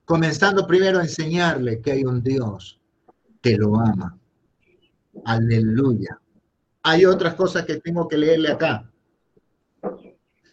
comenzando 0.06 0.66
primero 0.66 1.00
a 1.00 1.04
enseñarle 1.04 1.82
que 1.82 1.92
hay 1.92 2.04
un 2.04 2.24
Dios 2.24 2.80
que 3.42 3.58
lo 3.58 3.80
ama. 3.80 4.18
Aleluya. 5.26 6.20
Hay 6.82 7.06
otras 7.06 7.36
cosas 7.36 7.66
que 7.66 7.78
tengo 7.78 8.08
que 8.08 8.18
leerle 8.18 8.52
acá. 8.52 8.90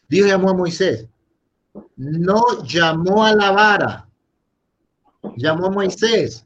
Dios 0.08 0.28
llamó 0.28 0.50
a 0.50 0.54
Moisés. 0.54 1.08
No 1.96 2.62
llamó 2.64 3.24
a 3.24 3.34
la 3.34 3.50
vara. 3.50 4.08
Llamó 5.36 5.66
a 5.66 5.70
Moisés. 5.70 6.44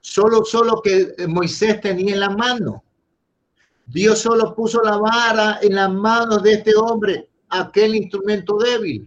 Solo, 0.00 0.44
solo 0.44 0.82
que 0.82 1.14
Moisés 1.28 1.80
tenía 1.80 2.14
en 2.14 2.20
la 2.20 2.30
mano. 2.30 2.82
Dios 3.92 4.20
solo 4.20 4.54
puso 4.54 4.80
la 4.82 4.96
vara 4.96 5.58
en 5.60 5.74
las 5.74 5.92
manos 5.92 6.42
de 6.42 6.54
este 6.54 6.74
hombre, 6.74 7.28
aquel 7.50 7.94
instrumento 7.94 8.56
débil. 8.56 9.06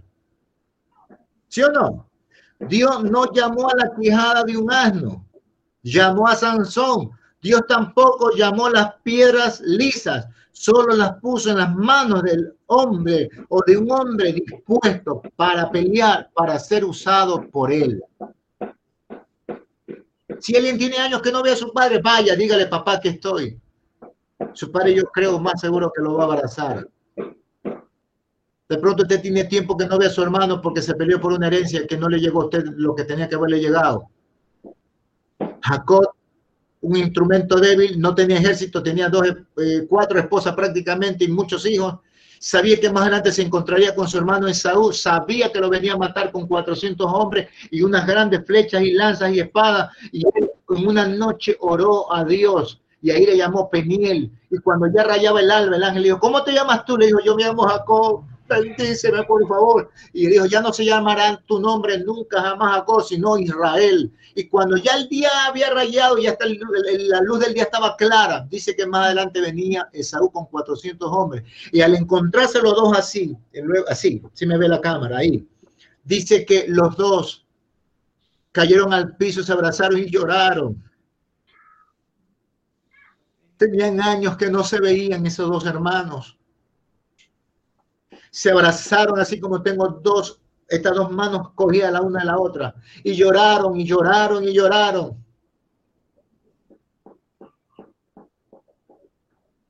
¿Sí 1.47 1.63
o 1.63 1.71
no? 1.71 2.07
Dios 2.59 3.03
no 3.03 3.33
llamó 3.33 3.67
a 3.67 3.75
la 3.75 3.95
quijada 3.99 4.43
de 4.43 4.55
un 4.55 4.71
asno, 4.71 5.25
llamó 5.81 6.27
a 6.27 6.35
Sansón. 6.35 7.09
Dios 7.41 7.61
tampoco 7.67 8.29
llamó 8.35 8.69
las 8.69 8.93
piedras 9.01 9.59
lisas, 9.61 10.27
solo 10.51 10.95
las 10.95 11.19
puso 11.19 11.49
en 11.49 11.57
las 11.57 11.73
manos 11.73 12.21
del 12.21 12.53
hombre 12.67 13.29
o 13.49 13.63
de 13.65 13.77
un 13.77 13.91
hombre 13.91 14.33
dispuesto 14.33 15.23
para 15.35 15.71
pelear, 15.71 16.29
para 16.35 16.59
ser 16.59 16.85
usado 16.85 17.49
por 17.49 17.73
él. 17.73 18.03
Si 20.39 20.55
alguien 20.55 20.77
tiene 20.77 20.97
años 20.97 21.23
que 21.23 21.31
no 21.31 21.41
ve 21.41 21.53
a 21.53 21.55
su 21.55 21.73
padre, 21.73 21.99
vaya, 22.03 22.35
dígale 22.35 22.67
papá 22.67 22.99
que 22.99 23.09
estoy. 23.09 23.59
Su 24.53 24.71
padre 24.71 24.95
yo 24.95 25.03
creo 25.05 25.39
más 25.39 25.61
seguro 25.61 25.91
que 25.95 26.01
lo 26.01 26.15
va 26.15 26.23
a 26.23 26.27
abrazar. 26.27 26.87
De 28.67 28.77
pronto 28.79 29.03
usted 29.03 29.21
tiene 29.21 29.45
tiempo 29.45 29.77
que 29.77 29.85
no 29.85 29.97
ve 29.97 30.07
a 30.07 30.09
su 30.09 30.23
hermano 30.23 30.61
porque 30.61 30.81
se 30.81 30.95
peleó 30.95 31.21
por 31.21 31.33
una 31.33 31.47
herencia 31.47 31.85
que 31.85 31.97
no 31.97 32.09
le 32.09 32.19
llegó 32.19 32.41
a 32.41 32.45
usted 32.45 32.65
lo 32.75 32.95
que 32.95 33.03
tenía 33.03 33.29
que 33.29 33.35
haberle 33.35 33.59
llegado. 33.59 34.09
Jacob, 35.61 36.09
un 36.81 36.97
instrumento 36.97 37.59
débil, 37.59 37.99
no 37.99 38.15
tenía 38.15 38.37
ejército, 38.37 38.81
tenía 38.81 39.07
dos, 39.07 39.27
eh, 39.57 39.85
cuatro 39.87 40.19
esposas 40.19 40.55
prácticamente 40.55 41.25
y 41.25 41.27
muchos 41.27 41.65
hijos. 41.65 41.99
Sabía 42.39 42.79
que 42.79 42.89
más 42.89 43.03
adelante 43.03 43.31
se 43.31 43.43
encontraría 43.43 43.95
con 43.95 44.07
su 44.07 44.17
hermano 44.17 44.47
Esaú, 44.47 44.91
sabía 44.91 45.51
que 45.51 45.59
lo 45.59 45.69
venía 45.69 45.93
a 45.93 45.97
matar 45.97 46.31
con 46.31 46.47
400 46.47 47.07
hombres 47.11 47.49
y 47.71 47.81
unas 47.81 48.05
grandes 48.05 48.45
flechas 48.45 48.81
y 48.81 48.93
lanzas 48.93 49.31
y 49.31 49.39
espadas. 49.39 49.89
Y 50.11 50.23
en 50.25 50.87
una 50.87 51.07
noche 51.07 51.55
oró 51.59 52.13
a 52.13 52.23
Dios 52.25 52.81
y 53.05 53.11
ahí 53.11 53.25
le 53.25 53.37
llamó 53.37 53.69
Peniel. 53.69 54.31
Y 54.49 54.57
cuando 54.57 54.87
ya 54.87 55.03
rayaba 55.03 55.39
el 55.39 55.51
alba, 55.51 55.75
el 55.75 55.83
ángel 55.83 56.01
le 56.01 56.07
dijo, 56.09 56.19
¿cómo 56.19 56.43
te 56.43 56.53
llamas 56.53 56.85
tú? 56.85 56.97
Le 56.97 57.05
dijo, 57.05 57.19
yo 57.23 57.35
me 57.35 57.43
llamo 57.43 57.63
Jacob 57.63 58.25
bendíceme 58.47 59.23
por 59.23 59.47
favor. 59.47 59.91
Y 60.13 60.27
dijo, 60.27 60.45
ya 60.45 60.61
no 60.61 60.71
se 60.71 60.85
llamará 60.85 61.41
tu 61.45 61.59
nombre 61.59 61.97
nunca 61.99 62.41
jamás 62.41 62.75
Jacob, 62.75 63.03
sino 63.03 63.37
Israel. 63.37 64.11
Y 64.35 64.47
cuando 64.47 64.77
ya 64.77 64.95
el 64.95 65.07
día 65.07 65.29
había 65.47 65.69
rayado, 65.71 66.17
ya 66.17 66.31
hasta 66.31 66.45
la 66.45 67.21
luz 67.21 67.39
del 67.39 67.53
día 67.53 67.63
estaba 67.63 67.95
clara, 67.95 68.45
dice 68.49 68.75
que 68.75 68.85
más 68.85 69.05
adelante 69.05 69.41
venía 69.41 69.89
Esaú 69.93 70.31
con 70.31 70.45
400 70.45 71.09
hombres. 71.11 71.43
Y 71.71 71.81
al 71.81 71.95
encontrarse 71.95 72.61
los 72.61 72.75
dos 72.75 72.97
así, 72.97 73.35
así, 73.87 74.21
si 74.33 74.45
me 74.45 74.57
ve 74.57 74.67
la 74.67 74.81
cámara 74.81 75.19
ahí, 75.19 75.47
dice 76.03 76.45
que 76.45 76.65
los 76.67 76.95
dos 76.97 77.45
cayeron 78.51 78.93
al 78.93 79.15
piso, 79.17 79.43
se 79.43 79.51
abrazaron 79.51 79.99
y 79.99 80.09
lloraron. 80.09 80.81
Tenían 83.57 84.01
años 84.01 84.37
que 84.37 84.49
no 84.49 84.63
se 84.63 84.79
veían 84.79 85.25
esos 85.25 85.49
dos 85.49 85.65
hermanos 85.65 86.37
se 88.35 88.51
abrazaron 88.51 89.17
así 89.17 89.39
como 89.39 89.63
tengo 89.63 89.87
dos, 89.87 90.41
estas 90.67 90.93
dos 90.93 91.09
manos 91.09 91.51
cogidas 91.55 91.89
la 91.93 92.01
una 92.01 92.19
a 92.19 92.25
la 92.25 92.37
otra, 92.37 92.75
y 93.01 93.15
lloraron 93.15 93.79
y 93.79 93.85
lloraron 93.85 94.43
y 94.43 94.53
lloraron. 94.53 95.23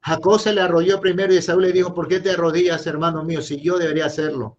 Jacob 0.02 0.40
se 0.40 0.52
le 0.52 0.62
arrolló 0.62 1.00
primero 1.00 1.32
y 1.32 1.44
Saúl 1.44 1.62
le 1.62 1.74
dijo, 1.74 1.94
¿por 1.94 2.08
qué 2.08 2.20
te 2.20 2.32
arrodillas, 2.32 2.88
hermano 2.88 3.24
mío, 3.24 3.40
si 3.44 3.62
yo 3.62 3.78
debería 3.78 4.08
hacerlo? 4.08 4.58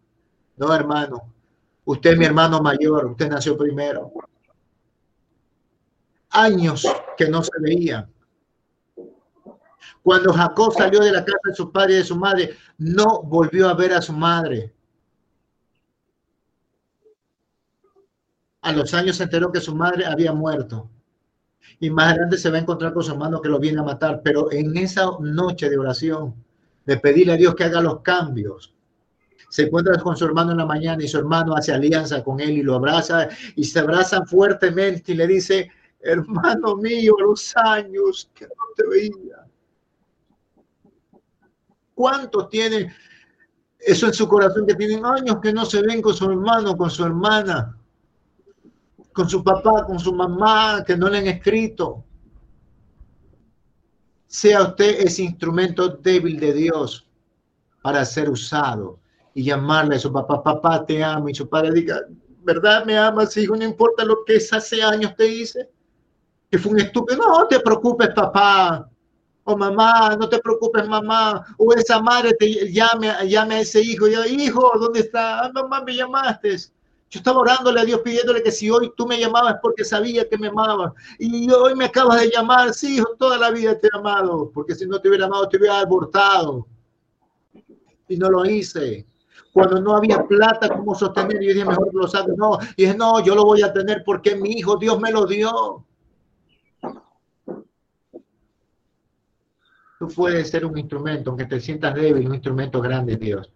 No, 0.57 0.73
hermano, 0.73 1.35
usted 1.85 2.13
es 2.13 2.19
mi 2.19 2.27
hermano 2.27 2.63
mayor, 2.63 3.07
usted 3.07 3.29
nació 3.29 3.59
primero. 3.59 4.13
Años 6.31 6.87
que 7.17 7.29
no 7.29 7.43
se 7.43 7.51
veían. 7.59 8.09
Cuando 10.07 10.33
Jacob 10.33 10.73
salió 10.73 11.01
de 11.01 11.11
la 11.11 11.25
casa 11.25 11.41
de 11.43 11.55
su 11.57 11.73
padre 11.73 11.95
y 11.95 11.97
de 11.97 12.05
su 12.05 12.15
madre, 12.15 12.55
no 12.79 13.25
volvió 13.25 13.69
a 13.69 13.75
ver 13.75 13.93
a 13.93 14.01
su 14.01 14.13
madre. 14.13 14.73
A 18.61 18.71
los 18.71 18.95
años 18.95 19.17
se 19.17 19.25
enteró 19.25 19.51
que 19.51 19.61
su 19.61 19.75
madre 19.75 20.07
había 20.07 20.33
muerto. 20.33 20.89
Y 21.81 21.91
más 21.91 22.13
adelante 22.13 22.39
se 22.39 22.51
va 22.51 22.59
a 22.59 22.61
encontrar 22.61 22.95
con 22.95 23.03
su 23.03 23.11
hermano 23.11 23.41
que 23.41 23.49
lo 23.49 23.59
viene 23.59 23.81
a 23.81 23.83
matar. 23.83 24.21
Pero 24.23 24.53
en 24.53 24.77
esa 24.77 25.11
noche 25.19 25.69
de 25.69 25.77
oración, 25.77 26.37
de 26.85 26.99
pedirle 26.99 27.33
a 27.33 27.37
Dios 27.37 27.57
que 27.57 27.65
haga 27.65 27.81
los 27.81 28.01
cambios, 28.03 28.73
se 29.49 29.63
encuentra 29.65 29.99
con 29.99 30.17
su 30.17 30.25
hermano 30.25 30.53
en 30.53 30.59
la 30.59 30.67
mañana 30.67 31.03
y 31.03 31.09
su 31.09 31.19
hermano 31.19 31.57
hace 31.57 31.73
alianza 31.73 32.23
con 32.23 32.39
él 32.39 32.51
y 32.51 32.63
lo 32.63 32.77
abraza 32.77 33.29
y 33.57 33.65
se 33.65 33.81
abrazan 33.81 34.25
fuertemente 34.25 35.11
y 35.11 35.17
le 35.17 35.27
dice, 35.27 35.69
hermano 35.99 36.77
mío, 36.77 37.17
los 37.19 37.57
años 37.57 38.31
que 38.33 38.47
no 38.47 38.65
te 38.77 38.87
veía, 38.87 39.46
¿Cuántos 41.97 42.51
tienen 42.51 42.93
eso 43.79 44.07
en 44.07 44.13
su 44.13 44.29
corazón 44.29 44.67
que 44.67 44.75
tienen 44.75 45.03
años 45.07 45.39
que 45.43 45.51
no 45.51 45.65
se 45.65 45.81
ven 45.81 46.03
con 46.03 46.13
su 46.13 46.27
hermano, 46.27 46.77
con 46.77 46.91
su 46.91 47.03
hermana, 47.03 47.75
con 49.15 49.27
su 49.27 49.43
papá, 49.43 49.87
con 49.87 49.99
su 49.99 50.13
mamá, 50.13 50.85
que 50.87 50.95
no 50.95 51.09
le 51.09 51.19
han 51.19 51.27
escrito? 51.27 52.05
Sea 54.27 54.63
usted 54.63 55.07
ese 55.07 55.23
instrumento 55.23 55.89
débil 55.89 56.39
de 56.39 56.53
Dios 56.53 57.09
para 57.81 58.05
ser 58.05 58.29
usado 58.29 58.99
y 59.33 59.45
llamarle 59.45 59.97
a 59.97 59.99
su 59.99 60.13
papá, 60.13 60.43
papá 60.43 60.85
te 60.85 61.03
amo, 61.03 61.31
y 61.31 61.35
su 61.35 61.49
padre 61.49 61.73
diga, 61.73 62.03
¿verdad 62.43 62.85
me 62.85 62.99
amas, 62.99 63.35
hijo? 63.39 63.57
No 63.57 63.65
importa 63.65 64.05
lo 64.05 64.23
que 64.27 64.37
es 64.37 64.53
hace 64.53 64.83
años 64.83 65.17
te 65.17 65.27
hice, 65.27 65.71
que 66.51 66.59
fue 66.59 66.73
un 66.73 66.81
estúpido. 66.81 67.27
No 67.27 67.47
te 67.47 67.59
preocupes, 67.61 68.11
papá 68.11 68.87
o 69.49 69.57
mamá, 69.57 70.17
no 70.17 70.29
te 70.29 70.39
preocupes, 70.41 70.89
mamá, 70.89 71.45
o 71.57 71.73
esa 71.73 72.01
madre 72.01 72.35
te 72.35 72.73
llame, 72.73 73.13
llame 73.29 73.55
a 73.55 73.61
ese 73.61 73.81
hijo, 73.81 74.09
y 74.09 74.43
hijo, 74.43 74.73
¿dónde 74.79 75.01
está? 75.01 75.45
Ah, 75.45 75.51
mamá, 75.55 75.83
me 75.83 75.95
llamaste. 75.95 76.57
Yo 77.09 77.21
estaba 77.21 77.39
orándole 77.39 77.81
a 77.81 77.85
Dios 77.85 78.01
pidiéndole 78.01 78.43
que 78.43 78.51
si 78.51 78.69
hoy 78.69 78.93
tú 78.97 79.07
me 79.07 79.21
llamabas 79.21 79.57
porque 79.63 79.85
sabía 79.85 80.29
que 80.29 80.37
me 80.37 80.49
amabas. 80.49 80.93
Y 81.21 81.49
hoy 81.53 81.77
me 81.77 81.85
acabas 81.85 82.21
de 82.23 82.31
llamar, 82.31 82.75
sí, 82.75 82.97
hijo, 82.97 83.15
toda 83.17 83.39
la 83.39 83.53
vida 83.53 83.79
te 83.79 83.87
he 83.87 83.97
amado, 83.97 84.51
porque 84.53 84.75
si 84.75 84.85
no 84.85 85.01
te 85.01 85.09
hubiera 85.09 85.27
amado 85.27 85.49
te 85.49 85.59
hubiera 85.59 85.79
abortado. 85.79 86.67
Y 88.09 88.17
no 88.17 88.29
lo 88.29 88.45
hice. 88.45 89.07
Cuando 89.53 89.81
no 89.81 89.95
había 89.95 90.27
plata, 90.27 90.69
¿cómo 90.69 90.97
sostener? 90.97 91.41
Yo 91.41 91.55
dije, 91.55 91.65
mejor 91.65 91.95
lo 91.95 92.09
saco. 92.09 92.33
No, 92.37 92.59
y 92.77 92.87
no, 92.89 93.25
yo 93.25 93.37
lo 93.37 93.45
voy 93.45 93.63
a 93.63 93.73
tener 93.73 94.03
porque 94.05 94.35
mi 94.35 94.51
hijo, 94.51 94.77
Dios 94.77 94.99
me 95.01 95.13
lo 95.13 95.25
dio. 95.25 95.86
Tú 99.99 100.09
puedes 100.09 100.51
ser 100.51 100.67
un 100.67 100.77
instrumento, 100.77 101.31
aunque 101.31 101.47
te 101.47 101.61
sientas 101.61 101.95
débil, 101.95 102.29
un 102.29 102.35
instrumento 102.35 102.81
grande, 102.81 103.17
Dios, 103.17 103.51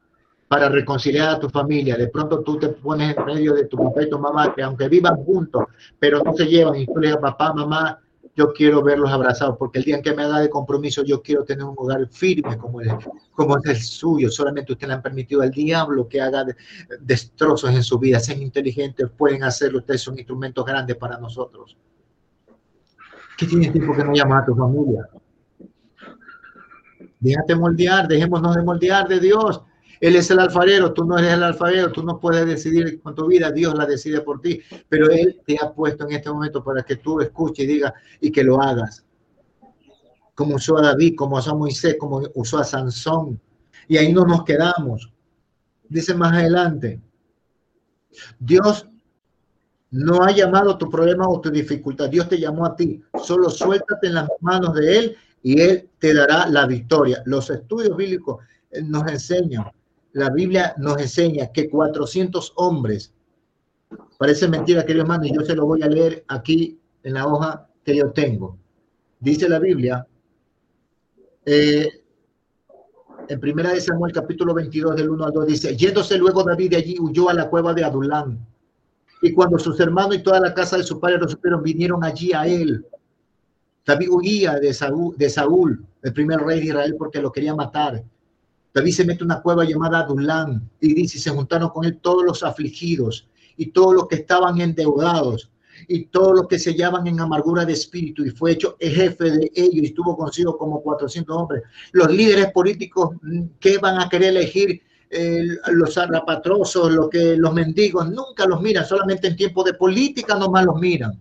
para 0.48 0.68
reconciliar 0.68 1.28
a 1.28 1.38
tu 1.38 1.48
familia. 1.50 1.96
De 1.96 2.08
pronto 2.08 2.40
tú 2.40 2.58
te 2.58 2.68
pones 2.68 3.16
en 3.16 3.24
medio 3.24 3.54
de 3.54 3.66
tu 3.66 3.76
papá 3.76 4.02
y 4.02 4.10
tu 4.10 4.18
mamá, 4.18 4.54
que 4.54 4.62
aunque 4.62 4.88
vivan 4.88 5.16
juntos, 5.24 5.64
pero 5.98 6.22
no 6.24 6.32
se 6.34 6.46
llevan, 6.46 6.76
y 6.76 6.86
tú 6.86 6.94
le 6.96 7.08
dices, 7.08 7.20
papá, 7.20 7.52
mamá, 7.52 8.00
yo 8.34 8.52
quiero 8.52 8.82
verlos 8.82 9.10
abrazados, 9.10 9.56
porque 9.58 9.78
el 9.78 9.84
día 9.84 9.96
en 9.96 10.02
que 10.02 10.14
me 10.14 10.22
haga 10.22 10.40
de 10.40 10.48
compromiso, 10.48 11.02
yo 11.04 11.20
quiero 11.20 11.44
tener 11.44 11.64
un 11.64 11.74
hogar 11.76 12.08
firme 12.08 12.56
como, 12.56 12.80
el, 12.80 12.90
como 13.32 13.58
es 13.58 13.66
el 13.66 13.76
suyo. 13.76 14.30
Solamente 14.30 14.72
usted 14.72 14.86
le 14.86 14.94
han 14.94 15.02
permitido 15.02 15.42
al 15.42 15.50
diablo 15.50 16.08
que 16.08 16.20
haga 16.20 16.46
destrozos 17.00 17.70
en 17.70 17.82
su 17.82 17.98
vida. 17.98 18.18
Sean 18.18 18.40
inteligentes, 18.40 19.10
pueden 19.10 19.42
hacerlo. 19.42 19.80
Ustedes 19.80 20.00
son 20.02 20.16
instrumentos 20.16 20.64
grandes 20.64 20.96
para 20.96 21.18
nosotros. 21.18 21.76
¿Qué 23.36 23.46
tienes 23.46 23.72
tiempo 23.72 23.94
que 23.94 24.04
no 24.04 24.14
llamas 24.14 24.42
a 24.42 24.46
tu 24.46 24.54
familia? 24.54 25.08
Déjate 27.20 27.54
moldear, 27.54 28.08
dejémonos 28.08 28.56
de 28.56 28.62
moldear 28.62 29.06
de 29.06 29.20
Dios. 29.20 29.62
Él 30.00 30.16
es 30.16 30.30
el 30.30 30.38
alfarero, 30.38 30.94
tú 30.94 31.04
no 31.04 31.18
eres 31.18 31.34
el 31.34 31.42
alfarero, 31.42 31.92
tú 31.92 32.02
no 32.02 32.18
puedes 32.18 32.46
decidir 32.46 33.02
con 33.02 33.14
tu 33.14 33.26
vida, 33.26 33.52
Dios 33.52 33.74
la 33.74 33.84
decide 33.84 34.22
por 34.22 34.40
ti, 34.40 34.60
pero 34.88 35.10
Él 35.10 35.42
te 35.46 35.58
ha 35.62 35.70
puesto 35.72 36.08
en 36.08 36.16
este 36.16 36.30
momento 36.30 36.64
para 36.64 36.82
que 36.82 36.96
tú 36.96 37.20
escuches 37.20 37.66
y 37.66 37.68
digas 37.68 37.92
y 38.18 38.32
que 38.32 38.42
lo 38.42 38.62
hagas. 38.62 39.04
Como 40.34 40.54
usó 40.54 40.78
a 40.78 40.82
David, 40.82 41.14
como 41.16 41.36
usó 41.36 41.50
a 41.50 41.54
Moisés, 41.54 41.96
como 41.98 42.22
usó 42.34 42.58
a 42.58 42.64
Sansón. 42.64 43.38
Y 43.86 43.98
ahí 43.98 44.10
no 44.10 44.24
nos 44.24 44.44
quedamos. 44.44 45.12
Dice 45.86 46.14
más 46.14 46.32
adelante, 46.32 46.98
Dios 48.38 48.88
no 49.90 50.22
ha 50.22 50.30
llamado 50.30 50.78
tu 50.78 50.88
problema 50.88 51.28
o 51.28 51.40
tu 51.40 51.50
dificultad, 51.50 52.08
Dios 52.08 52.26
te 52.26 52.38
llamó 52.38 52.64
a 52.64 52.74
ti. 52.74 53.02
Solo 53.22 53.50
suéltate 53.50 54.06
en 54.06 54.14
las 54.14 54.28
manos 54.40 54.74
de 54.74 54.98
Él 54.98 55.16
y 55.42 55.60
Él 55.60 55.88
te 55.98 56.14
dará 56.14 56.48
la 56.48 56.66
victoria. 56.66 57.22
Los 57.26 57.50
estudios 57.50 57.96
bíblicos 57.96 58.44
eh, 58.70 58.82
nos 58.82 59.10
enseñan, 59.10 59.64
la 60.12 60.30
Biblia 60.30 60.74
nos 60.78 60.98
enseña 61.00 61.50
que 61.52 61.68
400 61.68 62.52
hombres, 62.56 63.12
parece 64.18 64.48
mentira, 64.48 64.84
queridos 64.84 65.04
hermanos, 65.04 65.28
y 65.28 65.34
yo 65.34 65.42
se 65.42 65.54
lo 65.54 65.66
voy 65.66 65.82
a 65.82 65.88
leer 65.88 66.24
aquí 66.28 66.78
en 67.02 67.14
la 67.14 67.26
hoja 67.26 67.68
que 67.84 67.96
yo 67.96 68.10
tengo. 68.10 68.58
Dice 69.18 69.48
la 69.48 69.58
Biblia, 69.58 70.06
eh, 71.44 71.88
en 73.28 73.40
primera 73.40 73.72
de 73.72 73.80
Samuel 73.80 74.12
capítulo 74.12 74.54
22 74.54 74.96
del 74.96 75.10
1 75.10 75.24
al 75.24 75.32
2 75.32 75.46
dice, 75.46 75.76
yéndose 75.76 76.18
luego 76.18 76.42
David 76.42 76.70
de 76.70 76.76
allí, 76.76 76.96
huyó 76.98 77.28
a 77.28 77.34
la 77.34 77.48
cueva 77.48 77.72
de 77.72 77.84
Adulán. 77.84 78.44
Y 79.22 79.32
cuando 79.32 79.58
sus 79.58 79.78
hermanos 79.78 80.16
y 80.16 80.22
toda 80.22 80.40
la 80.40 80.54
casa 80.54 80.78
de 80.78 80.82
su 80.82 80.98
padre 80.98 81.18
lo 81.18 81.28
supieron, 81.28 81.62
vinieron 81.62 82.02
allí 82.02 82.32
a 82.32 82.46
él 82.46 82.84
David 83.90 84.08
huía 84.08 84.54
de 84.60 84.72
Saúl, 84.72 85.84
el 86.02 86.12
primer 86.12 86.38
rey 86.38 86.60
de 86.60 86.66
Israel, 86.66 86.94
porque 86.96 87.20
lo 87.20 87.32
quería 87.32 87.56
matar. 87.56 88.04
David 88.72 88.92
se 88.92 89.04
mete 89.04 89.24
en 89.24 89.24
una 89.24 89.42
cueva 89.42 89.64
llamada 89.64 89.98
Adulán 89.98 90.70
y 90.80 90.94
dice, 90.94 91.18
se 91.18 91.30
juntaron 91.30 91.70
con 91.70 91.84
él 91.84 91.98
todos 92.00 92.24
los 92.24 92.44
afligidos 92.44 93.28
y 93.56 93.72
todos 93.72 93.94
los 93.94 94.06
que 94.06 94.14
estaban 94.14 94.60
endeudados 94.60 95.50
y 95.88 96.04
todos 96.04 96.36
los 96.36 96.46
que 96.46 96.60
se 96.60 96.76
llaman 96.76 97.08
en 97.08 97.18
amargura 97.18 97.64
de 97.64 97.72
espíritu 97.72 98.24
y 98.24 98.30
fue 98.30 98.52
hecho 98.52 98.76
jefe 98.78 99.28
de 99.28 99.50
ellos 99.56 99.82
y 99.82 99.86
estuvo 99.86 100.16
consigo 100.16 100.56
como 100.56 100.80
400 100.82 101.36
hombres. 101.36 101.64
Los 101.90 102.12
líderes 102.12 102.52
políticos 102.52 103.16
que 103.58 103.78
van 103.78 104.00
a 104.00 104.08
querer 104.08 104.36
elegir 104.36 104.82
los 105.72 105.98
arrapatrosos, 105.98 106.92
los, 106.92 107.08
que, 107.08 107.36
los 107.36 107.52
mendigos, 107.52 108.08
nunca 108.08 108.46
los 108.46 108.60
miran, 108.60 108.86
solamente 108.86 109.26
en 109.26 109.34
tiempo 109.34 109.64
de 109.64 109.74
política 109.74 110.36
nomás 110.36 110.64
los 110.64 110.78
miran 110.78 111.20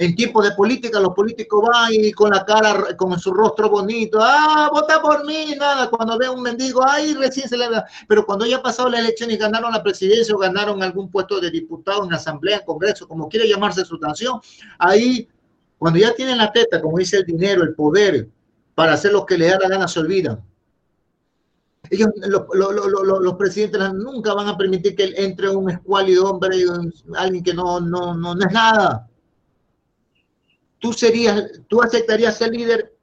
En 0.00 0.16
tiempos 0.16 0.42
de 0.44 0.52
política, 0.52 0.98
los 0.98 1.12
políticos 1.12 1.62
van 1.62 1.92
y 1.92 2.10
con 2.12 2.30
la 2.30 2.42
cara, 2.42 2.96
con 2.96 3.20
su 3.20 3.34
rostro 3.34 3.68
bonito, 3.68 4.18
ah, 4.22 4.70
vota 4.72 5.02
por 5.02 5.26
mí, 5.26 5.54
nada. 5.58 5.90
Cuando 5.90 6.16
ve 6.16 6.26
un 6.26 6.40
mendigo, 6.40 6.82
ay, 6.82 7.12
recién 7.12 7.46
se 7.50 7.58
le 7.58 7.68
da. 7.68 7.84
Pero 8.08 8.24
cuando 8.24 8.46
ya 8.46 8.62
pasado 8.62 8.88
la 8.88 8.98
elección 8.98 9.30
y 9.30 9.36
ganaron 9.36 9.70
la 9.70 9.82
presidencia 9.82 10.34
o 10.34 10.38
ganaron 10.38 10.82
algún 10.82 11.10
puesto 11.10 11.38
de 11.38 11.50
diputado 11.50 12.02
en 12.06 12.14
asamblea, 12.14 12.60
en 12.60 12.64
congreso, 12.64 13.06
como 13.06 13.28
quiere 13.28 13.46
llamarse 13.46 13.84
su 13.84 13.98
nación, 13.98 14.40
ahí, 14.78 15.28
cuando 15.76 15.98
ya 15.98 16.14
tienen 16.14 16.38
la 16.38 16.50
teta, 16.50 16.80
como 16.80 16.96
dice 16.96 17.18
el 17.18 17.26
dinero, 17.26 17.62
el 17.62 17.74
poder, 17.74 18.26
para 18.74 18.94
hacer 18.94 19.12
lo 19.12 19.26
que 19.26 19.36
le 19.36 19.48
da 19.48 19.58
la 19.60 19.68
gana, 19.68 19.86
se 19.86 20.00
olvidan. 20.00 20.42
Ellos, 21.90 22.08
los, 22.22 23.34
presidentes 23.34 23.92
nunca 23.92 24.32
van 24.32 24.48
a 24.48 24.56
permitir 24.56 24.96
que 24.96 25.12
entre 25.18 25.50
un 25.50 25.68
escuálido 25.68 26.30
hombre, 26.30 26.56
alguien 27.18 27.44
que 27.44 27.52
no, 27.52 27.80
no, 27.80 28.14
no, 28.14 28.34
no 28.34 28.46
es 28.46 28.50
nada 28.50 29.09
tú 30.80 30.92
serías, 30.92 31.60
tú 31.68 31.82
aceptarías 31.82 32.36
ser 32.36 32.50
líder 32.50 32.96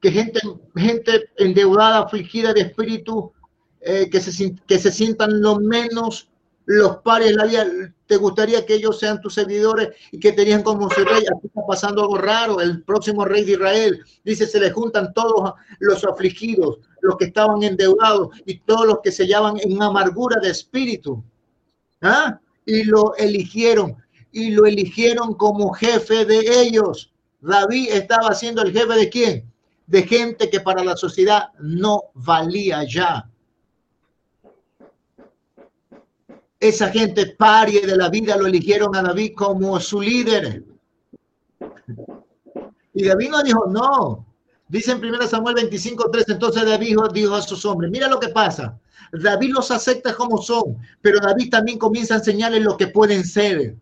que 0.00 0.10
gente, 0.10 0.40
gente 0.76 1.30
endeudada, 1.36 2.00
afligida 2.00 2.52
de 2.52 2.62
espíritu, 2.62 3.32
eh, 3.80 4.08
que, 4.10 4.20
se, 4.20 4.54
que 4.66 4.78
se 4.78 4.90
sientan 4.90 5.40
lo 5.40 5.58
menos 5.60 6.28
los 6.66 6.98
pares 6.98 7.28
de 7.28 7.34
la 7.34 7.44
vida, 7.44 7.66
te 8.06 8.16
gustaría 8.16 8.64
que 8.64 8.74
ellos 8.74 8.98
sean 8.98 9.20
tus 9.20 9.34
seguidores 9.34 9.90
y 10.12 10.18
que 10.18 10.32
tenían 10.32 10.62
como 10.62 10.88
su 10.90 11.04
rey. 11.04 11.22
Está 11.22 11.60
pasando 11.66 12.02
algo 12.02 12.16
raro. 12.16 12.60
El 12.60 12.82
próximo 12.82 13.24
rey 13.24 13.44
de 13.44 13.52
Israel 13.52 14.00
dice: 14.24 14.46
se 14.46 14.60
le 14.60 14.70
juntan 14.70 15.12
todos 15.12 15.52
los 15.80 16.04
afligidos, 16.04 16.78
los 17.00 17.16
que 17.16 17.26
estaban 17.26 17.62
endeudados 17.62 18.28
y 18.46 18.58
todos 18.60 18.86
los 18.86 19.00
que 19.02 19.12
se 19.12 19.26
llaman 19.26 19.56
en 19.60 19.82
amargura 19.82 20.40
de 20.40 20.50
espíritu. 20.50 21.22
¿Ah? 22.00 22.40
Y 22.64 22.84
lo 22.84 23.14
eligieron 23.16 23.96
y 24.34 24.50
lo 24.50 24.66
eligieron 24.66 25.34
como 25.34 25.72
jefe 25.72 26.24
de 26.24 26.60
ellos. 26.60 27.12
David 27.40 27.90
estaba 27.92 28.34
siendo 28.34 28.62
el 28.62 28.72
jefe 28.72 28.94
de 28.94 29.08
quién? 29.08 29.52
De 29.86 30.02
gente 30.02 30.50
que 30.50 30.58
para 30.58 30.82
la 30.82 30.96
sociedad 30.96 31.50
no 31.60 32.02
valía 32.14 32.82
ya. 32.84 33.30
Esa 36.58 36.88
gente 36.88 37.26
parie 37.26 37.86
de 37.86 37.96
la 37.96 38.08
vida 38.08 38.36
lo 38.36 38.46
eligieron 38.46 38.96
a 38.96 39.02
David 39.02 39.34
como 39.36 39.78
su 39.78 40.00
líder. 40.00 40.64
Y 42.92 43.04
David 43.04 43.30
no 43.30 43.42
dijo, 43.44 43.66
no. 43.66 44.26
Dice 44.66 44.92
en 44.92 45.04
1 45.04 45.28
Samuel 45.28 45.54
25, 45.54 46.10
3, 46.10 46.28
entonces 46.30 46.64
David 46.64 46.96
dijo 47.12 47.34
a 47.36 47.42
sus 47.42 47.64
hombres, 47.66 47.88
mira 47.92 48.08
lo 48.08 48.18
que 48.18 48.30
pasa. 48.30 48.76
David 49.12 49.52
los 49.52 49.70
acepta 49.70 50.12
como 50.12 50.38
son, 50.38 50.76
pero 51.00 51.20
David 51.20 51.50
también 51.50 51.78
comienza 51.78 52.14
a 52.14 52.18
enseñarles 52.18 52.62
lo 52.62 52.76
que 52.76 52.88
pueden 52.88 53.24
ser 53.24 53.76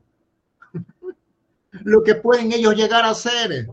lo 1.85 2.03
que 2.03 2.15
pueden 2.15 2.53
ellos 2.53 2.75
llegar 2.75 3.05
a 3.05 3.15
ser. 3.15 3.69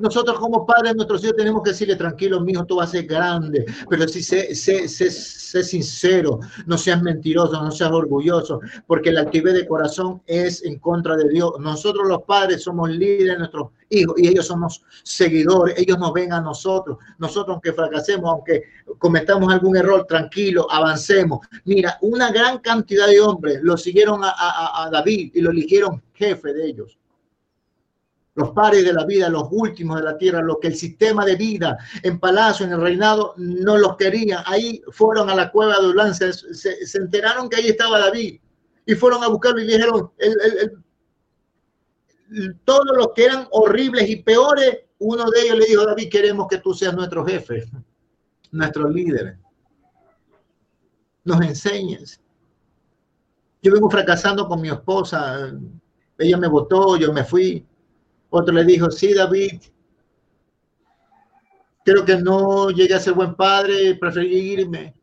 Nosotros 0.00 0.38
como 0.38 0.66
padres 0.66 0.96
nuestros 0.96 1.22
hijos 1.22 1.36
tenemos 1.36 1.62
que 1.62 1.70
decirle, 1.70 1.96
tranquilo, 1.96 2.40
mi 2.40 2.52
hijo, 2.52 2.64
tú 2.64 2.76
vas 2.76 2.88
a 2.88 2.92
ser 2.92 3.06
grande, 3.06 3.64
pero 3.88 4.06
si 4.08 4.22
sé, 4.22 4.54
sé, 4.54 4.88
sé, 4.88 5.10
sé, 5.10 5.62
sincero, 5.62 6.40
no 6.66 6.76
seas 6.76 7.00
mentiroso, 7.02 7.62
no 7.62 7.70
seas 7.70 7.92
orgulloso, 7.92 8.60
porque 8.86 9.12
la 9.12 9.22
actividad 9.22 9.54
de 9.54 9.66
corazón 9.66 10.20
es 10.26 10.64
en 10.64 10.78
contra 10.80 11.16
de 11.16 11.28
Dios. 11.28 11.52
Nosotros 11.60 12.08
los 12.08 12.22
padres 12.24 12.62
somos 12.62 12.90
líderes 12.90 13.34
de 13.34 13.38
nuestros 13.38 13.70
hijos 13.88 14.16
y 14.18 14.28
ellos 14.28 14.46
somos 14.46 14.82
seguidores, 15.04 15.78
ellos 15.78 15.98
nos 15.98 16.12
ven 16.12 16.32
a 16.32 16.40
nosotros. 16.40 16.98
Nosotros 17.18 17.54
aunque 17.54 17.72
fracasemos, 17.72 18.28
aunque 18.28 18.64
cometamos 18.98 19.52
algún 19.52 19.76
error, 19.76 20.04
tranquilo, 20.06 20.66
avancemos. 20.70 21.46
Mira, 21.64 21.96
una 22.02 22.32
gran 22.32 22.58
cantidad 22.58 23.06
de 23.06 23.20
hombres 23.20 23.60
lo 23.62 23.76
siguieron 23.76 24.24
a, 24.24 24.30
a, 24.30 24.84
a 24.84 24.90
David 24.90 25.30
y 25.34 25.40
lo 25.40 25.50
eligieron 25.50 26.02
jefe 26.12 26.52
de 26.52 26.66
ellos 26.66 26.98
los 28.36 28.50
pares 28.50 28.84
de 28.84 28.92
la 28.92 29.04
vida, 29.04 29.28
los 29.30 29.48
últimos 29.50 29.96
de 29.96 30.04
la 30.04 30.18
tierra, 30.18 30.42
lo 30.42 30.60
que 30.60 30.68
el 30.68 30.76
sistema 30.76 31.24
de 31.24 31.36
vida 31.36 31.78
en 32.02 32.20
palacio, 32.20 32.66
en 32.66 32.72
el 32.72 32.80
reinado, 32.82 33.34
no 33.38 33.78
los 33.78 33.96
querían. 33.96 34.42
Ahí 34.46 34.82
fueron 34.92 35.30
a 35.30 35.34
la 35.34 35.50
cueva 35.50 35.80
de 35.80 35.88
Ulán, 35.88 36.14
se, 36.14 36.30
enteraron 36.94 37.48
que 37.48 37.56
ahí 37.56 37.68
estaba 37.68 37.98
David 37.98 38.38
y 38.84 38.94
fueron 38.94 39.24
a 39.24 39.28
buscarlo 39.28 39.60
y 39.60 39.66
dijeron, 39.66 40.12
todos 42.64 42.96
los 42.96 43.08
que 43.14 43.24
eran 43.24 43.48
horribles 43.52 44.08
y 44.08 44.16
peores, 44.16 44.80
uno 44.98 45.30
de 45.30 45.40
ellos 45.40 45.58
le 45.58 45.66
dijo, 45.66 45.86
David, 45.86 46.10
queremos 46.10 46.46
que 46.46 46.58
tú 46.58 46.74
seas 46.74 46.94
nuestro 46.94 47.24
jefe, 47.24 47.64
nuestro 48.50 48.90
líder. 48.90 49.38
Nos 51.24 51.40
enseñes. 51.40 52.20
Yo 53.62 53.72
vengo 53.72 53.90
fracasando 53.90 54.46
con 54.46 54.60
mi 54.60 54.68
esposa, 54.68 55.52
ella 56.18 56.36
me 56.36 56.48
votó, 56.48 56.98
yo 56.98 57.12
me 57.14 57.24
fui, 57.24 57.66
otro 58.30 58.54
le 58.54 58.64
dijo, 58.64 58.90
sí, 58.90 59.14
David, 59.14 59.60
creo 61.84 62.04
que 62.04 62.16
no 62.16 62.70
llegué 62.70 62.94
a 62.94 63.00
ser 63.00 63.14
buen 63.14 63.34
padre, 63.34 63.94
preferí 63.94 64.36
irme. 64.52 64.94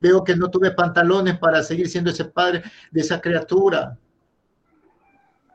Veo 0.00 0.24
que 0.24 0.34
no 0.34 0.50
tuve 0.50 0.72
pantalones 0.72 1.38
para 1.38 1.62
seguir 1.62 1.88
siendo 1.88 2.10
ese 2.10 2.24
padre 2.24 2.62
de 2.90 3.00
esa 3.00 3.20
criatura. 3.20 3.96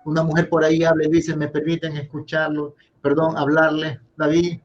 Una 0.06 0.24
mujer 0.24 0.48
por 0.48 0.64
ahí 0.64 0.84
habla 0.84 1.06
y 1.06 1.12
dice, 1.12 1.36
me 1.36 1.50
permiten 1.50 1.98
escucharlo, 1.98 2.76
perdón, 3.02 3.38
hablarle, 3.38 4.00
David, 4.16 4.60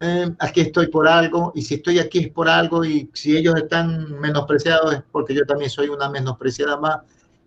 eh, 0.00 0.32
aquí 0.38 0.60
estoy 0.60 0.86
por 0.88 1.08
algo, 1.08 1.50
y 1.54 1.62
si 1.62 1.74
estoy 1.74 1.98
aquí 1.98 2.20
es 2.20 2.30
por 2.30 2.48
algo, 2.48 2.84
y 2.84 3.10
si 3.14 3.36
ellos 3.36 3.56
están 3.56 4.18
menospreciados 4.20 4.94
es 4.94 5.02
porque 5.10 5.34
yo 5.34 5.44
también 5.44 5.70
soy 5.70 5.88
una 5.88 6.08
menospreciada 6.08 6.76
más. 6.76 7.00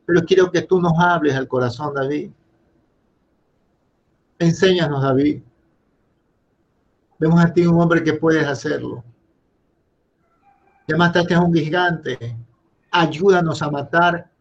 Pero 0.05 0.21
quiero 0.23 0.51
que 0.51 0.63
tú 0.63 0.81
nos 0.81 0.93
hables 0.99 1.35
al 1.35 1.47
corazón, 1.47 1.93
David. 1.93 2.31
Enséñanos, 4.41 5.03
David. 5.03 5.43
Vemos 7.19 7.45
a 7.45 7.53
ti 7.53 7.63
un 7.63 7.79
hombre 7.79 8.03
que 8.03 8.13
puedes 8.13 8.43
hacerlo. 8.47 9.03
Ya 10.87 10.97
mataste 10.97 11.35
a 11.35 11.41
un 11.41 11.53
gigante. 11.53 12.17
Ayúdanos 12.89 13.61
a 13.61 13.69
matar 13.69 14.31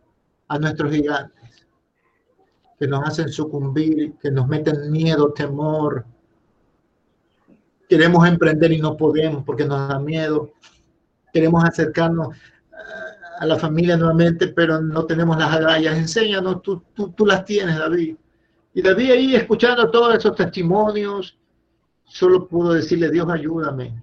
a 0.48 0.58
nuestros 0.58 0.90
gigantes 0.90 1.66
que 2.78 2.86
nos 2.86 3.06
hacen 3.06 3.28
sucumbir, 3.28 4.14
que 4.22 4.30
nos 4.30 4.48
meten 4.48 4.90
miedo, 4.90 5.34
temor. 5.34 6.06
Queremos 7.86 8.26
emprender 8.26 8.72
y 8.72 8.80
no 8.80 8.96
podemos 8.96 9.44
porque 9.44 9.66
nos 9.66 9.86
da 9.86 9.98
miedo. 9.98 10.54
Queremos 11.30 11.62
acercarnos 11.62 12.34
a 13.38 13.44
la 13.44 13.58
familia 13.58 13.98
nuevamente, 13.98 14.48
pero 14.48 14.80
no 14.80 15.04
tenemos 15.04 15.36
las 15.36 15.52
agallas. 15.52 15.98
Enséñanos, 15.98 16.62
tú, 16.62 16.82
tú, 16.94 17.10
tú 17.10 17.26
las 17.26 17.44
tienes, 17.44 17.78
David. 17.78 18.16
Y 18.72 18.82
David 18.82 19.10
ahí 19.10 19.34
escuchando 19.34 19.90
todos 19.90 20.14
esos 20.14 20.36
testimonios, 20.36 21.36
solo 22.04 22.46
pudo 22.46 22.72
decirle, 22.74 23.10
Dios 23.10 23.28
ayúdame. 23.28 24.02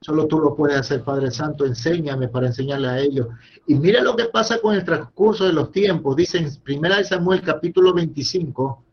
Solo 0.00 0.26
tú 0.26 0.38
lo 0.38 0.54
puedes 0.54 0.76
hacer, 0.76 1.02
Padre 1.02 1.30
Santo, 1.30 1.64
enséñame 1.64 2.28
para 2.28 2.46
enseñarle 2.46 2.88
a 2.88 3.00
ellos. 3.00 3.26
Y 3.66 3.74
mira 3.74 4.02
lo 4.02 4.14
que 4.14 4.26
pasa 4.26 4.60
con 4.60 4.74
el 4.74 4.84
transcurso 4.84 5.44
de 5.44 5.52
los 5.52 5.72
tiempos. 5.72 6.14
Dice 6.14 6.38
en 6.38 6.46
1 6.46 7.04
Samuel 7.04 7.42
capítulo 7.42 7.92
25, 7.92 8.84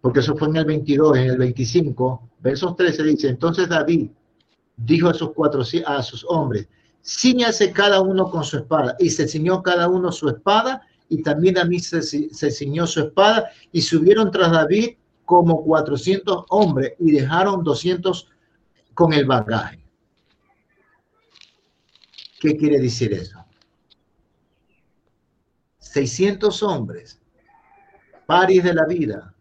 porque 0.00 0.20
eso 0.20 0.36
fue 0.36 0.48
en 0.48 0.56
el 0.56 0.64
22, 0.64 1.16
en 1.16 1.30
el 1.30 1.38
25, 1.38 2.30
versos 2.40 2.76
13 2.76 3.02
dice, 3.02 3.28
entonces 3.28 3.68
David 3.68 4.10
dijo 4.76 5.08
a 5.08 5.14
sus, 5.14 5.32
cuatro, 5.32 5.62
a 5.86 6.02
sus 6.02 6.24
hombres, 6.28 6.68
ciñase 7.02 7.72
cada 7.72 8.00
uno 8.00 8.30
con 8.30 8.44
su 8.44 8.58
espada. 8.58 8.94
Y 9.00 9.10
se 9.10 9.26
ciñó 9.26 9.62
cada 9.62 9.88
uno 9.88 10.12
su 10.12 10.28
espada 10.28 10.82
y 11.08 11.22
también 11.22 11.58
a 11.58 11.64
mí 11.64 11.78
se, 11.78 12.02
ciñó 12.50 12.86
su 12.86 13.00
espada 13.00 13.50
y 13.72 13.80
subieron 13.82 14.30
tras 14.30 14.50
David 14.50 14.96
como 15.24 15.62
400 15.64 16.46
hombres 16.48 16.94
y 16.98 17.12
dejaron 17.12 17.62
200 17.62 18.28
con 18.94 19.12
el 19.12 19.24
bagaje. 19.24 19.84
¿Qué 22.40 22.56
quiere 22.56 22.78
decir 22.78 23.12
eso? 23.12 23.44
600 25.78 26.62
hombres, 26.62 27.20
paris 28.26 28.62
de 28.62 28.74
la 28.74 28.84
vida, 28.86 29.34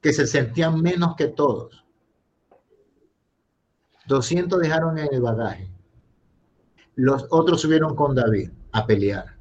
que 0.00 0.12
se 0.12 0.26
sentían 0.26 0.80
menos 0.80 1.14
que 1.16 1.28
todos. 1.28 1.84
200 4.06 4.60
dejaron 4.60 4.98
en 4.98 5.12
el 5.12 5.20
bagaje. 5.20 5.70
Los 6.96 7.26
otros 7.30 7.60
subieron 7.60 7.94
con 7.94 8.14
David 8.14 8.50
a 8.72 8.86
pelear 8.86 9.33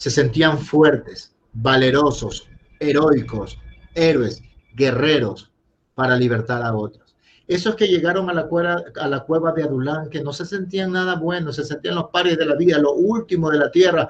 se 0.00 0.08
sentían 0.08 0.58
fuertes, 0.58 1.30
valerosos, 1.52 2.48
heroicos, 2.78 3.58
héroes, 3.94 4.42
guerreros 4.74 5.52
para 5.94 6.16
libertar 6.16 6.62
a 6.62 6.74
otros. 6.74 7.14
Esos 7.46 7.74
que 7.74 7.86
llegaron 7.86 8.30
a 8.30 8.32
la, 8.32 8.46
cueva, 8.46 8.82
la 8.94 9.52
de 9.54 9.62
Adulán, 9.62 10.08
que 10.08 10.22
no 10.22 10.32
se 10.32 10.46
sentían 10.46 10.92
nada 10.92 11.16
buenos, 11.16 11.56
se 11.56 11.64
sentían 11.64 11.96
los 11.96 12.08
pares 12.08 12.38
de 12.38 12.46
la 12.46 12.54
vida, 12.54 12.78
lo 12.78 12.94
último 12.94 13.50
de 13.50 13.58
la 13.58 13.70
tierra, 13.70 14.08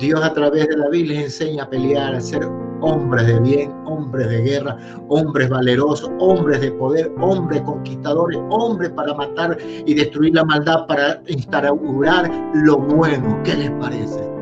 Dios 0.00 0.20
a 0.20 0.34
través 0.34 0.66
de 0.66 0.74
David 0.74 1.06
les 1.06 1.24
enseña 1.26 1.62
a 1.62 1.70
pelear, 1.70 2.16
a 2.16 2.20
ser 2.20 2.42
hombres 2.80 3.28
de 3.28 3.38
bien, 3.38 3.70
hombres 3.84 4.28
de 4.28 4.42
guerra, 4.42 4.76
hombres 5.08 5.48
valerosos, 5.48 6.10
hombres 6.18 6.60
de 6.60 6.72
poder, 6.72 7.12
hombres 7.20 7.62
conquistadores, 7.62 8.40
hombres 8.50 8.90
para 8.90 9.14
matar 9.14 9.56
y 9.86 9.94
destruir 9.94 10.34
la 10.34 10.44
maldad, 10.44 10.88
para 10.88 11.22
instaurar 11.28 12.28
lo 12.54 12.78
bueno. 12.78 13.40
¿Qué 13.44 13.54
les 13.54 13.70
parece? 13.72 14.33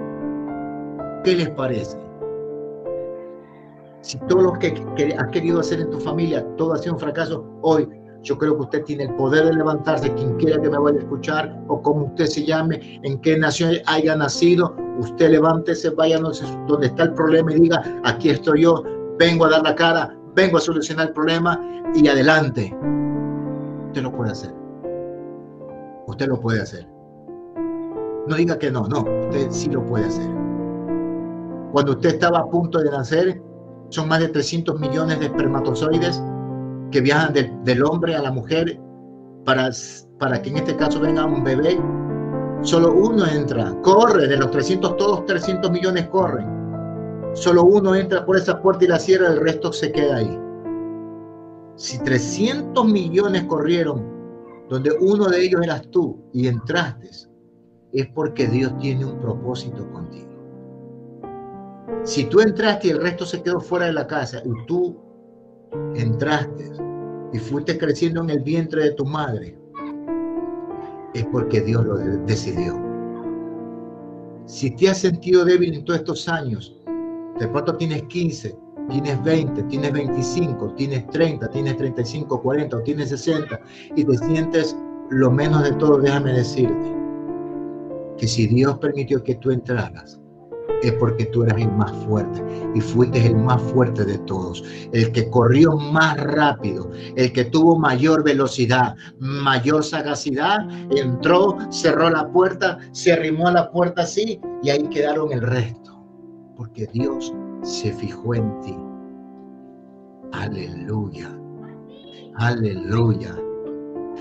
¿Qué 1.24 1.36
les 1.36 1.50
parece? 1.50 1.96
Si 4.00 4.18
todo 4.28 4.42
lo 4.42 4.52
que, 4.54 4.74
has 5.16 5.28
querido 5.28 5.60
hacer 5.60 5.80
en 5.80 5.90
tu 5.90 6.00
familia, 6.00 6.44
todo 6.56 6.72
ha 6.72 6.78
sido 6.78 6.94
un 6.94 7.00
fracaso, 7.00 7.44
hoy 7.62 7.88
yo 8.22 8.36
creo 8.36 8.56
que 8.56 8.62
usted 8.62 8.84
tiene 8.84 9.04
el 9.04 9.14
poder 9.14 9.46
de 9.46 9.52
levantarse, 9.54 10.12
quien 10.14 10.36
quiera 10.36 10.60
que 10.60 10.68
me 10.68 10.78
vaya 10.78 10.98
a 10.98 11.02
escuchar, 11.02 11.64
o 11.68 11.80
como 11.80 12.06
usted 12.06 12.26
se 12.26 12.44
llame, 12.44 13.00
en 13.04 13.20
qué 13.20 13.38
nación 13.38 13.74
haya 13.86 14.16
nacido, 14.16 14.74
usted 14.98 15.30
levántese, 15.30 15.90
vaya 15.90 16.18
donde 16.18 16.86
está 16.86 17.04
el 17.04 17.14
problema 17.14 17.52
y 17.52 17.60
diga, 17.60 17.82
aquí 18.04 18.30
estoy 18.30 18.62
yo, 18.62 18.82
vengo 19.18 19.44
a 19.44 19.50
dar 19.50 19.62
la 19.62 19.74
cara, 19.76 20.16
vengo 20.34 20.56
a 20.58 20.60
solucionar 20.60 21.08
el 21.08 21.12
problema 21.12 21.60
y 21.94 22.08
adelante. 22.08 22.74
Usted 23.86 24.02
lo 24.02 24.12
puede 24.12 24.32
hacer. 24.32 24.52
Usted 26.08 26.26
lo 26.26 26.40
puede 26.40 26.62
hacer. 26.62 26.86
No 28.26 28.36
diga 28.36 28.58
que 28.58 28.70
no, 28.70 28.86
no, 28.88 29.04
usted 29.28 29.50
sí 29.50 29.70
lo 29.70 29.84
puede 29.84 30.06
hacer. 30.06 30.41
Cuando 31.72 31.92
usted 31.92 32.10
estaba 32.10 32.40
a 32.40 32.50
punto 32.50 32.80
de 32.80 32.90
nacer, 32.90 33.42
son 33.88 34.08
más 34.08 34.20
de 34.20 34.28
300 34.28 34.78
millones 34.78 35.18
de 35.20 35.26
espermatozoides 35.26 36.22
que 36.90 37.00
viajan 37.00 37.32
del 37.32 37.84
hombre 37.84 38.14
a 38.14 38.22
la 38.22 38.30
mujer 38.30 38.78
para, 39.44 39.70
para 40.18 40.42
que 40.42 40.50
en 40.50 40.58
este 40.58 40.76
caso 40.76 41.00
venga 41.00 41.24
un 41.24 41.42
bebé. 41.42 41.80
Solo 42.60 42.92
uno 42.92 43.26
entra, 43.26 43.74
corre, 43.82 44.28
de 44.28 44.36
los 44.36 44.50
300, 44.50 44.96
todos 44.96 45.24
300 45.24 45.70
millones 45.70 46.08
corren. 46.08 46.46
Solo 47.32 47.64
uno 47.64 47.94
entra 47.94 48.24
por 48.26 48.36
esa 48.36 48.60
puerta 48.60 48.84
y 48.84 48.88
la 48.88 48.98
cierra, 48.98 49.28
el 49.28 49.40
resto 49.40 49.72
se 49.72 49.90
queda 49.90 50.16
ahí. 50.16 50.38
Si 51.76 51.98
300 51.98 52.84
millones 52.86 53.44
corrieron, 53.44 54.04
donde 54.68 54.90
uno 55.00 55.28
de 55.28 55.42
ellos 55.42 55.62
eras 55.62 55.82
tú 55.90 56.22
y 56.34 56.46
entraste, 56.46 57.08
es 57.92 58.06
porque 58.14 58.46
Dios 58.46 58.76
tiene 58.78 59.06
un 59.06 59.18
propósito 59.18 59.90
contigo. 59.90 60.31
Si 62.04 62.24
tú 62.24 62.40
entraste 62.40 62.88
y 62.88 62.90
el 62.90 63.02
resto 63.02 63.24
se 63.24 63.42
quedó 63.42 63.60
fuera 63.60 63.86
de 63.86 63.92
la 63.92 64.06
casa 64.06 64.42
y 64.44 64.66
tú 64.66 64.96
entraste 65.94 66.72
y 67.32 67.38
fuiste 67.38 67.78
creciendo 67.78 68.22
en 68.22 68.30
el 68.30 68.40
vientre 68.40 68.84
de 68.84 68.90
tu 68.92 69.04
madre, 69.04 69.56
es 71.14 71.24
porque 71.26 71.60
Dios 71.60 71.84
lo 71.84 71.96
decidió. 71.96 72.80
Si 74.46 74.70
te 74.72 74.88
has 74.88 74.98
sentido 74.98 75.44
débil 75.44 75.74
en 75.74 75.84
todos 75.84 76.00
estos 76.00 76.28
años, 76.28 76.76
de 77.38 77.48
pronto 77.48 77.76
tienes 77.76 78.02
15, 78.04 78.56
tienes 78.90 79.22
20, 79.22 79.62
tienes 79.64 79.92
25, 79.92 80.74
tienes 80.74 81.06
30, 81.10 81.48
tienes 81.50 81.76
35, 81.76 82.42
40 82.42 82.76
o 82.76 82.80
tienes 82.80 83.08
60 83.10 83.60
y 83.96 84.04
te 84.04 84.18
sientes 84.18 84.76
lo 85.10 85.30
menos 85.30 85.62
de 85.62 85.72
todo, 85.72 85.98
déjame 85.98 86.32
decirte 86.32 86.94
que 88.16 88.26
si 88.26 88.46
Dios 88.46 88.78
permitió 88.78 89.22
que 89.22 89.34
tú 89.36 89.50
entraras, 89.50 90.21
es 90.82 90.92
porque 90.94 91.26
tú 91.26 91.44
eras 91.44 91.60
el 91.60 91.70
más 91.72 91.92
fuerte 92.06 92.42
y 92.74 92.80
fuiste 92.80 93.26
el 93.26 93.36
más 93.36 93.60
fuerte 93.62 94.04
de 94.04 94.18
todos, 94.18 94.64
el 94.92 95.12
que 95.12 95.30
corrió 95.30 95.76
más 95.76 96.16
rápido, 96.18 96.90
el 97.16 97.32
que 97.32 97.44
tuvo 97.44 97.78
mayor 97.78 98.24
velocidad, 98.24 98.96
mayor 99.18 99.84
sagacidad, 99.84 100.68
entró, 100.90 101.56
cerró 101.70 102.10
la 102.10 102.28
puerta, 102.32 102.78
se 102.92 103.12
arrimó 103.12 103.48
a 103.48 103.52
la 103.52 103.70
puerta 103.70 104.02
así 104.02 104.40
y 104.62 104.70
ahí 104.70 104.82
quedaron 104.88 105.32
el 105.32 105.42
resto, 105.42 106.04
porque 106.56 106.86
Dios 106.92 107.32
se 107.62 107.92
fijó 107.92 108.34
en 108.34 108.60
ti. 108.60 108.76
Aleluya, 110.32 111.30
aleluya. 112.36 113.36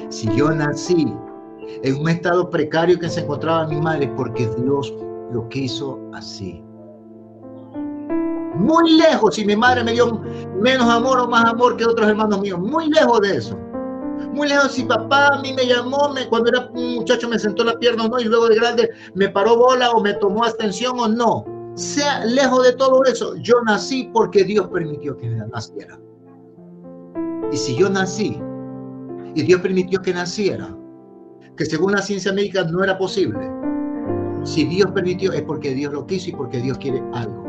Si 0.09 0.29
yo 0.35 0.51
nací 0.51 1.13
en 1.83 1.95
un 1.95 2.09
estado 2.09 2.49
precario 2.49 2.99
que 2.99 3.09
se 3.09 3.21
encontraba 3.21 3.67
mi 3.67 3.79
madre, 3.79 4.11
porque 4.15 4.47
Dios 4.57 4.93
lo 5.31 5.47
quiso 5.49 5.99
así. 6.13 6.63
Muy 8.55 8.97
lejos, 8.97 9.35
si 9.35 9.45
mi 9.45 9.55
madre 9.55 9.83
me 9.83 9.93
dio 9.93 10.21
menos 10.59 10.87
amor 10.89 11.19
o 11.19 11.27
más 11.27 11.45
amor 11.45 11.77
que 11.77 11.85
otros 11.85 12.07
hermanos 12.07 12.41
míos, 12.41 12.59
muy 12.59 12.89
lejos 12.89 13.21
de 13.21 13.37
eso. 13.37 13.57
Muy 14.33 14.47
lejos, 14.47 14.73
si 14.73 14.83
papá 14.83 15.27
a 15.27 15.41
mí 15.41 15.53
me 15.53 15.65
llamó, 15.65 16.13
cuando 16.29 16.49
era 16.49 16.69
un 16.73 16.95
muchacho 16.95 17.27
me 17.27 17.39
sentó 17.39 17.63
la 17.63 17.77
pierna 17.79 18.05
o 18.05 18.09
no, 18.09 18.19
y 18.19 18.25
luego 18.25 18.47
de 18.49 18.55
grande 18.55 18.89
me 19.15 19.29
paró 19.29 19.57
bola 19.57 19.91
o 19.91 20.01
me 20.01 20.13
tomó 20.15 20.43
atención 20.43 20.99
o 20.99 21.07
no. 21.07 21.45
Sea 21.75 22.25
lejos 22.25 22.63
de 22.63 22.73
todo 22.73 23.03
eso, 23.05 23.35
yo 23.37 23.61
nací 23.65 24.09
porque 24.13 24.43
Dios 24.43 24.67
permitió 24.67 25.17
que 25.17 25.27
naciera. 25.29 25.99
Y 27.51 27.57
si 27.57 27.75
yo 27.75 27.89
nací 27.89 28.39
y 29.33 29.41
Dios 29.43 29.61
permitió 29.61 30.01
que 30.01 30.13
naciera, 30.13 30.75
que 31.57 31.65
según 31.65 31.93
la 31.93 32.01
ciencia 32.01 32.33
médica 32.33 32.63
no 32.65 32.83
era 32.83 32.97
posible, 32.97 33.49
si 34.43 34.65
Dios 34.65 34.91
permitió 34.91 35.31
es 35.33 35.43
porque 35.43 35.73
Dios 35.73 35.93
lo 35.93 36.05
quiso 36.05 36.29
y 36.29 36.33
porque 36.33 36.59
Dios 36.59 36.77
quiere 36.77 37.01
algo. 37.13 37.45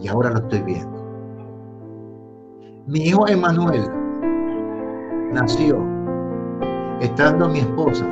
Y 0.00 0.08
ahora 0.08 0.30
lo 0.30 0.38
estoy 0.38 0.62
viendo. 0.62 1.02
Mi 2.86 3.00
hijo 3.00 3.28
Emanuel 3.28 3.88
nació 5.32 5.84
estando 7.00 7.48
mi 7.48 7.60
esposa 7.60 8.06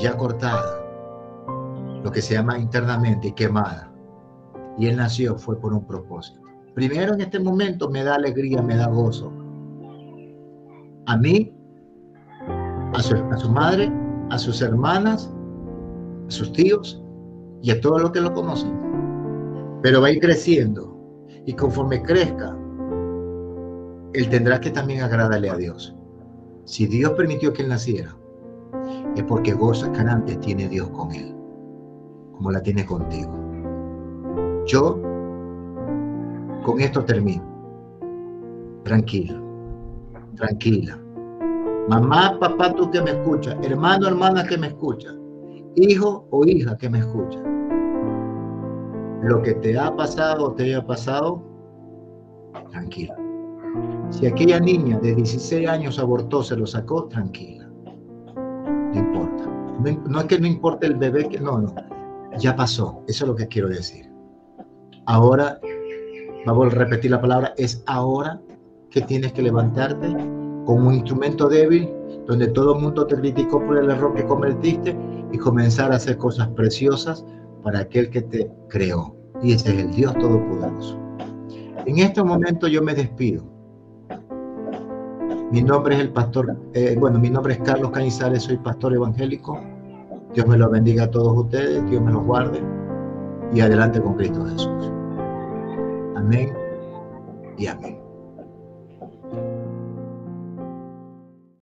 ya 0.00 0.16
cortada, 0.16 0.80
lo 2.02 2.10
que 2.10 2.22
se 2.22 2.34
llama 2.34 2.58
internamente 2.58 3.32
quemada. 3.34 3.92
Y 4.78 4.86
él 4.86 4.96
nació 4.96 5.36
fue 5.36 5.60
por 5.60 5.72
un 5.72 5.86
propósito. 5.86 6.40
Primero 6.74 7.14
en 7.14 7.20
este 7.20 7.38
momento 7.38 7.90
me 7.90 8.02
da 8.02 8.14
alegría, 8.14 8.62
me 8.62 8.76
da 8.76 8.88
gozo. 8.88 9.30
A 11.06 11.16
mí, 11.16 11.54
a 12.94 13.02
su, 13.02 13.16
a 13.16 13.36
su 13.36 13.50
madre, 13.50 13.92
a 14.30 14.38
sus 14.38 14.62
hermanas 14.62 15.32
sus 16.32 16.52
tíos 16.52 17.02
y 17.62 17.70
a 17.70 17.80
todos 17.80 18.02
los 18.02 18.10
que 18.10 18.20
lo 18.20 18.32
conocen. 18.32 18.72
Pero 19.82 20.00
va 20.00 20.08
a 20.08 20.10
ir 20.10 20.20
creciendo 20.20 20.96
y 21.46 21.52
conforme 21.54 22.02
crezca, 22.02 22.56
él 24.14 24.28
tendrá 24.28 24.60
que 24.60 24.70
también 24.70 25.02
agradarle 25.02 25.50
a 25.50 25.56
Dios. 25.56 25.94
Si 26.64 26.86
Dios 26.86 27.12
permitió 27.12 27.52
que 27.52 27.62
él 27.62 27.68
naciera, 27.68 28.16
es 29.16 29.22
porque 29.24 29.52
goza 29.52 29.90
canante 29.92 30.36
tiene 30.36 30.68
Dios 30.68 30.88
con 30.90 31.12
él, 31.12 31.34
como 32.32 32.50
la 32.50 32.62
tiene 32.62 32.84
contigo. 32.84 33.32
Yo 34.66 35.00
con 36.64 36.80
esto 36.80 37.04
termino. 37.04 37.42
Tranquila, 38.84 39.40
tranquila. 40.36 40.98
Mamá, 41.88 42.38
papá, 42.38 42.72
tú 42.74 42.90
que 42.90 43.00
me 43.00 43.10
escuchas, 43.10 43.56
hermano, 43.62 44.08
hermana 44.08 44.44
que 44.44 44.56
me 44.56 44.68
escuchas 44.68 45.14
hijo 45.76 46.26
o 46.30 46.44
hija 46.44 46.76
que 46.76 46.88
me 46.90 46.98
escucha, 46.98 47.40
lo 49.22 49.40
que 49.42 49.54
te 49.54 49.78
ha 49.78 49.94
pasado 49.94 50.46
o 50.46 50.52
te 50.52 50.64
haya 50.64 50.84
pasado, 50.84 51.42
tranquila. 52.70 53.16
Si 54.10 54.26
aquella 54.26 54.60
niña 54.60 54.98
de 54.98 55.14
16 55.14 55.68
años 55.68 55.98
abortó, 55.98 56.42
se 56.42 56.56
lo 56.56 56.66
sacó, 56.66 57.04
tranquila. 57.04 57.68
No 58.36 58.94
importa. 58.94 59.46
No, 60.08 60.20
es 60.20 60.26
que 60.26 60.38
no 60.38 60.46
importe 60.46 60.86
el 60.86 60.96
bebé, 60.96 61.28
que 61.28 61.40
no, 61.40 61.58
no. 61.58 61.74
Ya 62.38 62.54
pasó. 62.54 63.02
Eso 63.08 63.24
es 63.24 63.28
lo 63.28 63.34
que 63.34 63.48
quiero 63.48 63.68
decir. 63.68 64.10
Ahora, 65.06 65.58
vamos 66.46 66.72
a 66.72 66.76
repetir 66.76 67.10
la 67.10 67.20
palabra, 67.20 67.54
es 67.56 67.82
ahora 67.86 68.40
que 68.90 69.00
tienes 69.00 69.32
que 69.32 69.42
levantarte 69.42 70.08
como 70.66 70.88
un 70.88 70.94
instrumento 70.94 71.48
débil, 71.48 71.90
donde 72.26 72.48
todo 72.48 72.74
el 72.74 72.82
mundo 72.82 73.06
te 73.06 73.16
criticó 73.16 73.64
por 73.64 73.78
el 73.78 73.90
error 73.90 74.14
que 74.14 74.24
cometiste 74.24 74.96
y 75.32 75.38
comenzar 75.38 75.92
a 75.92 75.96
hacer 75.96 76.16
cosas 76.18 76.48
preciosas 76.48 77.24
para 77.62 77.80
aquel 77.80 78.10
que 78.10 78.22
te 78.22 78.50
creó. 78.68 79.16
Y 79.42 79.52
ese 79.52 79.70
es 79.70 79.84
el 79.84 79.90
Dios 79.90 80.14
Todopoderoso. 80.14 80.98
En 81.86 81.98
este 81.98 82.22
momento 82.22 82.68
yo 82.68 82.82
me 82.82 82.94
despido. 82.94 83.44
Mi 85.50 85.62
nombre 85.62 85.96
es 85.96 86.00
el 86.00 86.12
pastor, 86.12 86.56
eh, 86.72 86.96
bueno, 86.98 87.18
mi 87.18 87.28
nombre 87.28 87.54
es 87.54 87.60
Carlos 87.60 87.90
Cañizares, 87.90 88.44
soy 88.44 88.56
pastor 88.56 88.94
evangélico. 88.94 89.60
Dios 90.32 90.46
me 90.46 90.56
lo 90.56 90.70
bendiga 90.70 91.04
a 91.04 91.10
todos 91.10 91.36
ustedes, 91.36 91.84
Dios 91.90 92.02
me 92.02 92.12
los 92.12 92.24
guarde 92.24 92.62
y 93.52 93.60
adelante 93.60 94.00
con 94.00 94.14
Cristo 94.14 94.46
Jesús. 94.46 94.92
Amén 96.16 96.54
y 97.58 97.66
amén. 97.66 98.01